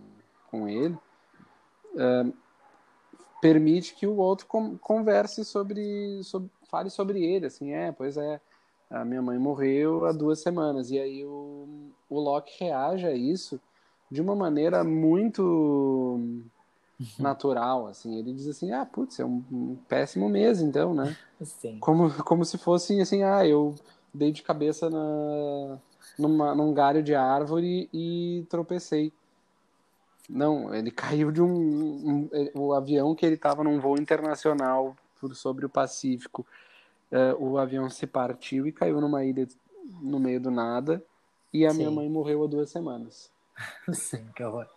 com 0.50 0.68
ele, 0.70 0.98
é, 1.98 2.26
permite 3.42 3.94
que 3.96 4.08
o 4.08 4.16
Walt 4.16 4.44
converse 4.80 5.44
sobre, 5.44 6.24
sobre, 6.24 6.50
fale 6.70 6.90
sobre 6.90 7.22
ele, 7.22 7.48
assim, 7.48 7.74
é, 7.74 7.92
pois 7.92 8.16
é, 8.16 8.40
a 8.90 9.04
minha 9.04 9.22
mãe 9.22 9.38
morreu 9.38 10.06
há 10.06 10.14
duas 10.14 10.40
semanas, 10.40 10.90
e 10.90 11.00
aí 11.00 11.26
o, 11.26 11.92
o 12.10 12.20
Locke 12.20 12.64
reage 12.64 13.06
a 13.06 13.14
isso 13.14 13.60
de 14.12 14.22
uma 14.22 14.36
maneira 14.36 14.84
muito 14.84 15.42
uhum. 15.42 16.46
natural, 17.18 17.88
assim. 17.88 18.20
Ele 18.20 18.34
diz 18.34 18.48
assim, 18.48 18.72
ah, 18.74 18.86
putz, 18.86 19.20
é 19.20 19.26
um, 19.26 19.42
um 19.50 19.78
péssimo 19.88 20.28
mês, 20.28 20.62
então, 20.62 20.94
né? 20.94 21.16
Sim. 21.42 21.78
Como, 21.80 22.12
como 22.26 22.44
se 22.44 22.58
fosse 22.58 23.00
assim, 23.00 23.24
ah, 23.24 23.48
eu 23.48 23.74
dei 24.14 24.32
de 24.34 24.44
cabeça 24.44 24.90
na, 24.90 25.80
numa, 26.20 26.54
num 26.54 26.74
galho 26.74 27.02
de 27.02 27.16
árvore 27.16 27.90
e 27.94 28.46
tropecei. 28.50 29.14
Não, 30.30 30.74
ele 30.76 30.92
caiu 30.92 31.32
de 31.32 31.42
um, 31.42 31.50
um, 31.50 32.30
o 32.54 32.74
avião 32.74 33.16
que 33.16 33.26
ele 33.26 33.36
estava 33.36 33.64
num 33.64 33.80
voo 33.80 33.98
internacional 33.98 34.96
por 35.20 35.34
sobre 35.36 35.66
o 35.66 35.70
Pacífico. 35.70 36.46
Uh, 37.12 37.44
o 37.44 37.58
avião 37.58 37.90
se 37.90 38.08
partiu 38.08 38.68
e 38.68 38.72
caiu 38.72 39.00
numa 39.02 39.24
ilha 39.24 39.48
no 40.02 40.20
meio 40.20 40.40
do 40.40 40.50
nada 40.52 41.04
e 41.54 41.66
a 41.66 41.72
Sim. 41.72 41.78
minha 41.78 41.92
mãe 41.92 42.10
morreu 42.10 42.44
há 42.44 42.48
duas 42.48 42.70
semanas. 42.70 43.31
Sim, 43.94 44.26
que 44.36 44.44
horror. 44.44 44.68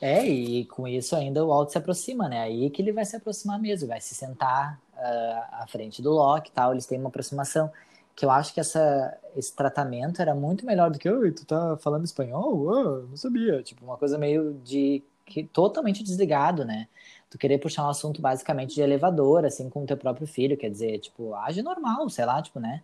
É, 0.00 0.26
e 0.26 0.64
com 0.64 0.88
isso 0.88 1.14
ainda 1.14 1.44
o 1.44 1.52
Alto 1.52 1.72
se 1.72 1.78
aproxima, 1.78 2.28
né? 2.28 2.40
Aí 2.42 2.70
que 2.70 2.80
ele 2.80 2.92
vai 2.92 3.04
se 3.04 3.16
aproximar 3.16 3.60
mesmo, 3.60 3.88
vai 3.88 4.00
se 4.00 4.14
sentar 4.14 4.80
uh, 4.94 5.62
à 5.62 5.66
frente 5.68 6.00
do 6.00 6.10
Loki 6.10 6.48
e 6.50 6.52
tal, 6.52 6.72
eles 6.72 6.86
têm 6.86 6.98
uma 6.98 7.08
aproximação. 7.10 7.70
Que 8.16 8.24
eu 8.24 8.30
acho 8.30 8.52
que 8.52 8.60
essa, 8.60 9.18
esse 9.36 9.54
tratamento 9.54 10.20
era 10.20 10.34
muito 10.34 10.64
melhor 10.66 10.90
do 10.90 10.98
que, 10.98 11.08
oi, 11.08 11.32
tu 11.32 11.44
tá 11.46 11.76
falando 11.78 12.04
espanhol? 12.04 12.66
Oh, 12.66 13.06
não 13.08 13.16
sabia. 13.16 13.62
Tipo, 13.62 13.84
uma 13.84 13.96
coisa 13.96 14.18
meio 14.18 14.54
de. 14.64 15.02
Que, 15.26 15.44
totalmente 15.44 16.02
desligado, 16.02 16.64
né? 16.64 16.88
Tu 17.30 17.38
querer 17.38 17.58
puxar 17.58 17.84
um 17.86 17.88
assunto 17.90 18.20
basicamente 18.20 18.74
de 18.74 18.82
elevador, 18.82 19.44
assim, 19.44 19.70
com 19.70 19.84
o 19.84 19.86
teu 19.86 19.96
próprio 19.96 20.26
filho, 20.26 20.56
quer 20.56 20.70
dizer, 20.70 20.98
tipo, 20.98 21.34
age 21.34 21.62
normal, 21.62 22.08
sei 22.10 22.24
lá, 22.26 22.42
tipo, 22.42 22.58
né? 22.58 22.82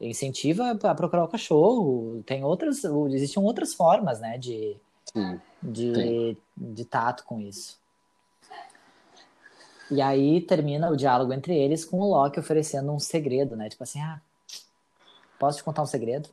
Incentiva 0.00 0.70
a 0.70 0.94
procurar 0.94 1.24
o 1.24 1.28
cachorro. 1.28 2.22
Tem 2.24 2.44
outras, 2.44 2.84
existem 2.84 3.42
outras 3.42 3.74
formas, 3.74 4.20
né, 4.20 4.38
de, 4.38 4.76
sim, 5.04 5.40
de, 5.62 5.94
sim. 5.94 6.36
de 6.56 6.84
tato 6.84 7.24
com 7.24 7.40
isso. 7.40 7.78
E 9.90 10.02
aí 10.02 10.40
termina 10.42 10.90
o 10.90 10.96
diálogo 10.96 11.32
entre 11.32 11.56
eles 11.56 11.84
com 11.84 11.98
o 11.98 12.10
Loki 12.10 12.38
oferecendo 12.38 12.92
um 12.92 12.98
segredo, 12.98 13.56
né? 13.56 13.70
Tipo 13.70 13.84
assim, 13.84 14.00
ah, 14.02 14.20
posso 15.38 15.58
te 15.58 15.64
contar 15.64 15.82
um 15.82 15.86
segredo? 15.86 16.28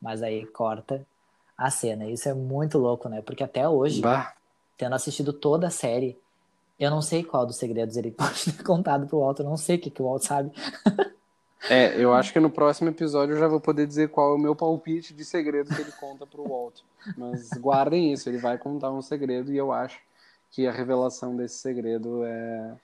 Mas 0.00 0.20
aí 0.20 0.44
corta 0.46 1.06
a 1.56 1.70
cena. 1.70 2.06
Isso 2.06 2.28
é 2.28 2.34
muito 2.34 2.78
louco, 2.78 3.08
né? 3.08 3.22
Porque 3.22 3.44
até 3.44 3.68
hoje, 3.68 4.00
bah. 4.00 4.34
tendo 4.76 4.96
assistido 4.96 5.32
toda 5.32 5.68
a 5.68 5.70
série, 5.70 6.18
eu 6.78 6.90
não 6.90 7.00
sei 7.00 7.22
qual 7.22 7.46
dos 7.46 7.56
segredos 7.56 7.96
ele 7.96 8.10
pode 8.12 8.52
ter 8.52 8.64
contado 8.64 9.06
pro 9.06 9.20
Walt, 9.20 9.38
eu 9.38 9.44
não 9.44 9.56
sei 9.56 9.76
o 9.76 9.80
que, 9.80 9.90
que 9.90 10.02
o 10.02 10.06
Walt 10.06 10.24
sabe. 10.24 10.50
É, 11.70 11.96
eu 11.96 12.12
acho 12.12 12.32
que 12.32 12.40
no 12.40 12.50
próximo 12.50 12.90
episódio 12.90 13.34
eu 13.34 13.38
já 13.38 13.46
vou 13.46 13.60
poder 13.60 13.86
dizer 13.86 14.08
qual 14.08 14.32
é 14.32 14.34
o 14.34 14.38
meu 14.38 14.54
palpite 14.54 15.14
de 15.14 15.24
segredo 15.24 15.74
que 15.74 15.80
ele 15.80 15.92
conta 15.92 16.26
pro 16.26 16.48
Walt. 16.48 16.80
Mas 17.16 17.50
guardem 17.52 18.12
isso, 18.12 18.28
ele 18.28 18.38
vai 18.38 18.58
contar 18.58 18.90
um 18.90 19.02
segredo 19.02 19.52
e 19.52 19.56
eu 19.56 19.72
acho 19.72 20.00
que 20.50 20.66
a 20.66 20.72
revelação 20.72 21.36
desse 21.36 21.56
segredo 21.56 22.24
é, 22.24 22.74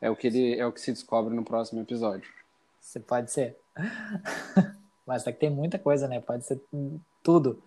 é 0.00 0.10
o 0.10 0.16
que 0.16 0.26
ele 0.26 0.58
é 0.58 0.66
o 0.66 0.72
que 0.72 0.80
se 0.80 0.92
descobre 0.92 1.34
no 1.34 1.44
próximo 1.44 1.80
episódio. 1.80 2.28
Você 2.80 2.98
pode 2.98 3.30
ser. 3.30 3.56
Mas 5.06 5.26
é 5.26 5.32
que 5.32 5.40
tem 5.40 5.50
muita 5.50 5.78
coisa, 5.78 6.08
né? 6.08 6.20
Pode 6.20 6.46
ser 6.46 6.60
tudo. 7.22 7.62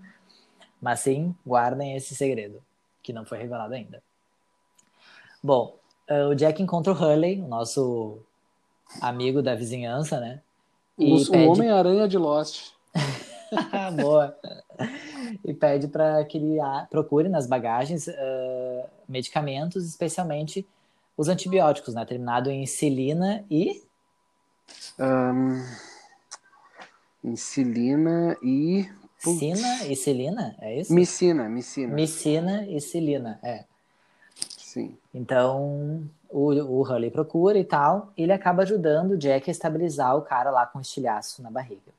Mas 0.82 1.02
sim, 1.02 1.36
guardem 1.46 1.96
esse 1.96 2.16
segredo, 2.16 2.62
que 3.02 3.14
não 3.14 3.26
foi 3.26 3.38
revelado 3.38 3.74
ainda. 3.74 4.02
Bom, 5.44 5.78
eh, 6.08 6.26
o 6.26 6.36
Jack 6.36 6.62
encontra 6.62 6.92
o 6.92 6.96
Hurley, 6.96 7.42
o 7.42 7.48
nosso 7.48 8.20
amigo 9.02 9.42
da 9.42 9.56
vizinhança, 9.56 10.20
né? 10.20 10.42
O, 10.98 11.26
pede... 11.32 11.48
Homem-Aranha 11.48 12.08
de 12.08 12.18
Lost. 12.18 12.72
Boa. 14.02 14.38
E 15.44 15.54
pede 15.54 15.88
para 15.88 16.24
que 16.26 16.38
ele 16.38 16.58
procure 16.90 17.30
nas 17.30 17.48
bagagens 17.48 18.08
uh, 18.08 18.90
medicamentos, 19.08 19.86
especialmente 19.86 20.66
os 21.18 21.28
antibióticos, 21.28 21.94
né? 21.94 22.06
Terminado 22.06 22.50
em 22.50 22.66
cilina 22.66 23.44
e. 23.50 23.82
Um, 25.00 25.64
em 27.24 27.36
cilina 27.36 28.38
e. 28.42 28.90
Cina 29.18 29.88
e 29.88 29.96
cilina, 29.96 30.56
é 30.60 30.82
isso? 30.82 30.94
Micina, 30.94 31.50
micina. 31.50 31.96
Micina 31.96 32.68
e 32.68 32.80
cilina, 32.80 33.40
é. 33.42 33.64
Sim. 34.36 34.96
Então, 35.16 36.04
o, 36.30 36.52
o 36.52 36.82
Hurley 36.82 37.10
procura 37.10 37.58
e 37.58 37.64
tal, 37.64 38.12
e 38.18 38.24
ele 38.24 38.34
acaba 38.34 38.64
ajudando 38.64 39.12
o 39.12 39.18
Jack 39.18 39.50
a 39.50 39.52
estabilizar 39.52 40.14
o 40.18 40.22
cara 40.22 40.52
lá 40.52 40.66
com 40.66 40.78
um 40.78 40.82
estilhaço 40.82 41.42
na 41.42 41.50
barriga. 41.50 41.96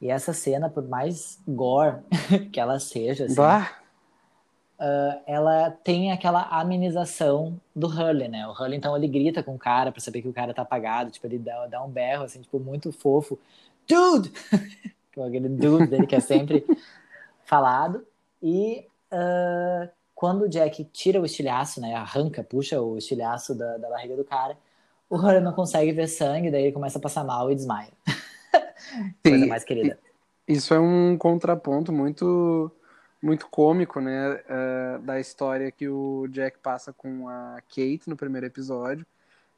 E 0.00 0.10
essa 0.10 0.32
cena, 0.32 0.70
por 0.70 0.82
mais 0.88 1.38
gore 1.46 1.98
que 2.50 2.58
ela 2.58 2.80
seja, 2.80 3.26
assim, 3.26 3.34
uh, 3.38 5.20
ela 5.26 5.70
tem 5.84 6.12
aquela 6.12 6.44
amenização 6.44 7.60
do 7.76 7.86
Hurley, 7.86 8.28
né? 8.28 8.48
O 8.48 8.52
Hurley, 8.52 8.78
então, 8.78 8.96
ele 8.96 9.06
grita 9.06 9.42
com 9.42 9.54
o 9.54 9.58
cara 9.58 9.92
pra 9.92 10.00
saber 10.00 10.22
que 10.22 10.28
o 10.28 10.32
cara 10.32 10.54
tá 10.54 10.62
apagado, 10.62 11.10
tipo, 11.10 11.26
ele 11.26 11.38
dá, 11.38 11.66
dá 11.66 11.84
um 11.84 11.90
berro, 11.90 12.24
assim, 12.24 12.40
tipo, 12.40 12.58
muito 12.58 12.90
fofo. 12.90 13.38
Dude! 13.86 14.32
Aquele 15.12 15.50
dude 15.50 15.88
dele 15.88 16.06
que 16.06 16.16
é 16.16 16.20
sempre 16.20 16.64
falado. 17.44 18.06
E 18.42 18.86
uh, 19.12 19.90
quando 20.20 20.42
o 20.42 20.48
Jack 20.50 20.84
tira 20.92 21.18
o 21.18 21.24
estilhaço, 21.24 21.80
né? 21.80 21.94
Arranca, 21.94 22.44
puxa 22.44 22.78
o 22.78 22.98
estilhaço 22.98 23.54
da, 23.54 23.78
da 23.78 23.88
barriga 23.88 24.14
do 24.14 24.22
cara, 24.22 24.54
o 25.08 25.16
Hurley 25.16 25.40
não 25.40 25.54
consegue 25.54 25.92
ver 25.92 26.08
sangue, 26.08 26.50
daí 26.50 26.64
ele 26.64 26.72
começa 26.72 26.98
a 26.98 27.00
passar 27.00 27.24
mal 27.24 27.50
e 27.50 27.54
desmaia. 27.54 27.88
Coisa 29.24 29.46
mais 29.46 29.64
querida. 29.64 29.98
Isso 30.46 30.74
é 30.74 30.78
um 30.78 31.16
contraponto 31.16 31.90
muito 31.90 32.70
muito 33.22 33.48
cômico, 33.48 33.98
né, 33.98 34.32
uh, 34.32 35.00
da 35.00 35.18
história 35.18 35.70
que 35.70 35.88
o 35.88 36.26
Jack 36.28 36.58
passa 36.58 36.92
com 36.92 37.26
a 37.26 37.56
Kate 37.68 38.02
no 38.06 38.16
primeiro 38.16 38.46
episódio 38.46 39.06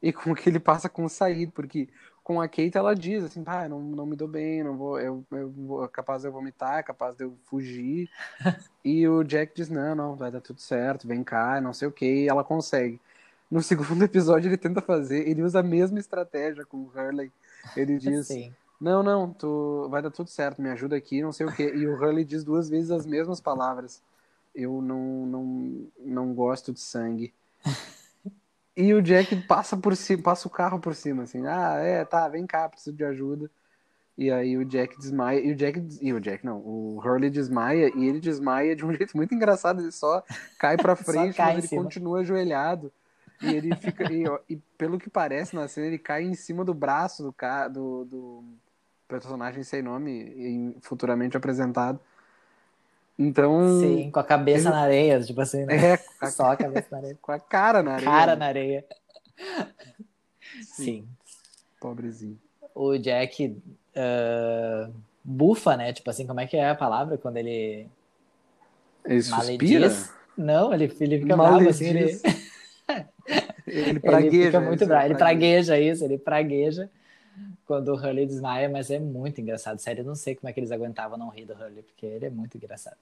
e 0.01 0.13
com 0.13 0.31
o 0.31 0.35
que 0.35 0.49
ele 0.49 0.61
passa 0.61 0.89
com 0.89 1.05
o 1.05 1.09
Said, 1.09 1.51
porque 1.51 1.89
com 2.23 2.41
a 2.41 2.49
Kate 2.49 2.77
ela 2.77 2.95
diz 2.95 3.25
assim, 3.25 3.43
ah, 3.47 3.69
não, 3.69 3.81
não 3.81 4.07
me 4.07 4.17
dou 4.17 4.29
bem, 4.29 4.63
não 4.63 4.77
vou, 4.77 5.01
eu, 5.01 5.25
eu 5.33 5.51
vou, 5.51 5.89
capaz 5.89 6.23
de 6.23 6.29
eu 6.29 6.33
vomitar, 6.33 6.85
capaz 6.85 7.17
de 7.17 7.25
eu 7.25 7.37
fugir. 7.45 8.09
e 8.85 9.07
o 9.09 9.25
Jack 9.25 9.53
diz, 9.55 9.69
não, 9.69 9.95
não, 9.95 10.15
vai 10.15 10.31
dar 10.31 10.41
tudo 10.41 10.61
certo, 10.61 11.07
vem 11.07 11.25
cá, 11.25 11.61
não 11.61 11.73
sei 11.73 11.89
o 11.89 11.93
que, 11.93 12.25
e 12.25 12.29
ela 12.29 12.45
consegue. 12.45 13.01
No 13.51 13.63
segundo 13.63 14.03
episódio 14.05 14.49
ele 14.49 14.57
tenta 14.57 14.81
fazer, 14.81 15.29
ele 15.29 15.43
usa 15.43 15.61
a 15.61 15.65
mesma 15.65 15.99
estratégia 15.99 16.65
com 16.65 16.79
o 16.79 16.93
Hurley. 16.95 17.33
Ele 17.77 17.99
diz, 17.99 18.29
Sim. 18.29 18.55
não, 18.81 19.03
não, 19.03 19.33
tu 19.33 19.89
vai 19.91 20.01
dar 20.01 20.11
tudo 20.11 20.31
certo, 20.31 20.63
me 20.63 20.71
ajuda 20.71 20.97
aqui, 20.97 21.23
não 21.23 21.33
sei 21.33 21.47
o 21.47 21.53
que. 21.53 21.65
E 21.65 21.87
o 21.87 21.95
Hurley 21.95 22.25
diz 22.25 22.45
duas 22.45 22.69
vezes 22.69 22.91
as 22.91 23.05
mesmas 23.05 23.41
palavras. 23.41 24.01
Eu 24.55 24.81
não, 24.83 25.27
não, 25.27 25.87
não 25.99 26.35
gosto 26.35 26.73
de 26.73 26.81
sangue. 26.81 27.33
E 28.77 28.95
o 28.95 29.03
Jack 29.03 29.37
passa 29.47 29.77
por 29.77 29.95
cima, 29.97 30.23
passa 30.23 30.49
o 30.49 30.51
carro 30.51 30.81
por 30.81 30.95
cima, 30.95 31.25
assim, 31.25 31.47
ah, 31.47 31.77
é, 31.77 32.05
tá, 32.05 32.27
vem 32.29 32.47
cá, 32.47 32.69
preciso 32.69 32.97
de 32.97 33.05
ajuda. 33.05 33.51
E 34.17 34.31
aí 34.31 34.57
o 34.57 34.65
Jack 34.65 34.99
desmaia, 34.99 35.41
e 35.41 35.53
o 35.53 35.57
Jack, 35.57 35.81
e 36.01 36.13
o 36.13 36.21
Jack 36.21 36.45
não, 36.45 36.59
o 36.59 36.99
Hurley 36.99 37.31
desmaia, 37.31 37.91
e 37.95 38.07
ele 38.07 38.21
desmaia 38.21 38.77
de 38.77 38.85
um 38.85 38.93
jeito 38.95 39.17
muito 39.17 39.35
engraçado, 39.35 39.81
ele 39.81 39.93
só 39.93 40.23
cai 40.59 40.77
pra 40.77 40.97
frente, 40.97 41.37
cai 41.37 41.55
mas 41.55 41.59
ele 41.59 41.69
cima. 41.69 41.83
continua 41.83 42.21
ajoelhado. 42.21 42.93
E 43.41 43.53
ele 43.53 43.75
fica, 43.75 44.05
e, 44.05 44.25
e 44.49 44.57
pelo 44.79 44.99
que 44.99 45.11
parece 45.11 45.55
na 45.57 45.67
cena, 45.67 45.89
ele 45.89 45.99
cai 45.99 46.23
em 46.23 46.35
cima 46.35 46.65
do 46.65 46.73
braço 46.73 47.23
do, 47.25 47.35
do, 47.69 48.05
do 48.05 48.45
personagem 49.09 49.65
sem 49.65 49.83
nome, 49.83 50.77
futuramente 50.81 51.37
apresentado. 51.37 51.99
Então, 53.19 53.81
Sim, 53.81 54.11
com 54.11 54.19
a 54.21 54.25
cabeça 54.25 54.69
ele- 54.69 54.75
na 54.75 54.81
areia, 54.81 55.21
tipo 55.21 55.41
assim, 55.41 55.65
né? 55.65 55.95
é, 55.95 55.97
Só 56.31 56.47
a 56.53 56.57
cabeça 56.57 56.89
na 56.91 56.99
areia. 56.99 57.19
com 57.21 57.33
a 57.33 57.39
cara 57.39 57.83
na 57.83 57.93
areia. 57.95 58.11
Cara 58.11 58.33
né? 58.33 58.39
na 58.39 58.47
areia. 58.47 58.85
Sim. 60.61 60.85
Sim. 60.85 61.09
Pobrezinho. 61.81 62.39
O 62.75 62.97
Jack 62.97 63.57
ah, 63.95 64.89
bufa, 65.23 65.77
né? 65.77 65.93
Tipo 65.93 66.11
assim, 66.11 66.27
como 66.27 66.41
é 66.41 66.47
que 66.47 66.57
é 66.57 66.71
a 66.71 66.75
palavra 66.75 67.19
quando 67.19 67.37
ele 67.37 67.87
Ele 69.05 69.23
suspira? 69.23 69.81
malediz? 69.89 70.13
Não, 70.37 70.73
ele, 70.73 70.85
ele 71.01 71.19
fica 71.21 71.37
bravo, 71.37 71.69
assim, 71.69 71.87
ele. 71.89 72.21
Ele 73.65 73.91
ele 73.91 74.01
pragueja. 74.01 74.47
fica 74.47 74.61
muito 74.61 74.85
bravo. 74.87 75.07
Ele 75.07 75.15
pragueja 75.15 75.79
isso, 75.79 76.05
ele 76.05 76.19
pragueja 76.19 76.91
quando 77.67 77.89
o 77.89 77.95
Hurley 77.95 78.27
desmaia, 78.27 78.69
mas 78.69 78.91
é 78.91 78.99
muito 78.99 79.41
engraçado. 79.41 79.79
Sério, 79.79 80.03
eu 80.03 80.07
não 80.07 80.15
sei 80.15 80.35
como 80.35 80.49
é 80.49 80.53
que 80.53 80.61
eles 80.61 80.73
aguentavam 80.73 81.17
não 81.19 81.29
rir 81.29 81.45
do 81.45 81.55
Hurley, 81.55 81.83
porque 81.83 82.07
ele 82.07 82.27
é 82.27 82.31
muito 82.31 82.57
engraçado. 82.57 82.97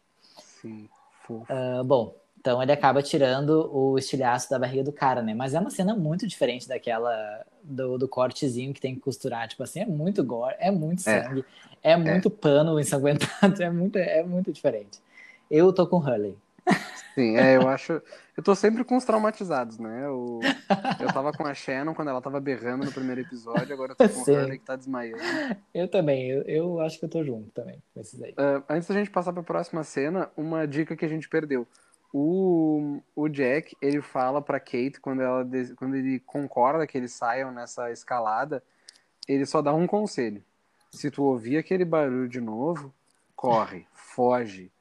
Sim, 0.60 0.88
fofo. 1.26 1.46
Ah, 1.48 1.82
bom, 1.84 2.14
então 2.40 2.62
ele 2.62 2.72
acaba 2.72 3.02
tirando 3.02 3.70
o 3.74 3.98
estilhaço 3.98 4.48
da 4.48 4.58
barriga 4.58 4.82
do 4.82 4.92
cara, 4.92 5.22
né? 5.22 5.34
Mas 5.34 5.54
é 5.54 5.60
uma 5.60 5.70
cena 5.70 5.94
muito 5.94 6.26
diferente 6.26 6.66
daquela 6.66 7.44
do, 7.62 7.98
do 7.98 8.08
cortezinho 8.08 8.72
que 8.72 8.80
tem 8.80 8.94
que 8.94 9.00
costurar. 9.00 9.46
Tipo 9.46 9.62
assim, 9.62 9.80
é 9.80 9.86
muito 9.86 10.24
gore, 10.24 10.56
é 10.58 10.70
muito 10.70 11.00
É. 11.00 11.22
sangue, 11.22 11.44
é, 11.82 11.96
muito 11.96 12.30
pano 12.30 12.80
ensanguentado, 12.80 13.30
é 13.62 13.70
muito, 13.70 13.96
é 13.96 14.22
muito 14.22 14.52
diferente. 14.52 14.98
Eu 15.50 15.72
tô 15.72 15.86
com 15.86 15.96
o 15.96 16.00
Hurley. 16.00 16.36
Sim, 17.14 17.36
é, 17.36 17.56
eu 17.56 17.68
acho. 17.68 18.00
Eu 18.36 18.42
tô 18.42 18.54
sempre 18.54 18.84
com 18.84 18.96
os 18.96 19.04
traumatizados, 19.04 19.78
né? 19.78 20.06
Eu, 20.06 20.40
eu 21.00 21.12
tava 21.12 21.32
com 21.32 21.44
a 21.44 21.52
Shannon 21.52 21.94
quando 21.94 22.08
ela 22.08 22.22
tava 22.22 22.40
berrando 22.40 22.84
no 22.84 22.92
primeiro 22.92 23.20
episódio, 23.20 23.74
agora 23.74 23.92
eu 23.92 23.96
tô 23.96 24.08
com 24.08 24.20
o 24.20 24.24
Sim. 24.24 24.36
Hurley 24.36 24.58
que 24.58 24.64
tá 24.64 24.76
desmaiando. 24.76 25.22
Eu 25.74 25.88
também, 25.88 26.30
eu, 26.30 26.42
eu 26.42 26.80
acho 26.80 26.98
que 26.98 27.04
eu 27.04 27.08
tô 27.08 27.24
junto 27.24 27.50
também 27.50 27.82
com 27.92 28.00
esses 28.00 28.22
aí. 28.22 28.32
Ah, 28.36 28.62
antes 28.68 28.88
da 28.88 28.94
gente 28.94 29.10
passar 29.10 29.32
pra 29.32 29.42
próxima 29.42 29.84
cena, 29.84 30.30
uma 30.36 30.66
dica 30.66 30.96
que 30.96 31.04
a 31.04 31.08
gente 31.08 31.28
perdeu. 31.28 31.66
O, 32.12 33.00
o 33.14 33.28
Jack, 33.28 33.76
ele 33.80 34.00
fala 34.00 34.42
pra 34.42 34.58
Kate, 34.58 35.00
quando, 35.00 35.22
ela, 35.22 35.46
quando 35.76 35.96
ele 35.96 36.18
concorda 36.20 36.86
que 36.86 36.98
eles 36.98 37.12
saiam 37.12 37.52
nessa 37.52 37.90
escalada, 37.92 38.62
ele 39.28 39.46
só 39.46 39.62
dá 39.62 39.72
um 39.72 39.86
conselho. 39.86 40.42
Se 40.90 41.10
tu 41.10 41.22
ouvir 41.22 41.56
aquele 41.56 41.84
barulho 41.84 42.28
de 42.28 42.40
novo, 42.40 42.92
corre, 43.36 43.86
foge, 43.92 44.72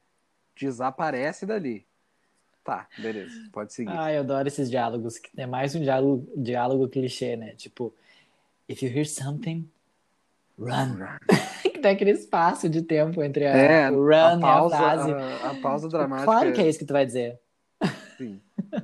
desaparece 0.60 1.46
dali. 1.46 1.86
Tá, 2.62 2.86
beleza, 2.98 3.32
pode 3.52 3.72
seguir. 3.72 3.92
Ah, 3.96 4.12
eu 4.12 4.20
adoro 4.20 4.46
esses 4.46 4.70
diálogos, 4.70 5.20
é 5.36 5.46
mais 5.46 5.74
um 5.74 5.80
diálogo, 5.80 6.30
diálogo 6.36 6.88
clichê, 6.88 7.34
né? 7.36 7.54
Tipo, 7.56 7.92
if 8.68 8.82
you 8.82 8.90
hear 8.90 9.06
something, 9.06 9.68
run. 10.58 10.98
que 11.62 11.78
tem 11.78 11.92
aquele 11.92 12.10
espaço 12.10 12.68
de 12.68 12.82
tempo 12.82 13.22
entre 13.22 13.46
a, 13.46 13.56
É, 13.56 13.88
run 13.88 14.12
a 14.12 14.34
e 14.36 14.40
pausa, 14.40 14.76
a 14.76 14.78
frase. 14.78 15.12
a, 15.12 15.50
a 15.50 15.54
pausa 15.56 15.88
dramática. 15.88 16.24
Claro 16.30 16.52
que 16.52 16.60
é 16.60 16.68
isso 16.68 16.78
que 16.78 16.84
tu 16.84 16.92
vai 16.92 17.06
dizer. 17.06 17.40
Sim. 18.18 18.40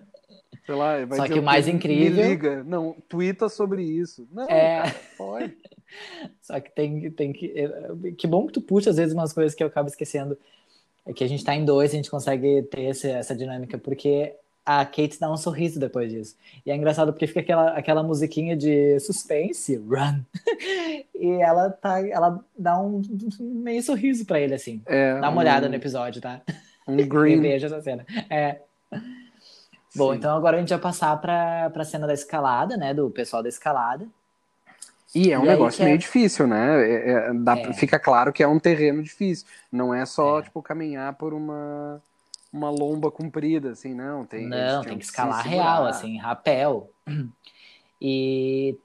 Sei 0.64 0.74
lá, 0.74 1.04
vai 1.04 1.16
Só 1.18 1.22
dizer 1.24 1.34
que 1.34 1.40
o 1.40 1.42
mais 1.44 1.68
incrível- 1.68 2.24
Me 2.24 2.28
liga. 2.30 2.64
Não, 2.64 2.96
twitta 3.08 3.48
sobre 3.48 3.84
isso. 3.84 4.26
Não, 4.32 4.48
É. 4.48 4.82
cara, 4.82 4.94
pode. 5.16 5.56
Só 6.42 6.58
que 6.58 6.70
tem, 6.72 7.08
tem 7.12 7.32
que. 7.32 7.52
é, 7.54 8.12
Que 8.18 8.26
bom 8.26 8.46
que 8.46 8.54
tu 8.54 8.60
puxa 8.60 8.90
às 8.90 8.96
vezes 8.96 9.14
umas 9.14 9.32
coisas 9.32 9.54
que 9.54 9.62
eu 9.62 9.68
acabo 9.68 9.88
esquecendo. 9.88 10.36
É 11.06 11.12
que 11.12 11.22
a 11.24 11.28
gente 11.28 11.44
tá 11.44 11.54
em 11.54 11.64
dois, 11.64 11.92
a 11.92 11.96
gente 11.96 12.10
consegue 12.10 12.62
ter 12.64 12.82
esse, 12.82 13.08
essa 13.08 13.34
dinâmica, 13.34 13.78
porque 13.78 14.34
a 14.64 14.84
Kate 14.84 15.20
dá 15.20 15.30
um 15.32 15.36
sorriso 15.36 15.78
depois 15.78 16.10
disso. 16.10 16.34
E 16.64 16.70
é 16.72 16.74
engraçado 16.74 17.12
porque 17.12 17.28
fica 17.28 17.38
aquela, 17.40 17.70
aquela 17.70 18.02
musiquinha 18.02 18.56
de 18.56 18.98
suspense, 18.98 19.76
run. 19.76 20.20
e 21.14 21.28
ela 21.40 21.70
tá. 21.70 22.04
Ela 22.04 22.44
dá 22.58 22.76
um 22.80 23.00
meio 23.38 23.80
sorriso 23.82 24.26
pra 24.26 24.40
ele, 24.40 24.54
assim. 24.54 24.82
É, 24.86 25.20
Dá 25.20 25.28
uma 25.28 25.36
um- 25.36 25.38
olhada 25.38 25.68
no 25.68 25.74
episódio, 25.76 26.20
tá? 26.20 26.40
Um 26.88 26.96
green. 27.06 27.36
Reveja 27.36 27.68
essa 27.68 27.80
cena. 27.80 28.04
É. 28.28 28.60
Bom, 29.94 30.10
Sim. 30.12 30.18
então 30.18 30.36
agora 30.36 30.56
a 30.56 30.60
gente 30.60 30.70
vai 30.70 30.78
passar 30.78 31.16
pra, 31.20 31.70
pra 31.70 31.84
cena 31.84 32.06
da 32.06 32.12
escalada, 32.14 32.76
né? 32.76 32.92
Do 32.92 33.08
pessoal 33.10 33.42
da 33.44 33.48
escalada. 33.48 34.06
E 35.14 35.32
é 35.32 35.38
um 35.38 35.44
E 35.44 35.48
negócio 35.48 35.78
que 35.78 35.82
é- 35.82 35.86
meio 35.86 35.98
difícil, 35.98 36.46
né? 36.46 36.82
É- 36.90 37.10
é- 37.10 37.34
dá- 37.34 37.58
É. 37.58 37.72
Fica 37.72 37.98
claro 37.98 38.32
que 38.32 38.42
é 38.42 38.48
um 38.48 38.58
terreno 38.58 39.02
difícil. 39.02 39.46
Não 39.72 39.94
é 39.94 40.04
só, 40.04 40.40
É. 40.40 40.42
tipo, 40.42 40.60
caminhar 40.62 41.14
por 41.14 41.32
uma, 41.32 42.02
uma 42.52 42.70
lomba 42.70 43.10
comprida, 43.10 43.70
assim, 43.70 43.94
não. 43.94 44.24
Tem, 44.26 44.46
Não, 44.46 44.82
tem 44.82 44.98
que 44.98 45.04
escalar 45.04 45.46
real, 45.46 45.86
assim, 45.86 46.18
rapel. 46.18 46.90
E 48.00 48.76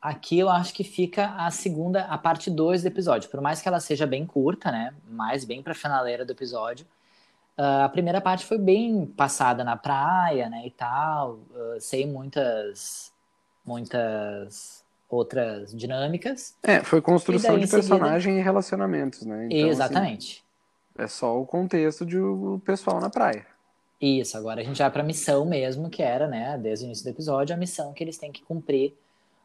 aqui 0.00 0.38
eu 0.38 0.48
acho 0.48 0.72
que 0.72 0.84
fica 0.84 1.34
a 1.36 1.50
segunda, 1.50 2.04
a 2.04 2.16
parte 2.16 2.50
2 2.50 2.82
do 2.82 2.86
episódio. 2.88 3.30
Por 3.30 3.40
mais 3.40 3.60
que 3.60 3.68
ela 3.68 3.80
seja 3.80 4.06
bem 4.06 4.24
curta, 4.26 4.70
né? 4.70 4.94
Mais 5.08 5.44
bem 5.44 5.62
pra 5.62 5.74
finaleira 5.74 6.24
do 6.24 6.32
episódio. 6.32 6.86
ah, 7.58 7.84
a 7.84 7.88
primeira 7.90 8.18
parte 8.20 8.46
foi 8.46 8.56
bem 8.58 9.04
passada 9.04 9.62
na 9.62 9.76
praia, 9.76 10.48
né? 10.48 10.62
E 10.66 10.70
tal. 10.70 11.40
ah, 11.54 11.76
sem 11.80 12.06
muitas, 12.06 13.12
muitas 13.64 14.81
outras 15.12 15.74
dinâmicas. 15.74 16.54
É, 16.62 16.80
foi 16.82 17.00
construção 17.02 17.50
daí, 17.52 17.58
de 17.60 17.64
em 17.64 17.66
seguida- 17.68 17.88
personagem 17.88 18.38
e 18.38 18.42
relacionamentos, 18.42 19.22
né? 19.26 19.46
Então, 19.46 19.58
assim, 19.58 19.68
Exatamente. 19.68 20.44
é 20.96 21.06
só 21.06 21.38
o 21.40 21.46
contexto 21.46 22.04
de 22.06 22.18
o 22.18 22.60
pessoal 22.64 23.00
na 23.00 23.10
praia. 23.10 23.46
Isso, 24.00 24.36
agora 24.36 24.60
a 24.62 24.64
gente 24.64 24.78
vai 24.78 24.90
pra 24.90 25.02
missão 25.02 25.44
mesmo, 25.44 25.88
que 25.90 26.02
era, 26.02 26.26
né, 26.26 26.58
desde 26.58 26.84
o 26.84 26.86
início 26.86 27.04
do 27.04 27.10
episódio, 27.10 27.54
a 27.54 27.58
missão 27.58 27.92
que 27.92 28.02
eles 28.02 28.18
têm 28.18 28.32
que 28.32 28.42
cumprir 28.42 28.94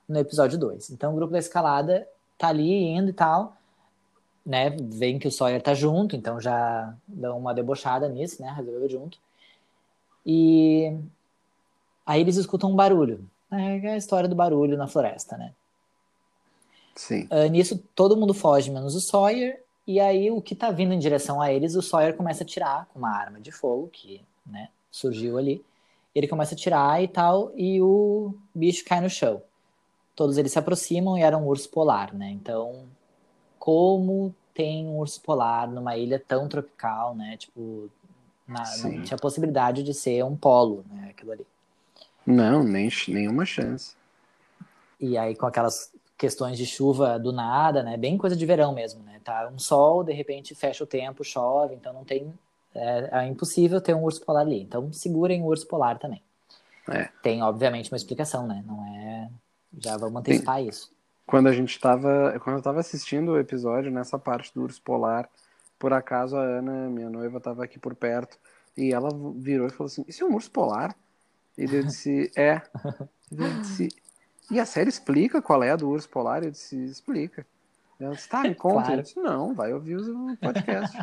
no 0.10 0.18
episódio 0.18 0.58
2. 0.58 0.90
Então 0.90 1.12
o 1.14 1.16
grupo 1.16 1.34
da 1.34 1.38
escalada 1.40 2.08
tá 2.38 2.48
ali 2.48 2.72
indo 2.86 3.10
e 3.10 3.14
tal, 3.14 3.56
né, 4.46 4.70
vem 4.70 5.20
que 5.20 5.28
o 5.28 5.32
Sawyer 5.32 5.62
tá 5.62 5.74
junto, 5.74 6.16
então 6.16 6.40
já 6.40 6.94
dão 7.08 7.38
uma 7.38 7.54
debochada 7.54 8.08
nisso, 8.08 8.42
né, 8.42 8.52
resolveu 8.56 8.90
junto. 8.90 9.20
E 10.26 10.98
aí 12.06 12.22
eles 12.22 12.38
escutam 12.38 12.72
um 12.72 12.76
barulho, 12.76 13.24
é 13.52 13.92
a 13.94 13.98
história 13.98 14.28
do 14.30 14.36
barulho 14.36 14.78
na 14.78 14.88
floresta, 14.88 15.38
né. 15.38 15.54
Sim. 16.96 17.28
Ah, 17.30 17.48
nisso, 17.48 17.78
todo 17.96 18.18
mundo 18.18 18.34
foge, 18.34 18.72
menos 18.72 18.96
o 18.96 19.02
Sawyer. 19.02 19.64
E 19.86 20.00
aí, 20.00 20.30
o 20.30 20.42
que 20.42 20.56
tá 20.56 20.70
vindo 20.72 20.94
em 20.94 21.00
direção 21.00 21.42
a 21.42 21.52
eles, 21.52 21.76
o 21.76 21.82
Sawyer 21.82 22.16
começa 22.16 22.44
a 22.44 22.46
tirar 22.48 22.88
com 22.88 23.00
uma 23.00 23.10
arma 23.10 23.40
de 23.40 23.52
fogo, 23.52 23.88
que 23.88 24.22
né, 24.46 24.70
surgiu 24.92 25.38
ali. 25.38 25.64
Ele 26.14 26.28
começa 26.28 26.56
a 26.56 26.58
tirar 26.58 27.02
e 27.02 27.08
tal, 27.08 27.52
e 27.56 27.82
o 27.82 28.34
bicho 28.54 28.84
cai 28.84 29.00
no 29.00 29.10
chão. 29.10 29.42
Todos 30.16 30.38
eles 30.38 30.52
se 30.52 30.60
aproximam 30.60 31.18
e 31.18 31.22
era 31.22 31.38
um 31.38 31.46
urso 31.48 31.70
polar, 31.70 32.14
né? 32.14 32.30
Então, 32.32 32.86
como 33.60 34.34
tem 34.54 34.86
um 34.88 34.98
urso 34.98 35.22
polar 35.22 35.70
numa 35.70 35.96
ilha 35.98 36.20
tão 36.26 36.48
tropical, 36.50 37.16
né? 37.16 37.38
Tipo, 37.38 37.90
na- 38.48 38.78
não 38.78 39.02
tinha 39.02 39.18
possibilidade 39.18 39.84
de 39.84 39.94
ser 39.94 40.24
um 40.26 40.36
polo, 40.36 40.84
né? 40.90 41.10
Aquilo 41.12 41.32
ali. 41.32 41.48
Não, 42.28 42.62
nem, 42.62 42.90
nenhuma 43.08 43.46
chance. 43.46 43.96
E 45.00 45.18
aí, 45.18 45.34
com 45.34 45.46
aquelas 45.46 45.94
questões 46.18 46.58
de 46.58 46.66
chuva 46.66 47.18
do 47.18 47.32
nada, 47.32 47.82
né? 47.82 47.96
Bem 47.96 48.18
coisa 48.18 48.36
de 48.36 48.46
verão 48.46 48.74
mesmo, 48.74 49.02
né? 49.04 49.22
Tá 49.24 49.50
um 49.54 49.58
sol, 49.58 50.04
de 50.04 50.12
repente 50.12 50.54
fecha 50.54 50.84
o 50.84 50.88
tempo, 50.88 51.24
chove, 51.24 51.76
então 51.76 51.94
não 51.94 52.04
tem. 52.04 52.34
É, 52.76 53.10
é 53.24 53.28
impossível 53.28 53.80
ter 53.80 53.96
um 53.96 54.04
urso 54.04 54.24
polar 54.26 54.42
ali. 54.42 54.62
Então 54.62 54.92
segurem 54.92 55.42
o 55.42 55.46
urso 55.46 55.66
polar 55.68 55.98
também. 55.98 56.22
É. 56.90 57.10
Tem, 57.22 57.42
obviamente, 57.42 57.92
uma 57.92 57.98
explicação, 57.98 58.46
né? 58.46 58.62
Não 58.68 58.86
é. 58.86 59.30
Já 59.78 59.96
vamos 59.96 60.20
antecipar 60.20 60.58
Sim. 60.58 60.68
isso. 60.68 60.92
Quando 61.26 61.48
a 61.48 61.54
gente 61.54 61.70
estava. 61.70 62.38
Quando 62.44 62.56
eu 62.56 62.60
estava 62.60 62.80
assistindo 62.82 63.32
o 63.32 63.40
episódio, 63.40 63.92
nessa 63.92 64.20
parte 64.20 64.54
do 64.54 64.64
urso 64.64 64.82
polar, 64.82 65.30
por 65.80 65.94
acaso 65.94 66.36
a 66.36 66.42
Ana, 66.42 66.90
minha 66.90 67.10
noiva, 67.10 67.38
estava 67.38 67.64
aqui 67.64 67.80
por 67.80 67.96
perto. 67.96 68.38
E 68.76 68.94
ela 68.94 69.10
virou 69.36 69.68
e 69.68 69.72
falou 69.72 69.88
assim: 69.88 70.04
Isso 70.08 70.24
é 70.24 70.28
um 70.28 70.34
urso 70.34 70.52
polar? 70.52 70.96
E 71.58 71.64
eu 71.64 71.84
disse: 71.84 72.32
É. 72.36 72.62
E 73.32 73.42
eu 73.42 73.62
disse: 73.62 73.90
E 74.52 74.60
a 74.60 74.66
série 74.66 74.90
explica 74.90 75.42
qual 75.42 75.64
é 75.64 75.72
a 75.72 75.76
do 75.76 75.90
urso 75.90 76.08
polar? 76.10 76.44
Eu 76.44 76.52
disse: 76.52 76.76
Explica. 76.86 77.46
Ela 78.00 78.14
disse: 78.16 78.30
Tá, 78.30 78.44
me 78.44 78.56
conta. 78.56 78.84
Claro. 78.86 79.00
Eu 79.00 79.04
disse: 79.04 79.20
Não, 79.20 79.54
vai 79.54 79.74
ouvir 79.74 79.98
o 79.98 80.38
podcast. 80.38 80.98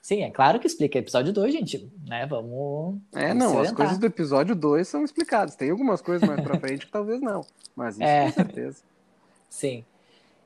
Sim, 0.00 0.22
é 0.22 0.30
claro 0.30 0.60
que 0.60 0.66
explica. 0.66 0.98
Episódio 0.98 1.32
2, 1.32 1.52
gente, 1.52 1.90
né? 2.06 2.26
Vamos. 2.26 3.00
É, 3.14 3.28
vamos 3.28 3.44
não, 3.44 3.60
as 3.60 3.72
coisas 3.72 3.96
do 3.96 4.04
episódio 4.04 4.54
2 4.54 4.86
são 4.86 5.02
explicadas. 5.02 5.56
Tem 5.56 5.70
algumas 5.70 6.02
coisas 6.02 6.28
mais 6.28 6.40
pra 6.42 6.60
frente 6.60 6.84
que 6.84 6.92
talvez 6.92 7.22
não. 7.22 7.40
Mas 7.74 7.94
isso 7.94 8.02
É. 8.04 8.26
com 8.26 8.32
certeza. 8.32 8.82
Sim. 9.48 9.82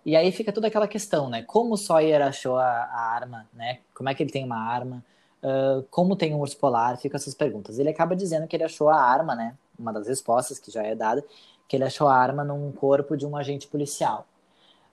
E 0.06 0.14
aí 0.14 0.30
fica 0.30 0.52
toda 0.52 0.68
aquela 0.68 0.86
questão, 0.86 1.28
né? 1.28 1.42
Como 1.42 1.74
o 1.74 1.76
Sawyer 1.76 2.22
achou 2.22 2.56
a, 2.56 2.64
a 2.64 3.00
arma, 3.14 3.48
né? 3.52 3.80
Como 3.92 4.08
é 4.08 4.14
que 4.14 4.22
ele 4.22 4.30
tem 4.30 4.44
uma 4.44 4.56
arma? 4.56 5.04
Ah, 5.42 5.82
como 5.90 6.16
tem 6.16 6.34
um 6.34 6.40
urso 6.40 6.56
polar? 6.56 6.96
Ficam 6.98 7.16
essas 7.16 7.34
perguntas. 7.34 7.78
Ele 7.78 7.88
acaba 7.88 8.16
dizendo 8.16 8.46
que 8.46 8.56
ele 8.56 8.64
achou 8.64 8.88
a 8.88 9.00
arma, 9.00 9.34
né? 9.34 9.54
Uma 9.78 9.92
das 9.92 10.08
respostas 10.08 10.58
que 10.58 10.70
já 10.70 10.82
é 10.82 10.94
dada, 10.94 11.24
que 11.68 11.76
ele 11.76 11.84
achou 11.84 12.08
a 12.08 12.16
arma 12.16 12.44
num 12.44 12.72
corpo 12.72 13.16
de 13.16 13.26
um 13.26 13.36
agente 13.36 13.66
policial. 13.66 14.26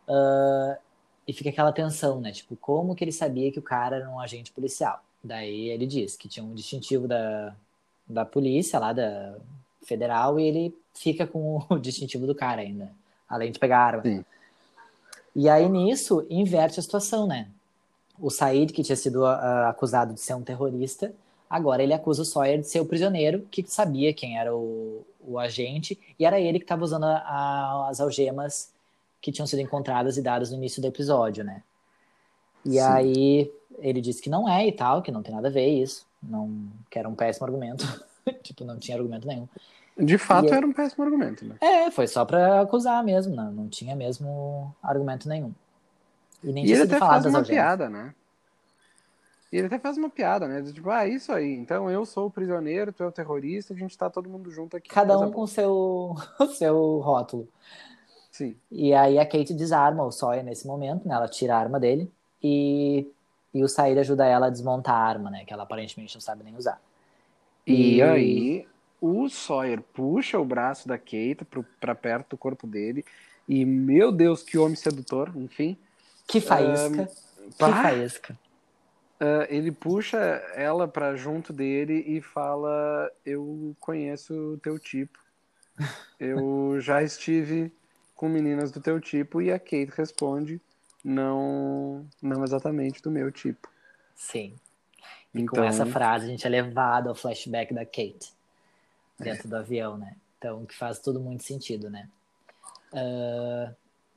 Ah, 0.07 0.77
e 1.27 1.33
fica 1.33 1.49
aquela 1.49 1.71
tensão, 1.71 2.21
né? 2.21 2.31
Tipo, 2.31 2.55
como 2.55 2.95
que 2.95 3.03
ele 3.03 3.11
sabia 3.11 3.51
que 3.51 3.59
o 3.59 3.63
cara 3.63 3.97
era 3.97 4.09
um 4.09 4.19
agente 4.19 4.51
policial? 4.51 5.03
Daí 5.23 5.69
ele 5.69 5.87
diz 5.87 6.15
que 6.15 6.29
tinha 6.29 6.45
um 6.45 6.53
distintivo 6.53 7.07
da, 7.07 7.55
da 8.07 8.23
polícia 8.23 8.79
lá, 8.79 8.93
da 8.93 9.35
federal, 9.83 10.39
e 10.39 10.43
ele 10.43 10.77
fica 10.93 11.25
com 11.25 11.63
o 11.67 11.77
distintivo 11.79 12.27
do 12.27 12.35
cara 12.35 12.61
ainda, 12.61 12.91
além 13.27 13.51
de 13.51 13.57
pegar 13.57 13.79
a 13.79 13.85
arma. 13.85 14.03
Sim. 14.03 14.25
E 15.35 15.49
aí 15.49 15.67
nisso 15.67 16.25
inverte 16.29 16.79
a 16.79 16.83
situação, 16.83 17.27
né? 17.27 17.49
O 18.19 18.29
Said, 18.29 18.71
que 18.71 18.83
tinha 18.83 18.95
sido 18.95 19.25
ah, 19.25 19.69
acusado 19.69 20.13
de 20.13 20.19
ser 20.21 20.33
um 20.33 20.41
terrorista, 20.41 21.13
agora 21.49 21.83
ele 21.83 21.93
acusa 21.93 22.21
o 22.21 22.25
Sawyer 22.25 22.59
de 22.59 22.67
ser 22.67 22.79
o 22.79 22.85
prisioneiro 22.85 23.47
que 23.51 23.63
sabia 23.67 24.13
quem 24.13 24.37
era 24.37 24.55
o, 24.55 25.05
o 25.19 25.37
agente 25.37 25.99
e 26.17 26.25
era 26.25 26.39
ele 26.39 26.59
que 26.59 26.65
estava 26.65 26.83
usando 26.83 27.05
a- 27.05 27.17
a- 27.17 27.89
as 27.89 27.99
algemas 27.99 28.71
que 29.21 29.31
tinham 29.31 29.47
sido 29.47 29.59
encontradas 29.59 30.17
e 30.17 30.21
dadas 30.21 30.51
no 30.51 30.57
início 30.57 30.81
do 30.81 30.87
episódio, 30.87 31.43
né? 31.43 31.61
E 32.63 32.71
Sim. 32.71 32.79
aí 32.79 33.51
ele 33.79 34.01
disse 34.01 34.21
que 34.21 34.29
não 34.29 34.47
é 34.47 34.67
e 34.67 34.71
tal, 34.71 35.01
que 35.01 35.11
não 35.11 35.21
tem 35.21 35.33
nada 35.33 35.47
a 35.47 35.51
ver 35.51 35.67
isso, 35.67 36.05
não, 36.21 36.49
que 36.89 36.97
era 36.97 37.07
um 37.09 37.15
péssimo 37.15 37.45
argumento, 37.45 37.85
tipo, 38.43 38.63
não 38.63 38.77
tinha 38.79 38.97
argumento 38.97 39.27
nenhum. 39.27 39.47
De 39.97 40.17
fato, 40.17 40.47
E 40.47 40.55
era 40.55 40.65
um 40.65 40.73
péssimo 40.73 41.03
argumento, 41.03 41.45
né? 41.45 41.55
É, 41.61 41.89
foi 41.91 42.07
só 42.07 42.25
pra 42.25 42.61
acusar 42.61 43.03
mesmo, 43.03 43.35
não, 43.35 43.51
não 43.51 43.69
tinha 43.69 43.95
mesmo 43.95 44.73
argumento 44.83 45.29
nenhum. 45.29 45.53
E 46.45 46.53
nem 46.53 46.65
E 46.65 46.71
ele 46.71 46.83
até 46.83 46.99
faz 46.99 47.25
uma 47.25 47.43
piada, 47.43 47.89
né? 47.89 48.13
E 49.51 49.57
ele 49.57 49.67
até 49.67 49.79
faz 49.79 49.97
uma 49.97 50.09
piada, 50.09 50.47
né? 50.47 50.61
Tipo, 50.61 50.89
ah, 50.89 51.07
isso 51.07 51.31
aí. 51.31 51.53
Então 51.53 51.89
eu 51.89 52.05
sou 52.05 52.27
o 52.27 52.31
prisioneiro, 52.31 52.91
tu 52.91 53.03
é 53.03 53.07
o 53.07 53.11
terrorista, 53.11 53.73
a 53.73 53.77
gente 53.77 53.97
tá 53.97 54.09
todo 54.09 54.29
mundo 54.29 54.51
junto 54.51 54.75
aqui. 54.75 54.89
Cada 54.89 55.17
um 55.17 55.31
com 55.31 55.41
o 55.41 55.47
seu, 55.47 56.15
seu 56.57 56.99
rótulo. 56.99 57.47
Sim. 58.31 58.55
E 58.71 58.93
aí 58.93 59.17
a 59.17 59.25
Kate 59.25 59.53
desarma 59.53 60.03
o 60.03 60.11
Sawyer 60.11 60.43
nesse 60.43 60.67
momento, 60.67 61.07
né? 61.07 61.15
Ela 61.15 61.27
tira 61.27 61.55
a 61.55 61.59
arma 61.59 61.79
dele 61.79 62.11
e, 62.43 63.07
e 63.53 63.63
o 63.63 63.67
Said 63.67 63.97
ajuda 63.97 64.25
ela 64.25 64.47
a 64.47 64.49
desmontar 64.49 64.95
a 64.95 65.07
arma, 65.07 65.31
né? 65.31 65.45
Que 65.45 65.53
ela 65.53 65.63
aparentemente 65.63 66.13
não 66.15 66.21
sabe 66.21 66.43
nem 66.43 66.55
usar. 66.55 66.81
E, 67.65 67.95
E- 67.95 68.01
aí, 68.01 68.67
o 68.99 69.29
Sawyer 69.29 69.81
puxa 69.81 70.37
o 70.37 70.43
braço 70.43 70.87
da 70.87 70.97
Kate 70.97 71.45
pro, 71.49 71.63
pra 71.79 71.95
perto 71.95 72.31
do 72.31 72.37
corpo 72.37 72.67
dele. 72.67 73.05
E, 73.47 73.63
meu 73.63 74.11
Deus, 74.11 74.43
que 74.43 74.57
homem 74.57 74.75
sedutor, 74.75 75.31
enfim. 75.35 75.77
Que 76.27 76.41
faísca, 76.41 77.05
que 77.05 77.57
pá. 77.57 77.83
faísca. 77.83 78.37
Ah, 79.19 79.47
ele 79.49 79.71
puxa 79.71 80.17
ela 80.55 80.87
pra 80.87 81.15
junto 81.15 81.53
dele 81.53 82.03
e 82.05 82.21
fala: 82.21 83.11
Eu 83.25 83.75
conheço 83.79 84.33
o 84.33 84.57
teu 84.57 84.77
tipo. 84.77 85.19
Eu 86.19 86.77
já 86.79 87.03
estive 87.03 87.71
com 88.15 88.29
meninas 88.29 88.71
do 88.71 88.81
teu 88.81 88.99
tipo. 88.99 89.41
E 89.41 89.51
a 89.51 89.59
Kate 89.59 89.91
responde: 89.95 90.61
Não, 91.03 92.05
não 92.21 92.43
exatamente 92.43 93.01
do 93.01 93.11
meu 93.11 93.31
tipo. 93.31 93.69
Sim. 94.15 94.55
E 95.33 95.41
Então, 95.41 95.55
com 95.55 95.63
essa 95.63 95.85
frase 95.85 96.25
a 96.25 96.27
gente 96.29 96.45
é 96.45 96.49
levado 96.49 97.09
ao 97.09 97.15
flashback 97.15 97.73
da 97.73 97.85
Kate 97.85 98.33
dentro 99.19 99.47
do 99.47 99.55
avião, 99.55 99.97
né? 99.97 100.15
Então, 100.37 100.65
que 100.65 100.75
faz 100.75 100.99
tudo 100.99 101.19
muito 101.19 101.43
sentido, 101.43 101.89
né? 101.89 102.09
Ah, 102.93 103.73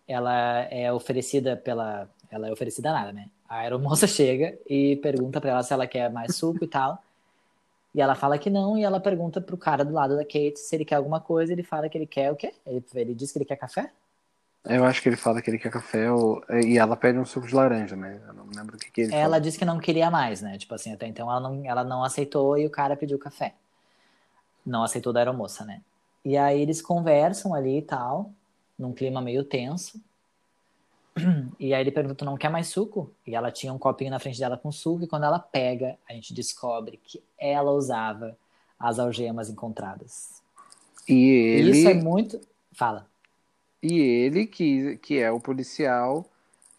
ela 0.09 0.63
é 0.71 0.93
oferecida 0.93 1.57
pela. 1.57 2.09
Ela 2.31 2.49
é 2.49 2.53
oferecida 2.53 2.93
nada, 2.93 3.13
né? 3.13 3.29
A 3.49 3.59
aeromoça 3.59 4.07
chega 4.09 4.59
e 4.69 4.97
pergunta 4.97 5.41
pra 5.41 5.51
ela 5.51 5.63
se 5.63 5.73
ela 5.73 5.87
quer 5.87 6.11
mais 6.11 6.35
suco 6.35 6.65
e 6.65 6.69
tal. 6.69 7.03
E 7.95 8.01
ela 8.01 8.15
fala 8.15 8.39
que 8.39 8.51
não, 8.51 8.77
e 8.77 8.85
ela 8.85 9.01
pergunta 9.01 9.41
pro 9.41 9.57
cara 9.57 9.85
do 9.85 9.93
lado 9.93 10.17
da 10.17 10.25
Kate 10.25 10.59
se 10.59 10.75
ele 10.75 10.85
quer 10.85 10.97
alguma 10.97 11.21
coisa, 11.21 11.53
ele 11.53 11.63
fala 11.63 11.89
que 11.89 11.97
ele 11.97 12.07
quer 12.07 12.31
o 12.31 12.37
quê? 12.37 12.53
Ele, 12.67 12.85
ele 12.95 13.15
diz 13.15 13.33
que 13.33 13.39
ele 13.39 13.45
quer 13.45 13.57
café? 13.57 13.91
eu 14.65 14.85
acho 14.85 15.01
que 15.01 15.09
ele 15.09 15.17
fala 15.17 15.41
que 15.41 15.51
ele 15.51 15.59
quer 15.59 15.71
café 15.71 16.11
ou... 16.11 16.43
e 16.63 16.77
ela 16.77 16.97
pede 16.97 17.19
um 17.19 17.25
suco 17.25 17.47
de 17.47 17.55
laranja, 17.55 17.97
né? 17.97 18.21
Eu 18.27 18.35
não 18.35 18.45
me 18.45 18.55
lembro 18.55 18.77
o 18.77 18.79
que, 18.79 18.91
que 18.91 19.01
ele 19.03 19.15
Ela 19.15 19.23
fala. 19.23 19.41
disse 19.41 19.59
que 19.59 19.65
não 19.65 19.79
queria 19.79 20.11
mais, 20.11 20.43
né? 20.43 20.59
Tipo 20.59 20.75
assim, 20.75 20.93
até 20.93 21.07
então 21.07 21.31
ela 21.31 21.41
não, 21.41 21.65
ela 21.65 21.83
não 21.83 22.05
aceitou 22.05 22.59
e 22.59 22.67
o 22.67 22.71
cara 22.71 22.97
pediu 22.97 23.19
café. 23.19 23.55
Não 24.67 24.83
aceitou 24.83 25.13
da 25.13 25.21
aeromoça, 25.21 25.65
né? 25.65 25.81
E 26.25 26.37
aí 26.37 26.61
eles 26.61 26.83
conversam 26.83 27.55
ali 27.55 27.79
e 27.79 27.83
tal, 27.83 28.31
num 28.79 28.93
clima 28.93 29.21
meio 29.21 29.45
tenso. 29.45 30.01
E 31.59 31.75
aí 31.75 31.81
ele 31.81 31.91
pergunta, 31.91 32.15
"Tu 32.15 32.25
não 32.25 32.37
quer 32.37 32.49
mais 32.49 32.69
suco? 32.69 33.13
E 33.27 33.35
ela 33.35 33.51
tinha 33.51 33.73
um 33.73 33.79
copinho 33.79 34.11
na 34.11 34.21
frente 34.21 34.39
dela 34.39 34.57
com 34.57 34.71
suco, 34.71 35.03
e 35.03 35.09
quando 35.09 35.25
ela 35.25 35.39
pega, 35.39 35.99
a 36.09 36.13
gente 36.13 36.33
descobre 36.33 37.01
que 37.03 37.23
ela 37.37 37.73
usava 37.73 38.39
as 38.79 38.99
algemas 39.01 39.51
encontradas. 39.51 40.41
E 41.09 41.29
ele, 41.31 41.71
isso 41.73 41.89
é 41.89 41.95
muito. 41.95 42.41
Fala. 42.73 43.09
e 43.83 43.99
ele 43.99 44.47
que, 44.47 44.99
que 44.99 45.19
é 45.19 45.31
o 45.33 45.41
policial, 45.41 46.25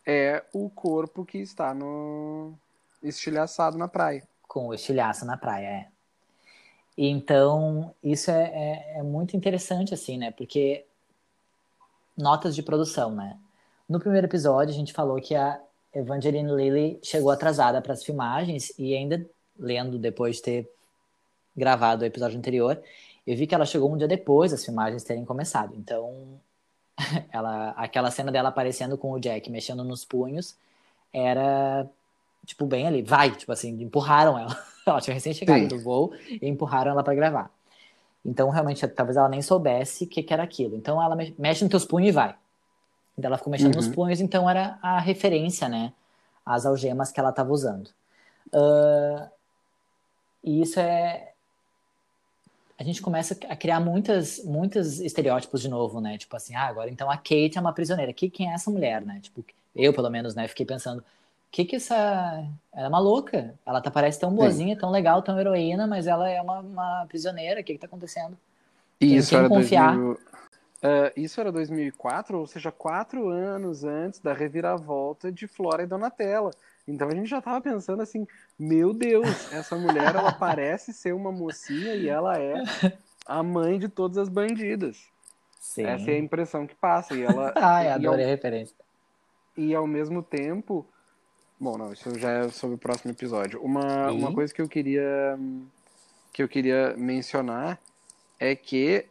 é 0.06 0.44
o 0.54 0.70
corpo 0.70 1.26
que 1.26 1.40
está 1.40 1.74
no 1.74 2.54
estilhaçado 3.04 3.78
na 3.78 3.88
praia. 3.88 4.24
com 4.48 4.68
o 4.68 4.74
estilhaço 4.74 5.26
na 5.26 5.38
praia, 5.38 5.68
é. 5.68 5.88
Então, 6.98 7.94
isso 8.04 8.32
é, 8.32 8.44
é, 8.44 9.00
é 9.00 9.04
muito 9.04 9.38
interessante, 9.38 9.94
assim, 9.94 10.18
né? 10.18 10.32
Porque 10.32 10.86
notas 12.20 12.56
de 12.56 12.62
produção, 12.62 13.12
né? 13.12 13.38
No 13.88 14.00
primeiro 14.00 14.28
episódio, 14.28 14.74
a 14.74 14.78
gente 14.78 14.94
falou 14.94 15.20
que 15.20 15.34
a 15.34 15.60
Evangeline 15.94 16.52
Lilly 16.52 17.00
chegou 17.02 17.32
atrasada 17.32 17.82
para 17.82 17.94
as 17.94 18.04
filmagens 18.04 18.72
e 18.78 18.96
ainda 18.96 19.26
lendo 19.58 19.98
depois 19.98 20.36
de 20.36 20.42
ter 20.44 20.72
gravado 21.56 22.04
o 22.04 22.06
episódio 22.06 22.38
anterior, 22.38 22.82
eu 23.26 23.36
vi 23.36 23.48
que 23.48 23.56
ela 23.56 23.66
chegou 23.66 23.92
um 23.92 23.98
dia 23.98 24.08
depois 24.08 24.52
das 24.52 24.64
filmagens 24.64 25.04
terem 25.04 25.26
começado. 25.26 25.76
Então, 25.76 26.40
ela, 27.32 27.72
aquela 27.72 28.12
cena 28.12 28.32
dela 28.32 28.50
aparecendo 28.50 28.98
com 28.98 29.12
o 29.12 29.20
Jack 29.20 29.50
mexendo 29.50 29.84
nos 29.84 30.06
punhos 30.06 30.56
era 31.12 31.88
tipo 32.46 32.66
bem 32.66 32.88
ali, 32.88 33.02
vai, 33.02 33.36
tipo 33.36 33.52
assim, 33.52 33.82
empurraram 33.82 34.38
ela. 34.38 34.58
ela 34.86 35.02
tinha 35.02 35.14
recém 35.14 35.34
chegado 35.34 35.62
Sim. 35.62 35.68
do 35.68 35.80
voo 35.80 36.14
e 36.30 36.48
empurraram 36.48 36.92
ela 36.92 37.04
para 37.04 37.16
gravar. 37.16 37.52
Então, 38.26 38.50
realmente, 38.50 38.86
talvez 38.90 39.18
ela 39.18 39.30
nem 39.30 39.42
soubesse 39.42 40.04
o 40.04 40.08
que, 40.08 40.22
que 40.22 40.34
era 40.34 40.44
aquilo. 40.44 40.76
Então, 40.76 41.02
ela 41.02 41.16
me- 41.16 41.34
mexe 41.38 41.64
nos 41.64 41.72
teus 41.72 41.86
punhos 41.86 42.10
e 42.10 42.12
vai. 42.12 42.36
Então, 43.18 43.30
ela 43.30 43.38
ficou 43.38 43.52
mexendo 43.52 43.76
nos 43.76 43.88
Uhum. 43.88 43.94
punhos, 43.94 44.20
então 44.22 44.50
era 44.50 44.78
a 44.82 45.00
referência, 45.00 45.68
né? 45.70 45.94
Às 46.46 46.66
algemas 46.66 47.12
que 47.12 47.20
ela 47.20 47.30
estava 47.30 47.52
usando. 47.52 47.90
Ah, 48.54 49.30
e 50.44 50.62
isso 50.62 50.80
é. 50.80 51.32
A 52.78 52.84
gente 52.84 53.02
começa 53.02 53.38
a 53.50 53.56
criar 53.58 53.80
muitas, 53.82 54.42
muitos 54.46 55.00
estereótipos 55.02 55.62
de 55.62 55.68
novo, 55.68 56.00
né? 56.00 56.18
Tipo 56.18 56.36
assim, 56.38 56.56
ah, 56.56 56.64
agora 56.66 56.90
então 56.90 57.12
a 57.12 57.18
Kate 57.18 57.58
é 57.58 57.62
uma 57.62 57.74
prisioneira. 57.74 58.14
Que, 58.14 58.30
quem 58.30 58.50
é 58.50 58.54
essa 58.54 58.72
mulher, 58.72 59.02
né? 59.02 59.20
Tipo, 59.22 59.44
eu, 59.76 59.94
pelo 59.94 60.10
menos, 60.10 60.34
né? 60.34 60.48
Fiquei 60.48 60.66
pensando, 60.66 61.04
que 61.52 61.66
que 61.66 61.76
essa. 61.78 61.96
Ela 62.74 62.86
é 62.86 62.90
uma 62.90 63.00
louca. 63.00 63.54
Ela 63.66 63.82
tá, 63.82 63.90
parece 63.92 64.20
tão 64.20 64.34
boazinha, 64.34 64.78
tão 64.78 64.92
legal, 64.92 65.22
tão 65.22 65.40
heroína, 65.40 65.88
mas 65.88 66.08
ela 66.08 66.30
é 66.30 66.42
uma, 66.42 66.60
uma 66.60 67.06
prisioneira. 67.08 67.62
O 67.62 67.64
que 67.64 67.74
que 67.74 67.80
tá 67.80 67.88
acontecendo? 67.88 68.38
E 69.02 69.14
Em 69.14 69.16
isso 69.16 69.36
era 69.36 69.48
confiar. 69.48 69.96
2000, 69.96 70.20
Ah, 70.82 71.12
isso 71.16 71.40
era 71.42 71.52
2004, 71.52 72.38
ou 72.40 72.48
seja, 72.48 72.72
quatro 72.72 73.30
anos 73.30 73.84
antes 73.84 74.20
da 74.20 74.34
reviravolta 74.34 75.32
de 75.32 75.48
Flora 75.48 75.84
e 75.84 75.88
Donatella. 75.88 76.52
Então 76.88 77.08
a 77.08 77.16
gente 77.16 77.28
já 77.30 77.42
tava 77.42 77.62
pensando 77.62 78.02
assim, 78.02 78.26
meu 78.58 78.94
Deus, 78.94 79.52
essa 79.54 79.76
mulher 79.76 80.16
ela 80.16 80.32
parece 80.34 80.94
ser 80.94 81.14
uma 81.14 81.32
mocinha 81.32 81.96
e 81.96 82.08
ela 82.10 82.38
é 82.40 82.64
a 83.26 83.44
mãe 83.44 83.78
de 83.80 83.90
todas 83.90 84.18
as 84.18 84.30
bandidas. 84.30 84.98
Sim. 85.60 85.86
Essa 85.86 86.12
é 86.12 86.16
a 86.16 86.20
impressão 86.20 86.66
que 86.66 86.76
passa. 86.76 87.14
E 87.16 87.24
ela. 87.24 87.54
Ai, 87.56 87.88
e 88.00 88.06
ao, 88.06 88.14
adorei 88.14 88.26
a 88.26 88.28
referência. 88.30 88.76
e 89.58 89.76
ao 89.76 89.86
mesmo 89.88 90.24
tempo. 90.24 90.86
Bom, 91.60 91.78
não, 91.78 91.92
isso 91.92 92.18
já 92.18 92.32
é 92.32 92.50
sobre 92.50 92.76
o 92.76 92.80
próximo 92.80 93.12
episódio. 93.12 93.62
Uma, 93.62 94.10
E? 94.12 94.16
uma 94.16 94.34
coisa 94.34 94.54
que 94.54 94.62
eu 94.62 94.68
queria. 94.70 95.38
que 96.32 96.42
eu 96.42 96.48
queria 96.48 96.96
mencionar 96.98 97.80
é 98.40 98.56
que. 98.56 99.06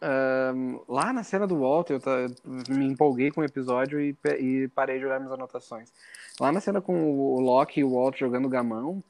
ahn, 0.00 0.78
lá 0.88 1.12
na 1.12 1.22
cena 1.22 1.46
do 1.46 1.58
Walter, 1.60 1.94
eu 1.94 2.00
ta- 2.00 2.26
me 2.68 2.86
empolguei 2.86 3.30
com 3.30 3.40
o 3.40 3.44
episódio 3.44 4.00
e, 4.00 4.16
e 4.38 4.68
parei 4.68 4.98
de 4.98 5.04
olhar 5.04 5.18
minhas 5.20 5.32
anotações. 5.32 5.92
Lá 6.40 6.50
na 6.50 6.60
cena 6.60 6.80
com 6.80 7.10
o 7.10 7.40
Loki 7.40 7.80
e 7.80 7.84
o 7.84 7.90
Walt 7.94 8.18
jogando 8.18 8.48
gamão, 8.48 9.02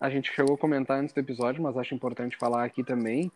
a 0.00 0.08
gente 0.10 0.32
chegou 0.32 0.54
a 0.54 0.58
comentar 0.58 0.98
antes 1.00 1.12
do 1.14 1.18
episódio, 1.20 1.62
mas 1.62 1.76
acho 1.76 1.94
importante 1.94 2.36
falar 2.36 2.64
aqui 2.64 2.84
também. 2.84 3.32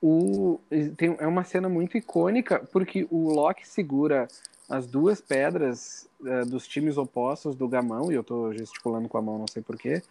O, 0.00 0.60
tem, 0.96 1.16
é 1.18 1.26
uma 1.26 1.42
cena 1.42 1.68
muito 1.68 1.96
icônica, 1.98 2.60
porque 2.72 3.06
o 3.10 3.32
Loki 3.32 3.66
segura 3.68 4.28
as 4.68 4.86
duas 4.86 5.20
pedras 5.20 6.08
eh, 6.24 6.44
dos 6.44 6.66
times 6.68 6.98
opostos 6.98 7.56
do 7.56 7.66
gamão, 7.66 8.12
e 8.12 8.14
eu 8.14 8.22
tô 8.22 8.52
gesticulando 8.52 9.08
com 9.08 9.16
a 9.18 9.22
mão, 9.22 9.38
não 9.38 9.46
sei 9.48 9.62
porquê. 9.62 10.02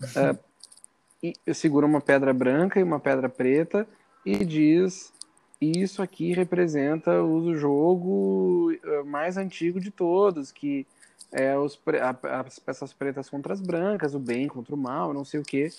e 1.22 1.34
segura 1.54 1.84
uma 1.86 2.00
pedra 2.00 2.32
branca 2.32 2.78
e 2.80 2.82
uma 2.82 3.00
pedra 3.00 3.28
preta 3.28 3.86
e 4.24 4.44
diz: 4.44 5.12
Isso 5.60 6.00
aqui 6.02 6.32
representa 6.32 7.22
o 7.22 7.54
jogo 7.54 8.72
eh, 8.72 9.02
mais 9.02 9.36
antigo 9.36 9.80
de 9.80 9.90
todos, 9.90 10.50
que 10.52 10.86
é 11.30 11.56
os, 11.58 11.78
a- 12.00 12.40
as 12.40 12.58
peças 12.58 12.92
pretas 12.92 13.28
contra 13.28 13.52
as 13.52 13.60
brancas, 13.60 14.14
o 14.14 14.18
bem 14.18 14.48
contra 14.48 14.74
o 14.74 14.78
mal, 14.78 15.12
não 15.12 15.24
sei 15.24 15.40
o 15.40 15.44
quê. 15.44 15.70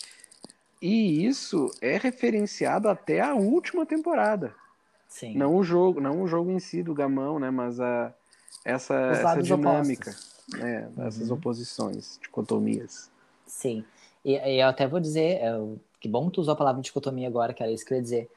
E 0.82 1.26
isso 1.26 1.72
é 1.82 1.98
referenciado 1.98 2.88
até 2.88 3.20
a 3.20 3.34
última 3.34 3.86
temporada. 3.86 4.54
Sim. 5.08 5.36
Não 5.36 5.56
o 5.56 5.64
jogo, 5.64 6.00
não 6.00 6.22
o 6.22 6.28
jogo 6.28 6.52
em 6.52 6.60
si 6.60 6.82
do 6.84 6.94
gamão, 6.94 7.40
né? 7.40 7.50
Mas 7.50 7.80
a, 7.80 8.14
essa, 8.66 8.94
essa 8.96 9.42
dinâmica, 9.42 10.16
né? 10.54 10.90
Essas 11.00 11.30
Uhum. 11.30 11.36
oposições, 11.36 12.20
dicotomias. 12.22 13.10
Sim. 13.46 13.86
E, 14.24 14.34
e 14.34 14.60
eu 14.62 14.68
até 14.68 14.88
vou 14.88 15.00
dizer, 15.00 15.40
é, 15.42 15.58
o- 15.58 15.80
que 16.00 16.08
bom 16.08 16.28
que 16.28 16.34
tu 16.36 16.42
usou 16.42 16.54
a 16.54 16.58
palavra 16.58 16.82
dicotomia 16.82 17.28
agora, 17.28 17.54
que 17.54 17.62
era 17.64 17.72
isso 17.72 17.86
que 17.86 17.94
eu 17.94 17.98
ia 17.98 18.04
dizer. 18.04 18.30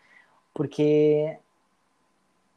Porque 0.54 1.36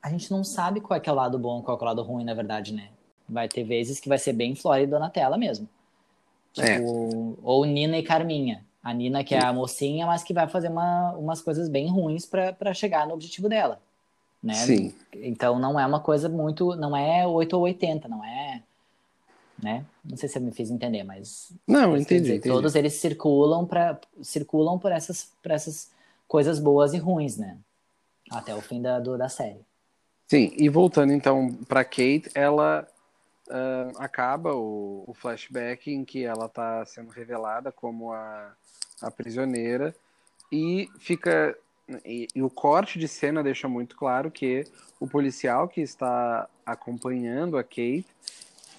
a 0.01 0.09
gente 0.09 0.29
não 0.31 0.43
sabe 0.43 0.81
qual 0.81 0.97
é 0.97 0.99
que 0.99 1.09
é 1.09 1.11
o 1.11 1.15
lado 1.15 1.37
bom, 1.39 1.61
qual 1.61 1.77
é, 1.77 1.79
é 1.79 1.83
o 1.83 1.85
lado 1.85 2.01
ruim, 2.03 2.23
na 2.23 2.33
verdade, 2.33 2.73
né? 2.73 2.89
Vai 3.27 3.47
ter 3.47 3.63
vezes 3.63 3.99
que 3.99 4.07
vai 4.09 4.17
ser 4.17 4.33
bem 4.33 4.55
Flórida 4.55 4.99
na 4.99 5.09
tela 5.09 5.37
mesmo. 5.37 5.67
Tipo, 6.53 6.67
É. 7.37 7.41
ou 7.43 7.65
Nina 7.65 7.97
e 7.97 8.03
Carminha. 8.03 8.63
A 8.83 8.93
Nina 8.93 9.23
que 9.23 9.33
é 9.33 9.39
a 9.39 9.51
mocinha, 9.51 10.05
mas 10.05 10.23
que 10.23 10.33
vai 10.33 10.47
fazer 10.47 10.69
uma, 10.69 11.11
umas 11.13 11.41
coisas 11.41 11.67
bem 11.67 11.89
ruins 11.89 12.25
pra 12.25 12.73
chegar 12.73 13.07
no 13.07 13.13
objetivo 13.15 13.49
dela. 13.49 13.81
Né? 14.45 14.53
Sim. 14.53 14.93
Então 15.11 15.57
não 15.57 15.79
é 15.79 15.85
uma 15.85 15.99
coisa 15.99 16.29
muito. 16.29 16.75
Não 16.75 16.95
é 16.95 17.25
8 17.25 17.53
ou 17.57 17.63
80, 17.63 18.07
não 18.07 18.23
é. 18.23 18.61
Né? 19.61 19.83
Não 20.03 20.15
sei 20.15 20.29
se 20.29 20.37
eu 20.37 20.41
me 20.43 20.51
fiz 20.51 20.69
entender, 20.69 21.03
mas. 21.03 21.51
Não, 21.67 21.97
entendi, 21.97 22.21
dizer, 22.21 22.35
entendi. 22.35 22.53
Todos 22.53 22.75
eles 22.75 22.93
circulam 22.93 23.65
para 23.65 23.99
circulam 24.21 24.77
por 24.77 24.91
essas, 24.91 25.31
por 25.41 25.51
essas 25.51 25.89
coisas 26.27 26.59
boas 26.59 26.93
e 26.93 26.99
ruins, 26.99 27.37
né? 27.37 27.57
Até 28.29 28.53
o 28.53 28.61
fim 28.61 28.81
da, 28.81 28.99
do- 28.99 29.17
da 29.17 29.29
série. 29.29 29.65
Sim, 30.27 30.51
e 30.57 30.69
voltando 30.69 31.11
então 31.11 31.51
para 31.67 31.83
Kate, 31.83 32.29
ela 32.35 32.87
ah, 33.49 33.91
acaba 33.97 34.53
o, 34.53 35.05
o 35.07 35.13
flashback 35.15 35.91
em 35.91 36.05
que 36.05 36.23
ela 36.23 36.45
está 36.45 36.85
sendo 36.85 37.09
revelada 37.09 37.71
como 37.71 38.11
a, 38.11 38.53
a 39.01 39.09
prisioneira 39.09 39.95
e 40.51 40.87
fica 40.99 41.57
e, 42.05 42.27
e 42.33 42.41
o 42.41 42.49
corte 42.49 42.97
de 42.97 43.07
cena 43.07 43.43
deixa 43.43 43.67
muito 43.67 43.95
claro 43.95 44.31
que 44.31 44.65
o 44.99 45.07
policial 45.07 45.67
que 45.67 45.81
está 45.81 46.47
acompanhando 46.65 47.57
a 47.57 47.63
Kate 47.63 48.05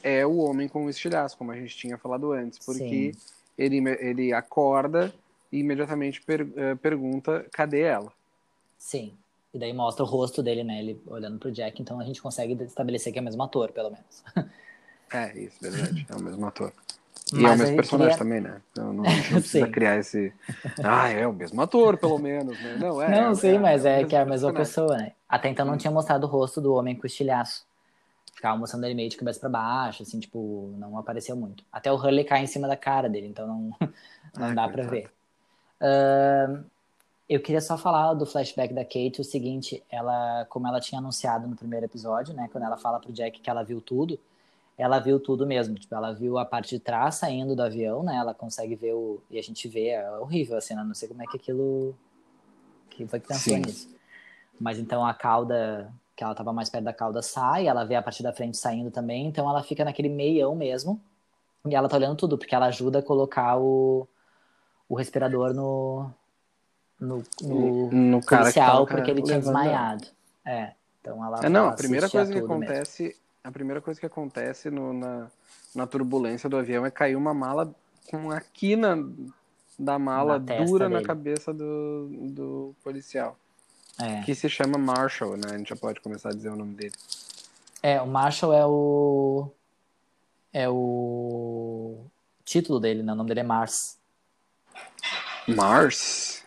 é 0.03 0.27
o 0.27 0.37
homem 0.39 0.69
com 0.69 0.85
o 0.85 0.91
estilhaço, 0.91 1.37
como 1.37 1.53
a 1.53 1.57
gente 1.57 1.77
tinha 1.77 1.97
falado 1.99 2.33
antes, 2.33 2.59
porque 2.59 3.13
Sim. 3.13 3.21
ele, 3.57 3.79
ele 4.01 4.33
acorda 4.33 5.15
e 5.51 5.59
imediatamente 5.59 6.21
per- 6.23 6.49
eh, 6.57 6.75
pergunta 6.77 7.47
cadê 7.53 7.83
ela. 7.83 8.13
Sim. 8.79 9.13
E 9.55 9.59
daí 9.59 9.73
mostra 9.73 10.05
o 10.05 10.07
rosto 10.07 10.43
dele, 10.43 10.63
né? 10.63 10.81
Ele 10.81 11.01
olhando 11.07 11.39
pro 11.39 11.51
Jack, 11.51 11.81
então 11.81 11.99
a 11.99 12.05
gente 12.05 12.21
consegue 12.21 12.63
estabelecer 12.65 13.13
que 13.13 13.19
é 13.19 13.23
o 13.23 13.25
mesmo 13.25 13.43
ator, 13.43 13.73
pelo 13.73 13.91
menos. 13.91 14.25
É, 15.13 15.39
isso, 15.39 15.57
verdade. 15.61 16.05
É 16.11 16.17
o 16.17 16.21
mesmo 16.21 16.45
ator. 16.47 16.73
E 17.35 17.39
é 17.39 17.43
Mas 17.43 17.57
o 17.57 17.59
mesmo 17.59 17.77
personagem 17.77 18.17
queria- 18.19 18.19
também, 18.19 18.41
né? 18.41 18.63
Então 18.73 18.93
não, 18.93 19.05
gente 19.05 19.31
não 19.33 19.41
precisa 19.41 19.69
criar 19.69 19.97
esse. 19.99 20.33
Ah, 20.83 21.09
é 21.09 21.27
o 21.27 21.33
mesmo 21.33 21.61
ator, 21.61 21.97
pelo 21.97 22.19
menos, 22.19 22.59
né? 22.61 22.77
Não, 22.79 23.03
é. 23.03 23.11
não, 23.11 23.31
é, 23.33 23.35
sim, 23.35 23.59
mas 23.59 23.85
o 23.85 23.89
é, 23.89 23.97
mesmo 23.97 24.09
que 24.09 24.17
é 24.17 24.21
a 24.21 24.25
mesma 24.25 24.53
pessoa, 24.53 24.97
né? 24.97 25.13
Até 25.29 25.49
então 25.49 25.67
não 25.67 25.75
Hum. 25.75 25.79
tinha 25.79 25.91
mostrado 25.91 26.27
o 26.27 26.31
rosto 26.31 26.61
do 26.61 26.73
homem 26.75 26.95
com 26.95 27.07
estilhaço. 27.07 27.67
Ficava 28.33 28.57
mostrando 28.59 28.85
ele 28.85 28.95
meio 28.95 29.09
de 29.09 29.17
cabeça 29.17 29.41
pra 29.41 29.49
baixo, 29.49 30.03
assim, 30.03 30.21
tipo, 30.21 30.75
não 30.79 30.97
apareceu 30.99 31.35
muito. 31.35 31.65
Até 31.73 31.91
o 31.91 31.97
Hurley 31.97 32.23
cai 32.25 32.43
em 32.43 32.47
cima 32.47 32.69
da 32.69 32.77
cara 32.77 33.09
dele, 33.09 33.27
então 33.29 33.47
não, 33.47 33.71
não 34.39 34.47
Ai, 34.47 34.55
dá 34.55 34.69
pra 34.69 34.85
ver. 34.85 35.11
Ahn, 35.81 36.65
eu 37.29 37.41
queria 37.41 37.61
só 37.61 37.77
falar 37.77 38.15
do 38.15 38.25
flashback 38.27 38.73
da 38.75 38.85
Kate, 38.85 39.21
o 39.21 39.25
seguinte, 39.25 39.83
ela, 39.91 40.45
como 40.49 40.69
ela 40.69 40.81
tinha 40.81 40.99
anunciado 41.01 41.49
no 41.49 41.57
primeiro 41.57 41.87
episódio, 41.87 42.35
né, 42.35 42.49
quando 42.53 42.65
ela 42.65 42.77
fala 42.77 43.01
pro 43.01 43.13
Jack 43.13 43.41
que 43.41 43.51
ela 43.51 43.65
viu 43.65 43.81
tudo, 43.81 44.19
ela 44.79 44.99
viu 44.99 45.19
tudo 45.19 45.47
mesmo, 45.47 45.75
tipo, 45.75 45.95
ela 45.95 46.13
viu 46.13 46.39
a 46.39 46.45
parte 46.45 46.77
de 46.77 46.81
trás 46.81 47.17
saindo 47.17 47.57
do 47.57 47.63
avião, 47.63 48.03
né, 48.03 48.17
ela 48.17 48.35
consegue 48.35 48.75
ver 48.75 48.93
o, 48.93 49.23
e 49.31 49.39
a 49.39 49.43
gente 49.43 49.67
vê, 49.69 49.89
é 49.89 50.11
horrível 50.19 50.57
a 50.57 50.61
cena, 50.61 50.85
não 50.85 50.95
sei 50.95 51.09
como 51.09 51.23
é 51.23 51.27
que 51.27 51.37
aquilo, 51.37 51.95
que 52.91 53.07
foi 53.07 53.19
que 53.19 53.29
pensou 53.29 53.55
Sim. 53.55 53.61
nisso. 53.61 53.89
Mas 54.61 54.79
então 54.79 55.05
a 55.05 55.15
cauda, 55.15 55.93
que 56.15 56.23
ela 56.23 56.35
tava 56.35 56.53
mais 56.53 56.69
perto 56.69 56.85
da 56.85 56.93
cauda, 56.93 57.23
sai, 57.23 57.67
ela 57.67 57.85
vê 57.85 57.95
a 57.95 58.03
parte 58.03 58.23
da 58.23 58.33
frente 58.33 58.57
saindo 58.57 58.91
também, 58.91 59.27
então 59.27 59.49
ela 59.49 59.63
fica 59.63 59.85
naquele 59.85 60.09
meião 60.09 60.55
mesmo, 60.55 61.01
e 61.67 61.75
ela 61.75 61.89
tá 61.89 61.97
olhando 61.97 62.17
tudo, 62.17 62.37
porque 62.37 62.55
ela 62.55 62.67
ajuda 62.67 62.99
a 62.99 63.03
colocar 63.03 63.59
o, 63.59 64.07
o 64.89 64.95
respirador 64.95 65.55
no, 65.55 66.11
no, 67.01 67.23
no 67.43 67.91
No 67.91 68.23
cara 68.23 68.53
que 68.53 68.61
policial, 68.61 68.87
porque 68.87 69.11
ele 69.11 69.23
tinha 69.23 69.39
desmaiado. 69.39 70.07
É, 70.45 70.75
então 71.01 71.25
ela 71.25 71.45
É, 71.45 71.49
não, 71.49 71.69
a 71.69 71.73
primeira 71.73 72.09
coisa 72.09 72.33
que 72.33 72.41
tudo 72.41 72.55
mesmo. 72.55 73.17
A 73.47 73.53
primeira 73.53 73.81
coisa 73.81 74.01
que 74.01 74.07
acontece 74.07 74.71
no- 74.71 74.93
na, 74.93 75.29
na 75.73 75.87
turbulência 75.87 76.49
do 76.49 76.57
avião 76.57 76.85
é 76.85 76.91
cair 76.91 77.15
uma 77.15 77.33
mala 77.33 77.73
com 78.11 78.29
a 78.33 78.41
quina 78.41 78.97
da 79.79 80.01
mala 80.01 80.41
Na 80.41 80.65
dura 80.65 80.89
na 80.89 81.01
cabeça 81.01 81.55
do, 81.55 82.09
do 82.33 82.75
policial. 82.83 83.39
É. 84.01 84.21
Que 84.23 84.35
se 84.35 84.49
chama 84.49 84.77
Marshall, 84.77 85.37
né? 85.37 85.53
A 85.53 85.59
gente 85.59 85.69
já 85.69 85.77
pode 85.77 86.01
começar 86.01 86.31
a 86.31 86.33
dizer 86.33 86.49
o 86.51 86.57
nome 86.57 86.75
dele. 86.75 86.95
É, 87.81 88.03
o 88.03 88.07
Marshall 88.09 88.53
é 88.53 88.67
o. 88.67 89.49
É 90.53 90.69
o 90.69 92.05
título 92.45 92.81
dele, 92.81 93.05
né? 93.05 93.13
O 93.13 93.17
nome 93.17 93.29
dele 93.29 93.41
é 93.41 93.45
Mars. 93.45 93.97
Mars? 95.47 96.43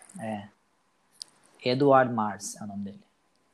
Edward 1.64 2.14
Mars 2.14 2.58
é 2.58 2.64
o 2.66 2.68
nome 2.68 2.84
dele. 2.84 3.09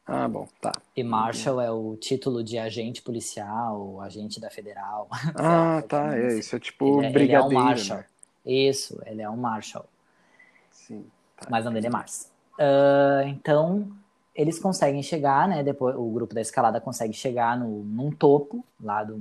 Ah, 0.08 0.28
bom, 0.28 0.48
tá. 0.62 0.72
E 0.96 1.04
Marshall 1.04 1.60
é 1.60 1.72
o 1.72 1.96
título 1.98 2.44
de 2.44 2.58
agente 2.60 3.02
policial, 3.02 4.00
agente 4.02 4.40
da 4.40 4.50
federal. 4.50 5.08
Ah, 5.36 5.76
lá, 5.78 5.82
tá. 5.82 6.18
É, 6.18 6.38
isso 6.38 6.56
é 6.56 6.60
tipo 6.60 6.86
ele, 6.86 7.06
é- 7.08 7.10
ele 7.24 7.32
é 7.34 7.40
um 7.42 7.48
brigadeiro. 7.50 7.64
Marshall. 7.66 7.98
né? 8.00 8.06
Isso, 8.46 9.02
ele 9.06 9.22
é 9.22 9.30
um 9.30 9.36
Marshall. 9.38 9.86
Sim. 10.72 11.06
tá. 11.38 11.48
Mas 11.50 11.62
o 11.64 11.66
nome 11.66 11.76
dele 11.82 11.88
é 11.88 11.90
Mars. 11.90 12.32
Ah, 12.60 13.24
então, 13.26 13.88
eles 14.36 14.60
conseguem 14.60 15.02
chegar, 15.02 15.48
né? 15.48 15.64
Depois, 15.64 15.96
o 15.96 16.08
grupo 16.12 16.36
da 16.36 16.42
escalada 16.42 16.80
consegue 16.80 17.14
chegar 17.14 17.58
no, 17.58 17.84
num 17.84 18.12
topo 18.12 18.64
lá 18.80 19.04
do, 19.04 19.20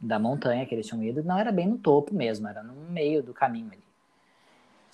da 0.00 0.18
montanha 0.18 0.66
que 0.66 0.74
eles 0.74 0.86
tinham 0.86 1.02
ido. 1.04 1.22
Não 1.22 1.38
era 1.38 1.52
bem 1.52 1.68
no 1.68 1.78
topo 1.78 2.12
mesmo, 2.12 2.48
era 2.48 2.62
no 2.62 2.72
meio 2.90 3.22
do 3.22 3.32
caminho 3.32 3.68
ali. 3.70 3.82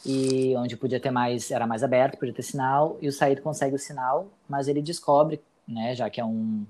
E 0.07 0.55
onde 0.57 0.77
podia 0.77 1.01
ter 1.01 1.11
mais, 1.11 1.51
era 1.51 1.67
mais 1.67 1.83
aberto, 1.83 2.19
podia 2.19 2.35
ter 2.35 2.43
sinal. 2.43 2.99
E 3.01 3.09
o 3.09 3.13
Said 3.13 3.41
consegue 3.41 3.75
o 3.75 3.79
sinal, 3.79 4.29
mas 4.49 4.69
ele 4.69 4.83
descobre, 4.83 5.41
né? 5.67 5.95
Já 5.95 6.11
que 6.11 6.21
é 6.21 6.25
um 6.25 6.67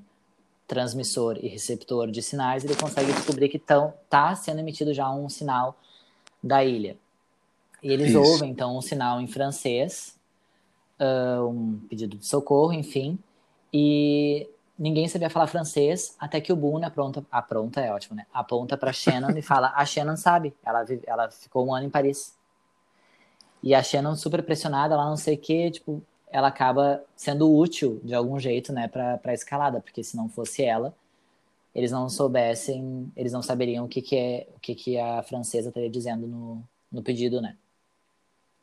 transmissor 0.66 1.38
e 1.42 1.48
receptor 1.48 2.10
de 2.10 2.22
sinais, 2.22 2.64
ele 2.64 2.74
consegue 2.76 3.12
descobrir 3.12 3.48
que 3.48 3.58
tão, 3.58 3.92
tá 4.08 4.34
sendo 4.34 4.60
emitido 4.60 4.94
já 4.94 5.10
um 5.10 5.28
sinal 5.28 5.76
da 6.42 6.64
ilha. 6.64 6.96
E 7.82 7.92
eles 7.92 8.10
Isso. 8.10 8.20
ouvem, 8.20 8.50
então, 8.50 8.76
um 8.76 8.80
sinal 8.80 9.20
em 9.20 9.26
francês, 9.26 10.18
ah, 10.98 11.44
um 11.44 11.78
pedido 11.88 12.16
de 12.16 12.26
socorro, 12.26 12.72
enfim, 12.72 13.18
e 13.72 14.48
ninguém 14.78 15.06
sabia 15.08 15.28
falar 15.28 15.46
francês, 15.46 16.16
até 16.18 16.40
que 16.40 16.52
o 16.52 16.56
Boone 16.56 16.84
apronta, 16.84 17.24
apronta 17.30 17.80
é 17.80 17.92
ótimo, 17.92 18.16
né? 18.16 18.26
Aponta 18.32 18.76
para 18.76 18.92
Shannon 18.92 19.36
e 19.36 19.42
fala, 19.42 19.72
a 19.74 19.84
Shannon 19.84 20.16
sabe, 20.16 20.54
ela, 20.64 20.82
vive- 20.82 21.04
ela 21.06 21.30
ficou 21.30 21.66
um 21.66 21.74
ano 21.74 21.86
em 21.86 21.90
Paris. 21.90 22.34
E 23.64 23.74
a 23.74 23.82
Shannon 23.82 24.14
super 24.14 24.42
pressionada, 24.42 24.92
ela 24.92 25.08
não 25.08 25.16
sei 25.16 25.36
o 25.36 25.38
que, 25.38 25.70
tipo, 25.70 26.02
ela 26.30 26.48
acaba 26.48 27.02
sendo 27.16 27.50
útil 27.50 27.98
de 28.04 28.14
algum 28.14 28.38
jeito, 28.38 28.74
né, 28.74 28.88
pra, 28.88 29.16
pra 29.16 29.32
escalada, 29.32 29.80
porque 29.80 30.04
se 30.04 30.14
não 30.18 30.28
fosse 30.28 30.62
ela, 30.62 30.94
eles 31.74 31.90
não 31.90 32.10
soubessem, 32.10 33.10
eles 33.16 33.32
não 33.32 33.42
saberiam 33.42 33.86
o 33.86 33.88
que 33.88 34.02
que 34.02 34.16
é, 34.16 34.46
o 34.54 34.60
que 34.60 34.74
que 34.74 34.98
a 34.98 35.22
francesa 35.22 35.68
estaria 35.68 35.88
dizendo 35.88 36.26
no, 36.26 36.62
no 36.92 37.02
pedido, 37.02 37.40
né? 37.40 37.56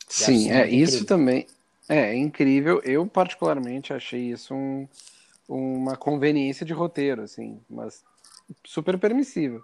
Sim, 0.08 0.52
é, 0.52 0.60
muito 0.60 0.76
isso 0.76 0.98
incrível. 0.98 1.08
também 1.08 1.48
é 1.90 2.16
incrível. 2.16 2.80
Eu, 2.84 3.08
particularmente, 3.08 3.94
achei 3.94 4.30
isso 4.30 4.54
um, 4.54 4.88
uma 5.50 5.98
conveniência 5.98 6.64
de 6.64 6.74
roteiro, 6.74 7.24
assim, 7.24 7.60
mas 7.68 8.04
super 8.64 9.00
permissível. 9.00 9.64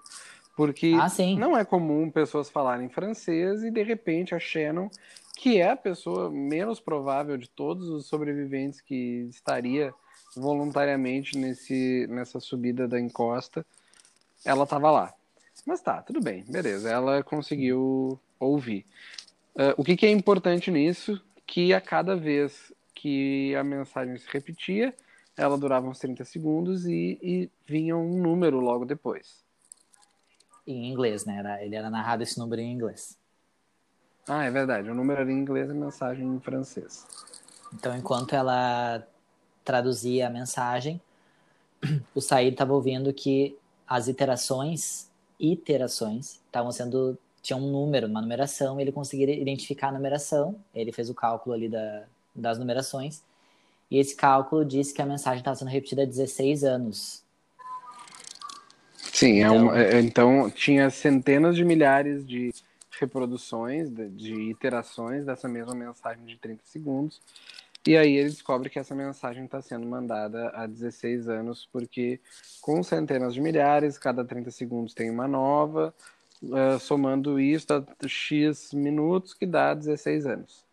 Porque 0.57 0.93
Ah, 0.95 1.07
não 1.37 1.55
é 1.55 1.63
comum 1.63 2.09
pessoas 2.09 2.49
falarem 2.49 2.89
francês 2.89 3.63
e 3.63 3.69
de 3.69 3.83
repente 3.83 4.33
a 4.33 4.39
Shannon, 4.39 4.89
que 5.37 5.61
é 5.61 5.69
a 5.69 5.77
pessoa 5.77 6.31
menos 6.31 6.79
provável 6.79 7.37
de 7.37 7.47
todos 7.47 7.87
os 7.89 8.07
sobreviventes 8.07 8.81
que 8.81 9.27
estaria 9.29 9.93
voluntariamente 10.35 11.37
nesse, 11.37 12.07
nessa 12.09 12.39
subida 12.39 12.87
da 12.87 12.99
encosta, 12.99 13.63
ela 14.43 14.63
estava 14.63 14.89
lá. 14.89 15.13
Mas 15.65 15.79
tá, 15.79 16.01
tudo 16.01 16.19
bem, 16.19 16.43
beleza. 16.49 16.89
Ela 16.89 17.21
conseguiu 17.23 18.19
ouvir. 18.39 18.83
Ah, 19.55 19.75
o 19.77 19.83
que, 19.83 19.95
que 19.95 20.07
é 20.07 20.11
importante 20.11 20.71
nisso? 20.71 21.21
Que 21.45 21.71
a 21.71 21.79
cada 21.79 22.15
vez 22.15 22.73
que 22.95 23.55
a 23.55 23.63
mensagem 23.63 24.17
se 24.17 24.27
repetia, 24.29 24.93
ela 25.37 25.55
durava 25.55 25.87
uns 25.87 25.99
30 25.99 26.25
segundos 26.25 26.87
e, 26.87 27.19
e 27.21 27.51
vinha 27.63 27.95
um 27.95 28.19
número 28.19 28.59
logo 28.59 28.85
depois. 28.85 29.45
Em 30.65 30.91
inglês, 30.91 31.25
né? 31.25 31.37
Era, 31.37 31.63
ele 31.63 31.75
era 31.75 31.91
narrado 31.91 32.23
esse 32.23 32.39
número 32.39 32.59
em 32.59 32.73
inglês. 32.73 33.15
Ah, 34.27 34.43
é 34.45 34.51
verdade. 34.51 34.89
O 34.89 34.95
número 34.95 35.21
era 35.21 35.31
em 35.31 35.37
inglês 35.37 35.69
e 35.69 35.71
a 35.71 35.75
mensagem 35.75 36.25
em 36.27 36.39
francês. 36.39 37.05
Então, 37.73 37.95
enquanto 37.95 38.33
ela 38.33 39.05
traduzia 39.63 40.27
a 40.27 40.29
mensagem, 40.29 40.99
o 42.13 42.21
Said 42.21 42.51
estava 42.53 42.73
ouvindo 42.73 43.13
que 43.13 43.57
as 43.87 44.07
iterações, 44.07 45.09
iterações, 45.39 46.39
estavam 46.45 46.71
sendo 46.71 47.17
tinha 47.41 47.55
um 47.55 47.71
número, 47.71 48.07
uma 48.07 48.19
numeração, 48.21 48.77
ele 48.79 48.91
conseguia 48.91 49.31
identificar 49.33 49.87
a 49.87 49.91
numeração. 49.93 50.55
Ele 50.75 50.91
fez 50.91 51.09
o 51.09 51.13
cálculo 51.13 51.55
ali 51.55 51.69
da, 51.69 52.03
das 52.35 52.57
numerações. 52.57 53.23
E 53.89 53.97
esse 53.97 54.13
cálculo 54.15 54.65
disse 54.65 54.93
que 54.93 55.01
a 55.01 55.05
mensagem 55.05 55.39
estava 55.39 55.55
sendo 55.55 55.69
repetida 55.69 56.01
há 56.03 56.05
16 56.05 56.65
anos. 56.65 57.23
Sim, 59.13 59.37
é 59.41 59.45
Então- 59.45 59.57
uma- 59.63 59.79
é- 59.81 59.99
então 60.01 60.49
tinha 60.51 60.89
centenas 60.89 61.55
de 61.55 61.63
milhares 61.63 62.27
de 62.27 62.53
reproduções, 62.99 63.89
de, 63.89 64.09
de 64.09 64.33
iterações 64.49 65.25
dessa 65.25 65.47
mesma 65.47 65.73
mensagem 65.75 66.25
de 66.25 66.37
30 66.37 66.61
segundos. 66.65 67.21
E 67.85 67.95
aí 67.95 68.17
ele 68.17 68.29
descobre 68.29 68.69
que 68.69 68.79
essa 68.79 68.93
mensagem 68.93 69.45
está 69.45 69.61
sendo 69.61 69.87
mandada 69.87 70.49
há 70.49 70.67
16 70.67 71.29
anos, 71.29 71.69
porque 71.71 72.19
com 72.61 72.83
centenas 72.83 73.33
de 73.33 73.39
milhares, 73.39 73.97
cada 73.97 74.25
30 74.25 74.51
segundos 74.51 74.93
tem 74.93 75.09
uma 75.09 75.27
nova, 75.27 75.93
eh, 76.43 76.79
somando 76.79 77.39
isso 77.39 77.67
dá 77.67 77.83
X 78.05 78.73
minutos, 78.73 79.33
que 79.33 79.45
dá 79.45 79.73
16 79.73 80.25
anos. 80.25 80.65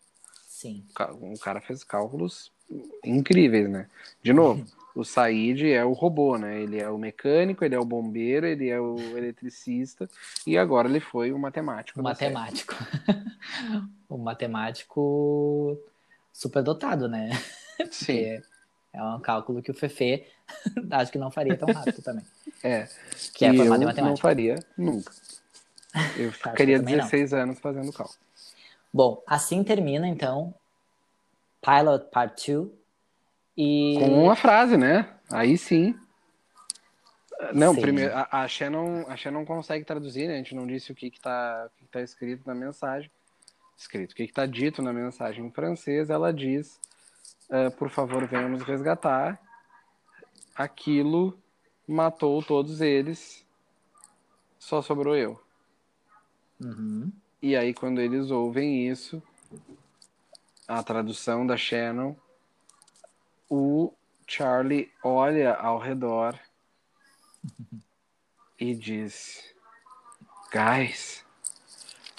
Sim. 0.47 0.85
O 1.21 1.39
cara 1.39 1.61
fez 1.61 1.85
cálculos 1.85 2.51
incríveis, 3.05 3.69
né? 3.69 3.87
De 4.23 4.33
novo, 4.33 4.65
o 4.95 5.05
Said 5.05 5.67
é 5.73 5.85
o 5.85 5.93
robô, 5.93 6.39
né? 6.39 6.61
Ele 6.63 6.81
é 6.81 6.89
o 6.89 6.99
mecânico, 6.99 7.65
ele 7.65 7.75
é 7.75 7.79
o 7.79 7.85
bombeiro, 7.85 8.47
ele 8.47 8.69
é 8.69 8.81
o 8.81 8.97
eletricista 9.17 10.09
e 10.47 10.57
agora 10.57 10.89
ele 10.89 11.01
foi 11.01 11.33
o 11.33 11.39
matemático. 11.39 12.01
O 12.01 12.03
matemático. 12.03 12.75
o 14.09 14.19
matemático 14.19 15.79
superdotado, 16.33 17.09
né? 17.09 17.31
Sim, 17.91 18.15
Porque 18.17 18.43
é 18.93 19.03
um 19.03 19.21
cálculo 19.21 19.63
que 19.63 19.71
o 19.71 19.75
Fefe 19.75 20.25
acho 20.91 21.11
que 21.13 21.19
não 21.19 21.31
faria 21.31 21.57
tão 21.57 21.71
rápido 21.71 22.03
também. 22.03 22.25
é. 22.63 22.89
Que 23.35 23.45
é 23.47 23.53
E 23.53 23.57
formado 23.57 23.83
em 23.83 23.85
eu 23.85 23.89
matemática. 23.89 24.03
não 24.03 24.17
faria 24.17 24.57
nunca. 24.77 25.13
Eu 26.17 26.33
eu 26.33 26.33
ficaria 26.33 26.79
também 26.79 26.97
não. 26.97 27.05
16 27.05 27.33
anos 27.35 27.59
fazendo 27.59 27.93
cálculo. 27.93 28.19
Bom, 28.93 29.23
assim 29.27 29.63
termina 29.65 30.07
então 30.07 30.55
Pilot 31.61 32.11
Part 32.11 32.53
2 32.53 32.69
e 33.57 33.97
Com 33.99 34.25
uma 34.25 34.37
frase, 34.37 34.77
né? 34.77 35.09
Aí 35.31 35.57
sim. 35.57 35.99
Não, 37.53 37.75
Sim. 37.75 37.81
primeiro, 37.81 38.15
a, 38.15 38.29
a 38.31 38.49
Shannon, 38.49 39.05
a 39.09 39.17
Shannon 39.17 39.45
consegue 39.45 39.85
traduzir, 39.85 40.29
né? 40.29 40.35
A 40.35 40.37
gente 40.39 40.55
não 40.55 40.67
disse 40.67 40.93
o 40.93 40.95
que 40.95 41.11
que 41.11 41.21
tá, 41.21 41.67
o 41.67 41.77
que 41.77 41.85
que 41.85 41.91
tá 41.91 42.01
escrito 42.01 42.47
na 42.47 42.55
mensagem. 42.55 43.11
Escrito, 43.77 44.13
o 44.13 44.15
que 44.15 44.27
que 44.27 44.33
tá 44.33 44.47
dito 44.47 44.81
na 44.81 44.93
mensagem 44.93 45.45
em 45.45 45.51
francês, 45.51 46.09
ela 46.11 46.33
diz, 46.33 46.81
ah, 47.51 47.71
por 47.71 47.91
favor, 47.91 48.27
venham 48.27 48.49
nos 48.49 48.63
resgatar. 48.63 49.41
Aquilo 50.55 51.37
matou 51.87 52.43
todos 52.43 52.81
eles, 52.81 53.45
só 54.59 54.81
sobrou 54.81 55.17
eu. 55.17 55.41
Uhum. 56.61 57.13
E 57.43 57.57
aí, 57.57 57.75
quando 57.75 58.01
eles 58.01 58.31
ouvem 58.31 58.89
isso, 58.89 59.23
a 60.67 60.83
tradução 60.83 61.47
da 61.47 61.57
Shannon, 61.57 62.17
o 63.55 63.95
Charlie 64.27 64.91
olha 65.03 65.55
ao 65.55 65.79
redor 65.79 66.39
e 68.59 68.75
diz: 68.75 69.55
Guys, 70.53 71.25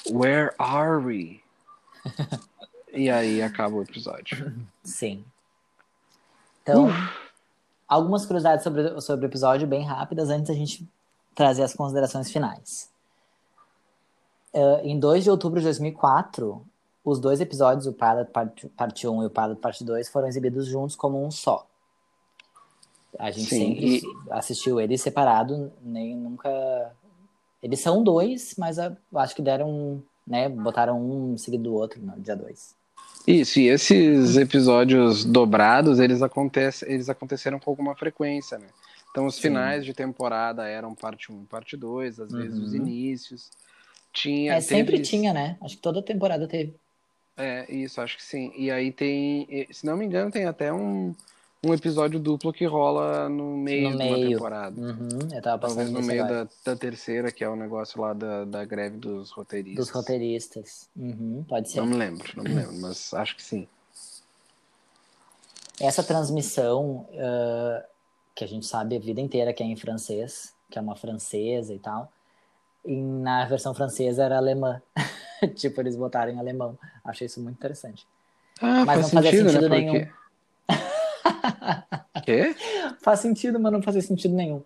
where 0.09 0.53
are 0.57 1.03
we? 1.03 1.43
e 2.93 3.09
aí 3.09 3.41
acaba 3.41 3.75
o 3.75 3.83
episódio. 3.83 4.55
Sim. 4.83 5.25
Então, 6.61 6.88
Uh. 6.88 6.91
algumas 7.88 8.25
curiosidades 8.25 8.63
sobre, 8.63 9.01
sobre 9.01 9.25
o 9.25 9.29
episódio 9.29 9.67
bem 9.67 9.83
rápidas 9.83 10.29
antes 10.29 10.47
da 10.47 10.53
gente 10.53 10.88
trazer 11.36 11.63
as 11.63 11.73
considerações 11.73 12.31
finais. 12.31 12.89
Eh, 14.53 14.81
em 14.86 14.97
2 14.97 15.25
de 15.25 15.29
outubro 15.29 15.59
de 15.59 15.65
2004, 15.65 16.65
os 17.06 17.20
dois 17.20 17.39
episódios, 17.39 17.86
o 17.86 17.93
Pilot 17.93 18.32
Part, 18.32 18.68
Parte 18.70 19.08
1 19.08 19.24
e 19.24 19.26
o 19.28 19.30
Pilot 19.30 19.62
Parte 19.62 19.84
2, 19.86 20.10
foram 20.10 20.28
exibidos 20.28 20.66
juntos 20.68 20.95
como 20.95 21.24
um 21.24 21.30
só. 21.30 21.66
A 23.18 23.32
gente 23.32 23.49
Sim, 23.49 23.60
sempre 23.76 23.97
e- 23.97 24.01
assistiu 24.32 24.82
eles 24.82 25.01
separado, 25.01 25.72
nem 25.82 26.16
nunca. 26.18 26.49
Eles 27.64 27.80
são 27.80 28.03
dois, 28.03 28.56
mas 28.58 28.78
eu 28.78 28.95
acho 29.16 29.36
que 29.36 29.41
deram, 29.41 30.03
né, 30.28 30.49
botaram 30.49 30.99
um 30.99 31.38
seguido 31.38 31.64
do 31.64 31.74
outro 31.76 32.01
no 32.01 32.20
dia 32.20 32.36
2. 32.36 32.76
Isso, 33.26 33.60
e 33.60 33.68
esses 33.70 34.36
episódios 34.36 35.24
dobrados, 35.26 35.99
eles, 35.99 36.22
acontecem, 36.22 36.91
eles 36.91 37.10
aconteceram 37.10 37.60
com 37.60 37.70
alguma 37.72 37.95
frequência, 37.95 38.58
né? 38.60 38.68
Então, 39.10 39.26
os 39.26 39.36
Sim. 39.36 39.43
finais 39.43 39.86
de 39.86 39.93
temporada 39.93 40.68
eram 40.68 40.93
parte 40.93 41.32
1 41.32 41.45
parte 41.45 41.78
2, 41.78 42.20
às 42.20 42.32
vezes 42.34 42.60
os 42.60 42.72
Uhum. 42.72 42.76
inícios. 42.78 43.49
Tinha, 44.12 44.56
É, 44.56 44.62
sempre 44.62 44.97
teve- 44.97 45.03
tinha, 45.08 45.34
né? 45.34 45.58
Acho 45.62 45.76
que 45.78 45.82
toda 45.82 46.01
temporada 46.03 46.47
teve. 46.47 46.76
É, 47.38 47.71
isso, 47.73 47.99
acho 47.99 48.17
que 48.17 48.23
sim. 48.23 48.51
E 48.55 48.71
aí 48.71 48.91
tem, 48.91 49.67
se 49.71 49.86
não 49.86 49.97
me 49.97 50.05
engano, 50.05 50.31
tem 50.31 50.45
até 50.45 50.71
um, 50.71 51.13
um 51.63 51.73
episódio 51.73 52.19
duplo 52.19 52.53
que 52.53 52.65
rola 52.65 53.27
no 53.27 53.57
meio 53.57 53.89
No 53.89 53.97
de 53.97 54.03
uma 54.03 54.19
temporada. 54.19 54.79
Uhum, 54.79 55.19
eu 55.33 55.41
tava 55.41 55.67
Talvez 55.67 55.89
no 55.89 56.01
meio 56.01 56.27
da, 56.27 56.47
da 56.63 56.75
terceira, 56.75 57.31
que 57.31 57.43
é 57.43 57.49
o 57.49 57.55
negócio 57.55 57.99
lá 57.99 58.13
da, 58.13 58.45
da 58.45 58.63
greve 58.63 58.97
dos 58.97 59.31
roteiristas. 59.31 59.86
Dos 59.86 59.93
roteiristas. 59.93 60.89
Uhum, 60.95 61.43
pode 61.47 61.69
ser. 61.69 61.79
Não 61.79 61.88
me 61.88 61.95
lembro, 61.95 62.31
não 62.38 62.43
me 62.43 62.53
lembro, 62.53 62.73
mas 62.81 63.13
acho 63.13 63.36
que 63.36 63.43
sim. 63.43 63.67
Essa 65.79 66.03
transmissão, 66.03 67.05
ah, 67.17 67.86
que 68.33 68.43
a 68.43 68.47
gente 68.47 68.65
sabe 68.65 68.95
a 68.95 68.99
vida 68.99 69.19
inteira 69.19 69.53
que 69.53 69.61
é 69.61 69.65
em 69.65 69.75
francês, 69.75 70.53
que 70.69 70.77
é 70.77 70.81
uma 70.81 70.95
francesa 70.95 71.73
e 71.73 71.79
tal, 71.79 72.11
e 72.86 72.95
na 72.95 73.45
versão 73.45 73.73
francesa 73.73 74.23
era 74.23 74.38
alemã. 74.38 74.81
tipo, 75.55 75.81
eles 75.81 75.95
botaram 75.95 76.31
em 76.31 76.39
alemão. 76.39 76.77
Achei 77.03 77.25
isso 77.27 77.41
muito 77.41 77.55
interessante. 77.57 78.05
Ah, 78.61 78.86
Mas 78.86 79.01
não 79.01 79.09
fazia 79.09 79.31
sentido, 79.31 79.49
sentido 79.49 79.69
né? 79.69 79.77
nenhum. 79.79 80.07
Quê? 82.23 82.55
Faz 83.01 83.19
sentido, 83.19 83.59
mas 83.59 83.71
não 83.71 83.81
fazia 83.81 84.01
sentido 84.01 84.33
nenhum. 84.33 84.61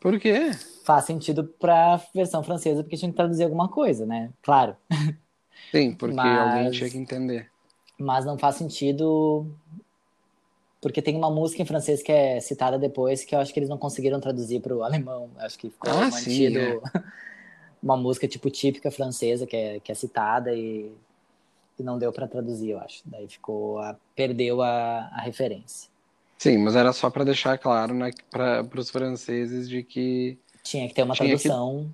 Por 0.00 0.18
quê? 0.18 0.52
Faz 0.84 1.04
sentido 1.04 1.44
pra 1.44 2.00
versão 2.14 2.42
francesa, 2.42 2.82
porque 2.82 2.96
tinha 2.96 3.10
que 3.10 3.16
traduzir 3.16 3.44
alguma 3.44 3.68
coisa, 3.68 4.06
né? 4.06 4.30
Claro. 4.42 4.76
Sim, 5.70 5.92
porque 5.92 6.14
Mas- 6.14 6.38
alguém 6.38 6.70
tinha 6.70 6.88
que 6.90 6.96
entender. 6.96 7.50
mas 7.98 8.24
não 8.24 8.38
faz 8.38 8.56
sentido 8.56 9.46
porque 10.80 11.02
tem 11.02 11.14
uma 11.14 11.30
música 11.30 11.60
em 11.60 11.66
francês 11.66 12.02
que 12.02 12.10
é 12.10 12.40
citada 12.40 12.78
depois 12.78 13.22
que 13.24 13.34
eu 13.34 13.40
acho 13.40 13.52
que 13.52 13.58
eles 13.60 13.68
não 13.68 13.76
conseguiram 13.76 14.18
traduzir 14.20 14.60
para 14.60 14.74
o 14.74 14.82
alemão. 14.82 15.28
Eu 15.38 15.44
Acho 15.44 15.58
que 15.58 15.68
ficou 15.68 15.92
Ah, 15.92 16.10
sim, 16.10 16.48
mantido 16.48 16.58
é. 16.58 16.80
uma 17.82 17.96
música 17.96 18.28
tipo 18.28 18.50
típica 18.50 18.90
francesa 18.90 19.46
que 19.46 19.56
é, 19.56 19.80
que 19.80 19.90
é 19.90 19.94
citada 19.94 20.52
e, 20.54 20.92
e 21.78 21.82
não 21.82 21.98
deu 21.98 22.12
para 22.12 22.28
traduzir, 22.28 22.70
eu 22.70 22.80
acho. 22.80 23.02
Daí 23.06 23.26
ficou 23.28 23.78
a, 23.78 23.96
perdeu 24.14 24.60
a, 24.62 25.08
a 25.12 25.20
referência. 25.22 25.88
Sim, 26.38 26.58
mas 26.58 26.74
era 26.76 26.92
só 26.92 27.10
para 27.10 27.24
deixar 27.24 27.58
claro 27.58 27.94
né, 27.94 28.10
para 28.30 28.66
os 28.76 28.90
franceses 28.90 29.68
de 29.68 29.82
que 29.82 30.38
Tinha 30.62 30.88
que 30.88 30.94
ter 30.94 31.02
uma 31.02 31.14
Tinha 31.14 31.36
que- 31.36 31.42
tradução. 31.42 31.90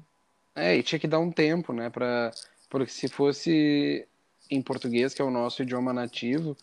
É, 0.54 0.74
e 0.76 0.82
tinha 0.82 0.98
que 0.98 1.06
dar 1.08 1.18
um 1.18 1.30
tempo, 1.30 1.72
né, 1.72 1.90
para 1.90 2.30
porque 2.70 2.90
se 2.90 3.08
fosse 3.08 4.06
em 4.50 4.60
português, 4.62 5.12
que 5.14 5.20
é 5.20 5.24
o 5.24 5.30
nosso 5.30 5.62
idioma 5.62 5.92
nativo, 5.92 6.56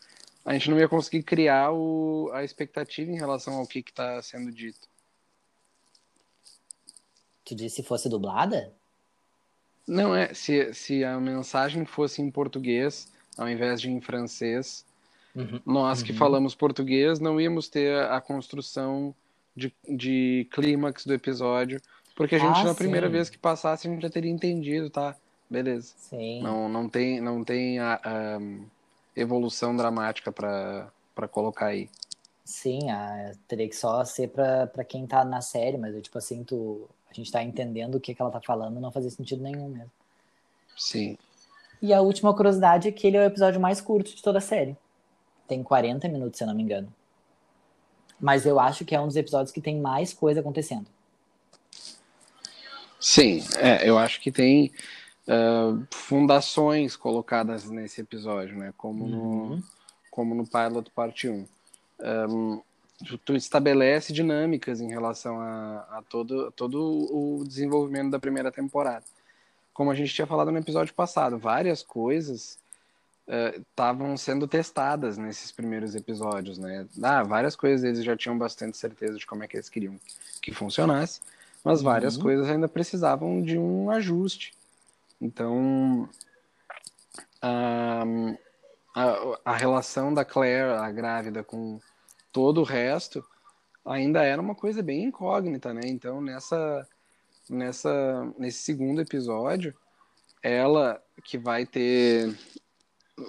a 0.43 0.53
gente 0.53 0.69
não 0.69 0.77
ia 0.79 0.87
conseguir 0.89 1.23
criar 1.23 1.71
o, 1.71 2.29
a 2.33 2.43
expectativa 2.43 3.09
em 3.11 3.15
relação 3.17 3.55
ao 3.55 3.67
que 3.67 3.79
está 3.79 4.21
sendo 4.21 4.51
dito. 4.51 4.87
Tu 7.45 7.55
disse 7.55 7.77
se 7.77 7.83
fosse 7.83 8.09
dublada? 8.09 8.73
Não 9.87 10.15
é, 10.15 10.33
se, 10.33 10.73
se 10.73 11.03
a 11.03 11.19
mensagem 11.19 11.85
fosse 11.85 12.21
em 12.21 12.31
português, 12.31 13.11
ao 13.37 13.49
invés 13.49 13.81
de 13.81 13.89
em 13.89 13.99
francês, 13.99 14.85
Uhum. 15.35 15.59
Nós 15.65 16.03
que 16.03 16.11
uhum. 16.11 16.17
falamos 16.17 16.53
português 16.53 17.19
não 17.19 17.41
íamos 17.41 17.67
ter 17.67 18.03
a 18.03 18.21
construção 18.21 19.13
de, 19.55 19.73
de 19.87 20.47
clímax 20.51 21.05
do 21.05 21.13
episódio, 21.13 21.81
porque 22.15 22.35
a 22.35 22.39
gente, 22.39 22.59
ah, 22.59 22.65
na 22.65 22.75
primeira 22.75 23.09
vez 23.09 23.29
que 23.29 23.37
passasse, 23.37 23.87
a 23.87 23.91
gente 23.91 24.01
já 24.01 24.09
teria 24.09 24.31
entendido, 24.31 24.89
tá? 24.89 25.15
Beleza. 25.49 25.93
Sim. 25.97 26.41
Não, 26.41 26.69
não 26.69 26.87
tem, 26.87 27.19
não 27.19 27.43
tem 27.43 27.79
a, 27.79 27.99
a 28.03 28.39
evolução 29.15 29.75
dramática 29.75 30.31
para 30.31 31.27
colocar 31.31 31.67
aí. 31.67 31.89
Sim, 32.45 32.91
a, 32.91 33.31
teria 33.47 33.67
que 33.67 33.75
só 33.75 34.03
ser 34.05 34.29
para 34.29 34.83
quem 34.83 35.07
tá 35.07 35.25
na 35.25 35.41
série, 35.41 35.77
mas 35.77 35.99
tipo 36.01 36.17
assim, 36.17 36.43
tu, 36.43 36.87
a 37.19 37.23
gente 37.23 37.31
tá 37.31 37.43
entendendo 37.43 37.95
o 37.95 37.99
que, 37.99 38.13
que 38.13 38.21
ela 38.21 38.31
tá 38.31 38.41
falando, 38.41 38.79
não 38.79 38.91
fazia 38.91 39.09
sentido 39.09 39.43
nenhum 39.43 39.69
mesmo. 39.69 39.91
Sim. 40.77 41.17
E 41.81 41.93
a 41.93 42.01
última 42.01 42.33
curiosidade 42.33 42.87
é 42.87 42.91
que 42.91 43.05
ele 43.05 43.17
é 43.17 43.21
o 43.21 43.25
episódio 43.25 43.59
mais 43.59 43.81
curto 43.81 44.15
de 44.15 44.21
toda 44.21 44.37
a 44.37 44.41
série. 44.41 44.77
Tem 45.47 45.61
40 45.61 46.07
minutos, 46.07 46.37
se 46.37 46.43
eu 46.43 46.47
não 46.47 46.55
me 46.55 46.63
engano. 46.63 46.93
Mas 48.19 48.45
eu 48.45 48.59
acho 48.59 48.85
que 48.85 48.95
é 48.95 49.01
um 49.01 49.07
dos 49.07 49.17
episódios 49.17 49.51
que 49.51 49.59
tem 49.59 49.79
mais 49.79 50.13
coisa 50.13 50.39
acontecendo. 50.39 50.87
Sim, 52.99 53.43
é, 53.57 53.87
eu 53.87 53.97
acho 53.97 54.21
que 54.21 54.31
tem 54.31 54.71
uh, 55.27 55.85
fundações 55.91 56.95
colocadas 56.95 57.69
nesse 57.69 57.99
episódio, 57.99 58.57
né? 58.57 58.73
Como, 58.77 59.03
uhum. 59.03 59.55
no, 59.57 59.63
como 60.09 60.33
no 60.33 60.47
Pilot 60.47 60.89
Parte 60.91 61.27
1. 61.27 61.45
Um, 62.29 62.61
tu 63.25 63.35
estabelece 63.35 64.13
dinâmicas 64.13 64.81
em 64.81 64.89
relação 64.89 65.39
a, 65.39 65.87
a 65.91 66.03
todo, 66.09 66.51
todo 66.51 66.79
o 67.11 67.43
desenvolvimento 67.45 68.11
da 68.11 68.19
primeira 68.19 68.51
temporada. 68.51 69.03
Como 69.73 69.91
a 69.91 69.95
gente 69.95 70.13
tinha 70.13 70.27
falado 70.27 70.51
no 70.51 70.57
episódio 70.57 70.93
passado, 70.93 71.37
várias 71.37 71.81
coisas 71.83 72.59
estavam 73.57 74.13
uh, 74.13 74.17
sendo 74.17 74.47
testadas 74.47 75.17
nesses 75.17 75.51
primeiros 75.51 75.95
episódios, 75.95 76.57
né? 76.57 76.85
Ah, 77.01 77.23
várias 77.23 77.55
coisas 77.55 77.83
eles 77.83 78.03
já 78.03 78.17
tinham 78.17 78.37
bastante 78.37 78.77
certeza 78.77 79.17
de 79.17 79.25
como 79.25 79.43
é 79.43 79.47
que 79.47 79.55
eles 79.55 79.69
queriam 79.69 79.97
que 80.41 80.53
funcionasse 80.53 81.21
mas 81.63 81.81
várias 81.81 82.17
uhum. 82.17 82.23
coisas 82.23 82.49
ainda 82.49 82.67
precisavam 82.67 83.41
de 83.41 83.57
um 83.57 83.89
ajuste. 83.89 84.53
Então, 85.21 86.09
a, 87.41 88.03
a, 89.45 89.55
relação 89.55 90.13
da 90.13 90.25
Claire, 90.25 90.73
a 90.73 90.91
grávida, 90.91 91.43
com 91.43 91.79
todo 92.33 92.61
o 92.61 92.65
resto, 92.65 93.23
ainda 93.85 94.23
era 94.23 94.41
uma 94.41 94.55
coisa 94.55 94.81
bem 94.81 95.05
incógnita, 95.05 95.73
né? 95.73 95.81
Então, 95.85 96.19
nessa, 96.19 96.85
nessa, 97.49 98.33
nesse 98.37 98.59
segundo 98.59 99.01
episódio, 99.01 99.73
ela 100.41 101.01
que 101.23 101.37
vai 101.37 101.65
ter, 101.65 102.37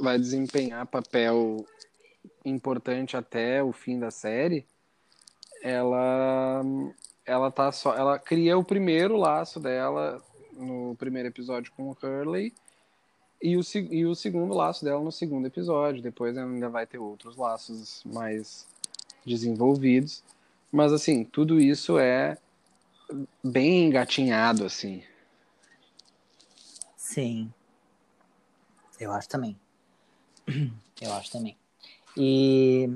vai 0.00 0.18
desempenhar 0.18 0.86
papel 0.86 1.64
importante 2.44 3.16
até 3.16 3.62
o 3.62 3.72
fim 3.72 3.98
da 3.98 4.10
série, 4.10 4.66
ela 5.62 6.62
ela 7.24 7.50
tá 7.50 7.72
só. 7.72 7.94
Ela 7.94 8.18
cria 8.18 8.58
o 8.58 8.64
primeiro 8.64 9.16
laço 9.16 9.58
dela 9.60 10.22
no 10.52 10.94
primeiro 10.96 11.28
episódio 11.28 11.72
com 11.76 11.90
o 11.90 11.96
Hurley 12.02 12.52
e 13.42 13.56
o, 13.56 13.60
e 13.90 14.06
o 14.06 14.14
segundo 14.14 14.54
laço 14.54 14.84
dela 14.84 15.02
no 15.02 15.12
segundo 15.12 15.46
episódio. 15.46 16.02
Depois 16.02 16.36
ainda 16.36 16.68
vai 16.68 16.86
ter 16.86 16.98
outros 16.98 17.36
laços 17.36 18.02
mais 18.04 18.66
desenvolvidos. 19.24 20.22
Mas 20.70 20.92
assim, 20.92 21.24
tudo 21.24 21.60
isso 21.60 21.98
é 21.98 22.36
bem 23.42 23.86
engatinhado, 23.86 24.64
assim. 24.64 25.02
Sim. 26.96 27.52
Eu 28.98 29.12
acho 29.12 29.28
também. 29.28 29.58
Eu 31.00 31.12
acho 31.12 31.30
também. 31.30 31.56
E 32.16 32.88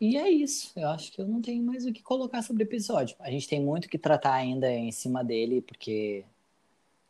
e 0.00 0.16
é 0.16 0.30
isso. 0.30 0.72
Eu 0.76 0.88
acho 0.88 1.10
que 1.10 1.20
eu 1.20 1.26
não 1.26 1.40
tenho 1.40 1.62
mais 1.62 1.86
o 1.86 1.92
que 1.92 2.02
colocar 2.02 2.42
sobre 2.42 2.62
o 2.62 2.66
episódio. 2.66 3.16
A 3.18 3.30
gente 3.30 3.48
tem 3.48 3.60
muito 3.60 3.88
que 3.88 3.98
tratar 3.98 4.34
ainda 4.34 4.70
em 4.70 4.92
cima 4.92 5.24
dele, 5.24 5.62
porque 5.62 6.24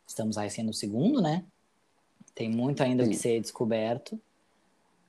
estamos 0.07 0.37
aí 0.37 0.49
sendo 0.49 0.69
o 0.69 0.73
segundo, 0.73 1.21
né? 1.21 1.43
Tem 2.33 2.49
muito 2.49 2.81
ainda 2.81 3.03
Sim. 3.03 3.09
que 3.09 3.17
ser 3.17 3.41
descoberto. 3.41 4.19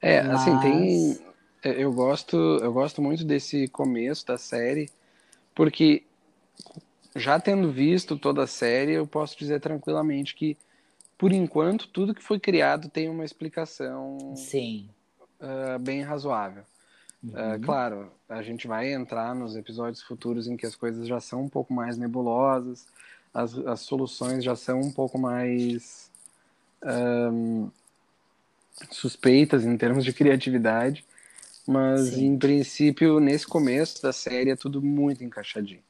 É, 0.00 0.22
mas... 0.22 0.40
assim, 0.40 0.58
tem. 0.60 1.18
É, 1.62 1.82
eu 1.82 1.92
gosto, 1.92 2.36
eu 2.36 2.72
gosto 2.72 3.02
muito 3.02 3.24
desse 3.24 3.68
começo 3.68 4.26
da 4.26 4.38
série, 4.38 4.90
porque 5.54 6.04
já 7.14 7.40
tendo 7.40 7.72
visto 7.72 8.16
toda 8.16 8.44
a 8.44 8.46
série, 8.46 8.92
eu 8.92 9.06
posso 9.06 9.36
dizer 9.38 9.60
tranquilamente 9.60 10.34
que, 10.34 10.56
por 11.16 11.32
enquanto, 11.32 11.88
tudo 11.88 12.14
que 12.14 12.22
foi 12.22 12.38
criado 12.38 12.88
tem 12.88 13.08
uma 13.08 13.24
explicação 13.24 14.34
Sim. 14.36 14.88
Uh, 15.40 15.78
bem 15.78 16.02
razoável. 16.02 16.64
É, 17.34 17.54
uhum. 17.54 17.60
claro, 17.60 18.12
a 18.28 18.42
gente 18.42 18.68
vai 18.68 18.92
entrar 18.92 19.34
nos 19.34 19.56
episódios 19.56 20.02
futuros 20.02 20.46
em 20.46 20.56
que 20.56 20.64
as 20.64 20.76
coisas 20.76 21.08
já 21.08 21.18
são 21.18 21.42
um 21.42 21.48
pouco 21.48 21.74
mais 21.74 21.98
nebulosas, 21.98 22.86
as, 23.34 23.58
as 23.58 23.80
soluções 23.80 24.44
já 24.44 24.54
são 24.54 24.80
um 24.80 24.92
pouco 24.92 25.18
mais 25.18 26.10
um, 27.32 27.68
suspeitas 28.90 29.64
em 29.64 29.76
termos 29.76 30.04
de 30.04 30.12
criatividade, 30.12 31.04
mas 31.68 32.14
Sim. 32.14 32.28
em 32.28 32.38
princípio, 32.38 33.20
nesse 33.20 33.46
começo 33.46 34.02
da 34.02 34.10
série 34.10 34.48
é 34.48 34.56
tudo 34.56 34.80
muito 34.80 35.22
encaixadinho. 35.22 35.82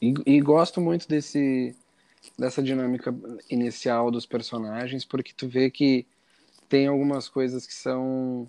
E, 0.00 0.14
e 0.24 0.40
gosto 0.40 0.80
muito 0.80 1.08
desse 1.08 1.74
dessa 2.38 2.62
dinâmica 2.62 3.12
inicial 3.50 4.08
dos 4.12 4.24
personagens, 4.24 5.04
porque 5.04 5.32
tu 5.36 5.48
vê 5.48 5.68
que 5.68 6.06
tem 6.68 6.86
algumas 6.86 7.28
coisas 7.28 7.66
que 7.66 7.74
são 7.74 8.48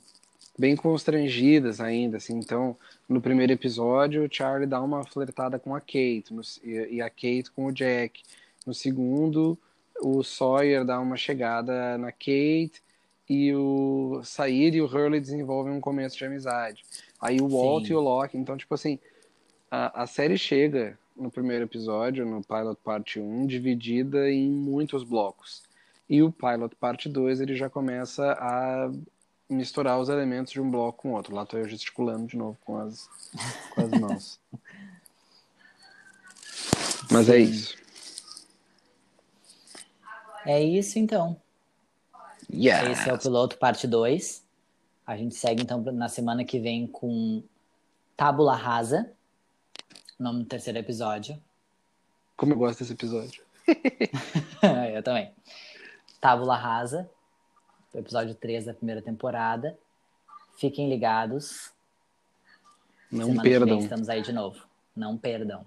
bem 0.57 0.75
constrangidas 0.75 1.81
ainda, 1.81 2.17
assim. 2.17 2.37
Então, 2.37 2.77
no 3.07 3.19
primeiro 3.19 3.51
episódio, 3.51 4.25
o 4.25 4.29
Charlie 4.31 4.67
dá 4.67 4.79
uma 4.79 5.03
flertada 5.03 5.57
com 5.57 5.73
a 5.73 5.79
Kate 5.79 6.31
no, 6.31 6.41
e, 6.63 6.97
e, 6.97 7.01
a 7.01 7.09
Kate 7.09 7.49
com 7.55 7.65
o 7.65 7.71
Jack. 7.71 8.21
No 8.67 8.73
segundo, 8.73 9.57
o 9.99 10.23
Sawyer 10.23 10.85
dá 10.85 10.99
uma 10.99 11.17
chegada 11.17 11.97
na 11.97 12.11
Kate 12.11 12.83
e 13.29 13.53
o 13.53 14.21
Said 14.23 14.75
e 14.75 14.81
o 14.81 14.85
Hurley 14.85 15.21
desenvolvem 15.21 15.71
um 15.71 15.79
começo 15.79 16.17
de 16.17 16.25
amizade. 16.25 16.83
Aí 17.21 17.39
o 17.39 17.47
Walt 17.47 17.85
Sim. 17.85 17.93
e 17.93 17.95
o 17.95 17.99
Locke. 17.99 18.37
Então, 18.37 18.57
tipo 18.57 18.73
assim, 18.73 18.97
a, 19.69 20.03
a 20.03 20.07
série 20.07 20.37
chega 20.37 20.97
no 21.15 21.29
primeiro 21.29 21.65
episódio, 21.65 22.25
no 22.25 22.43
Pilot 22.43 22.79
Parte 22.83 23.19
1, 23.19 23.45
dividida 23.45 24.31
em 24.31 24.49
muitos 24.49 25.03
blocos. 25.03 25.61
E 26.09 26.23
o 26.23 26.31
Pilot 26.31 26.75
Parte 26.75 27.07
2 27.07 27.41
ele 27.41 27.55
já 27.55 27.69
começa 27.69 28.31
a 28.31 28.91
misturar 29.47 29.99
os 29.99 30.09
elementos 30.09 30.51
de 30.51 30.59
um 30.59 30.71
bloco 30.71 31.03
com 31.03 31.11
o 31.11 31.13
outro. 31.13 31.35
Lá 31.35 31.43
estou 31.43 31.59
eu 31.59 31.67
gesticulando 31.67 32.25
de 32.25 32.35
novo 32.35 32.57
com 32.65 32.77
as, 32.77 33.07
com 33.75 33.81
as 33.81 33.89
mãos. 33.91 34.39
Mas 37.11 37.29
é 37.29 37.33
Sim. 37.33 37.37
é 37.37 37.39
isso. 37.39 37.77
É 40.45 40.63
isso 40.63 40.97
então. 40.97 41.39
Yes. 42.53 42.89
Esse 42.89 43.09
é 43.09 43.13
o 43.13 43.19
piloto 43.19 43.57
parte 43.57 43.87
2. 43.87 44.43
A 45.05 45.17
gente 45.17 45.35
segue 45.35 45.61
então 45.63 45.81
na 45.81 46.09
semana 46.09 46.43
que 46.43 46.59
vem 46.59 46.87
com 46.87 47.43
Tábula 48.15 48.55
Rasa, 48.55 49.11
nome 50.19 50.43
do 50.43 50.45
terceiro 50.45 50.79
episódio. 50.79 51.41
Como 52.35 52.53
eu 52.53 52.57
gosto 52.57 52.79
desse 52.79 52.93
episódio. 52.93 53.43
eu 54.93 55.03
também. 55.03 55.31
Tábula 56.19 56.55
Rasa, 56.55 57.09
episódio 57.93 58.35
3 58.35 58.65
da 58.65 58.73
primeira 58.73 59.01
temporada. 59.01 59.77
Fiquem 60.57 60.89
ligados. 60.89 61.71
Não 63.11 63.27
Semana 63.27 63.43
perdam. 63.43 63.79
estamos 63.79 64.09
aí 64.09 64.21
de 64.21 64.33
novo. 64.33 64.63
Não 64.95 65.17
perdam. 65.17 65.65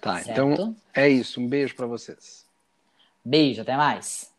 Tá, 0.00 0.22
certo? 0.22 0.50
então 0.50 0.76
é 0.92 1.08
isso. 1.08 1.40
Um 1.40 1.48
beijo 1.48 1.76
para 1.76 1.86
vocês. 1.86 2.44
Beijo, 3.24 3.62
até 3.62 3.76
mais. 3.76 4.31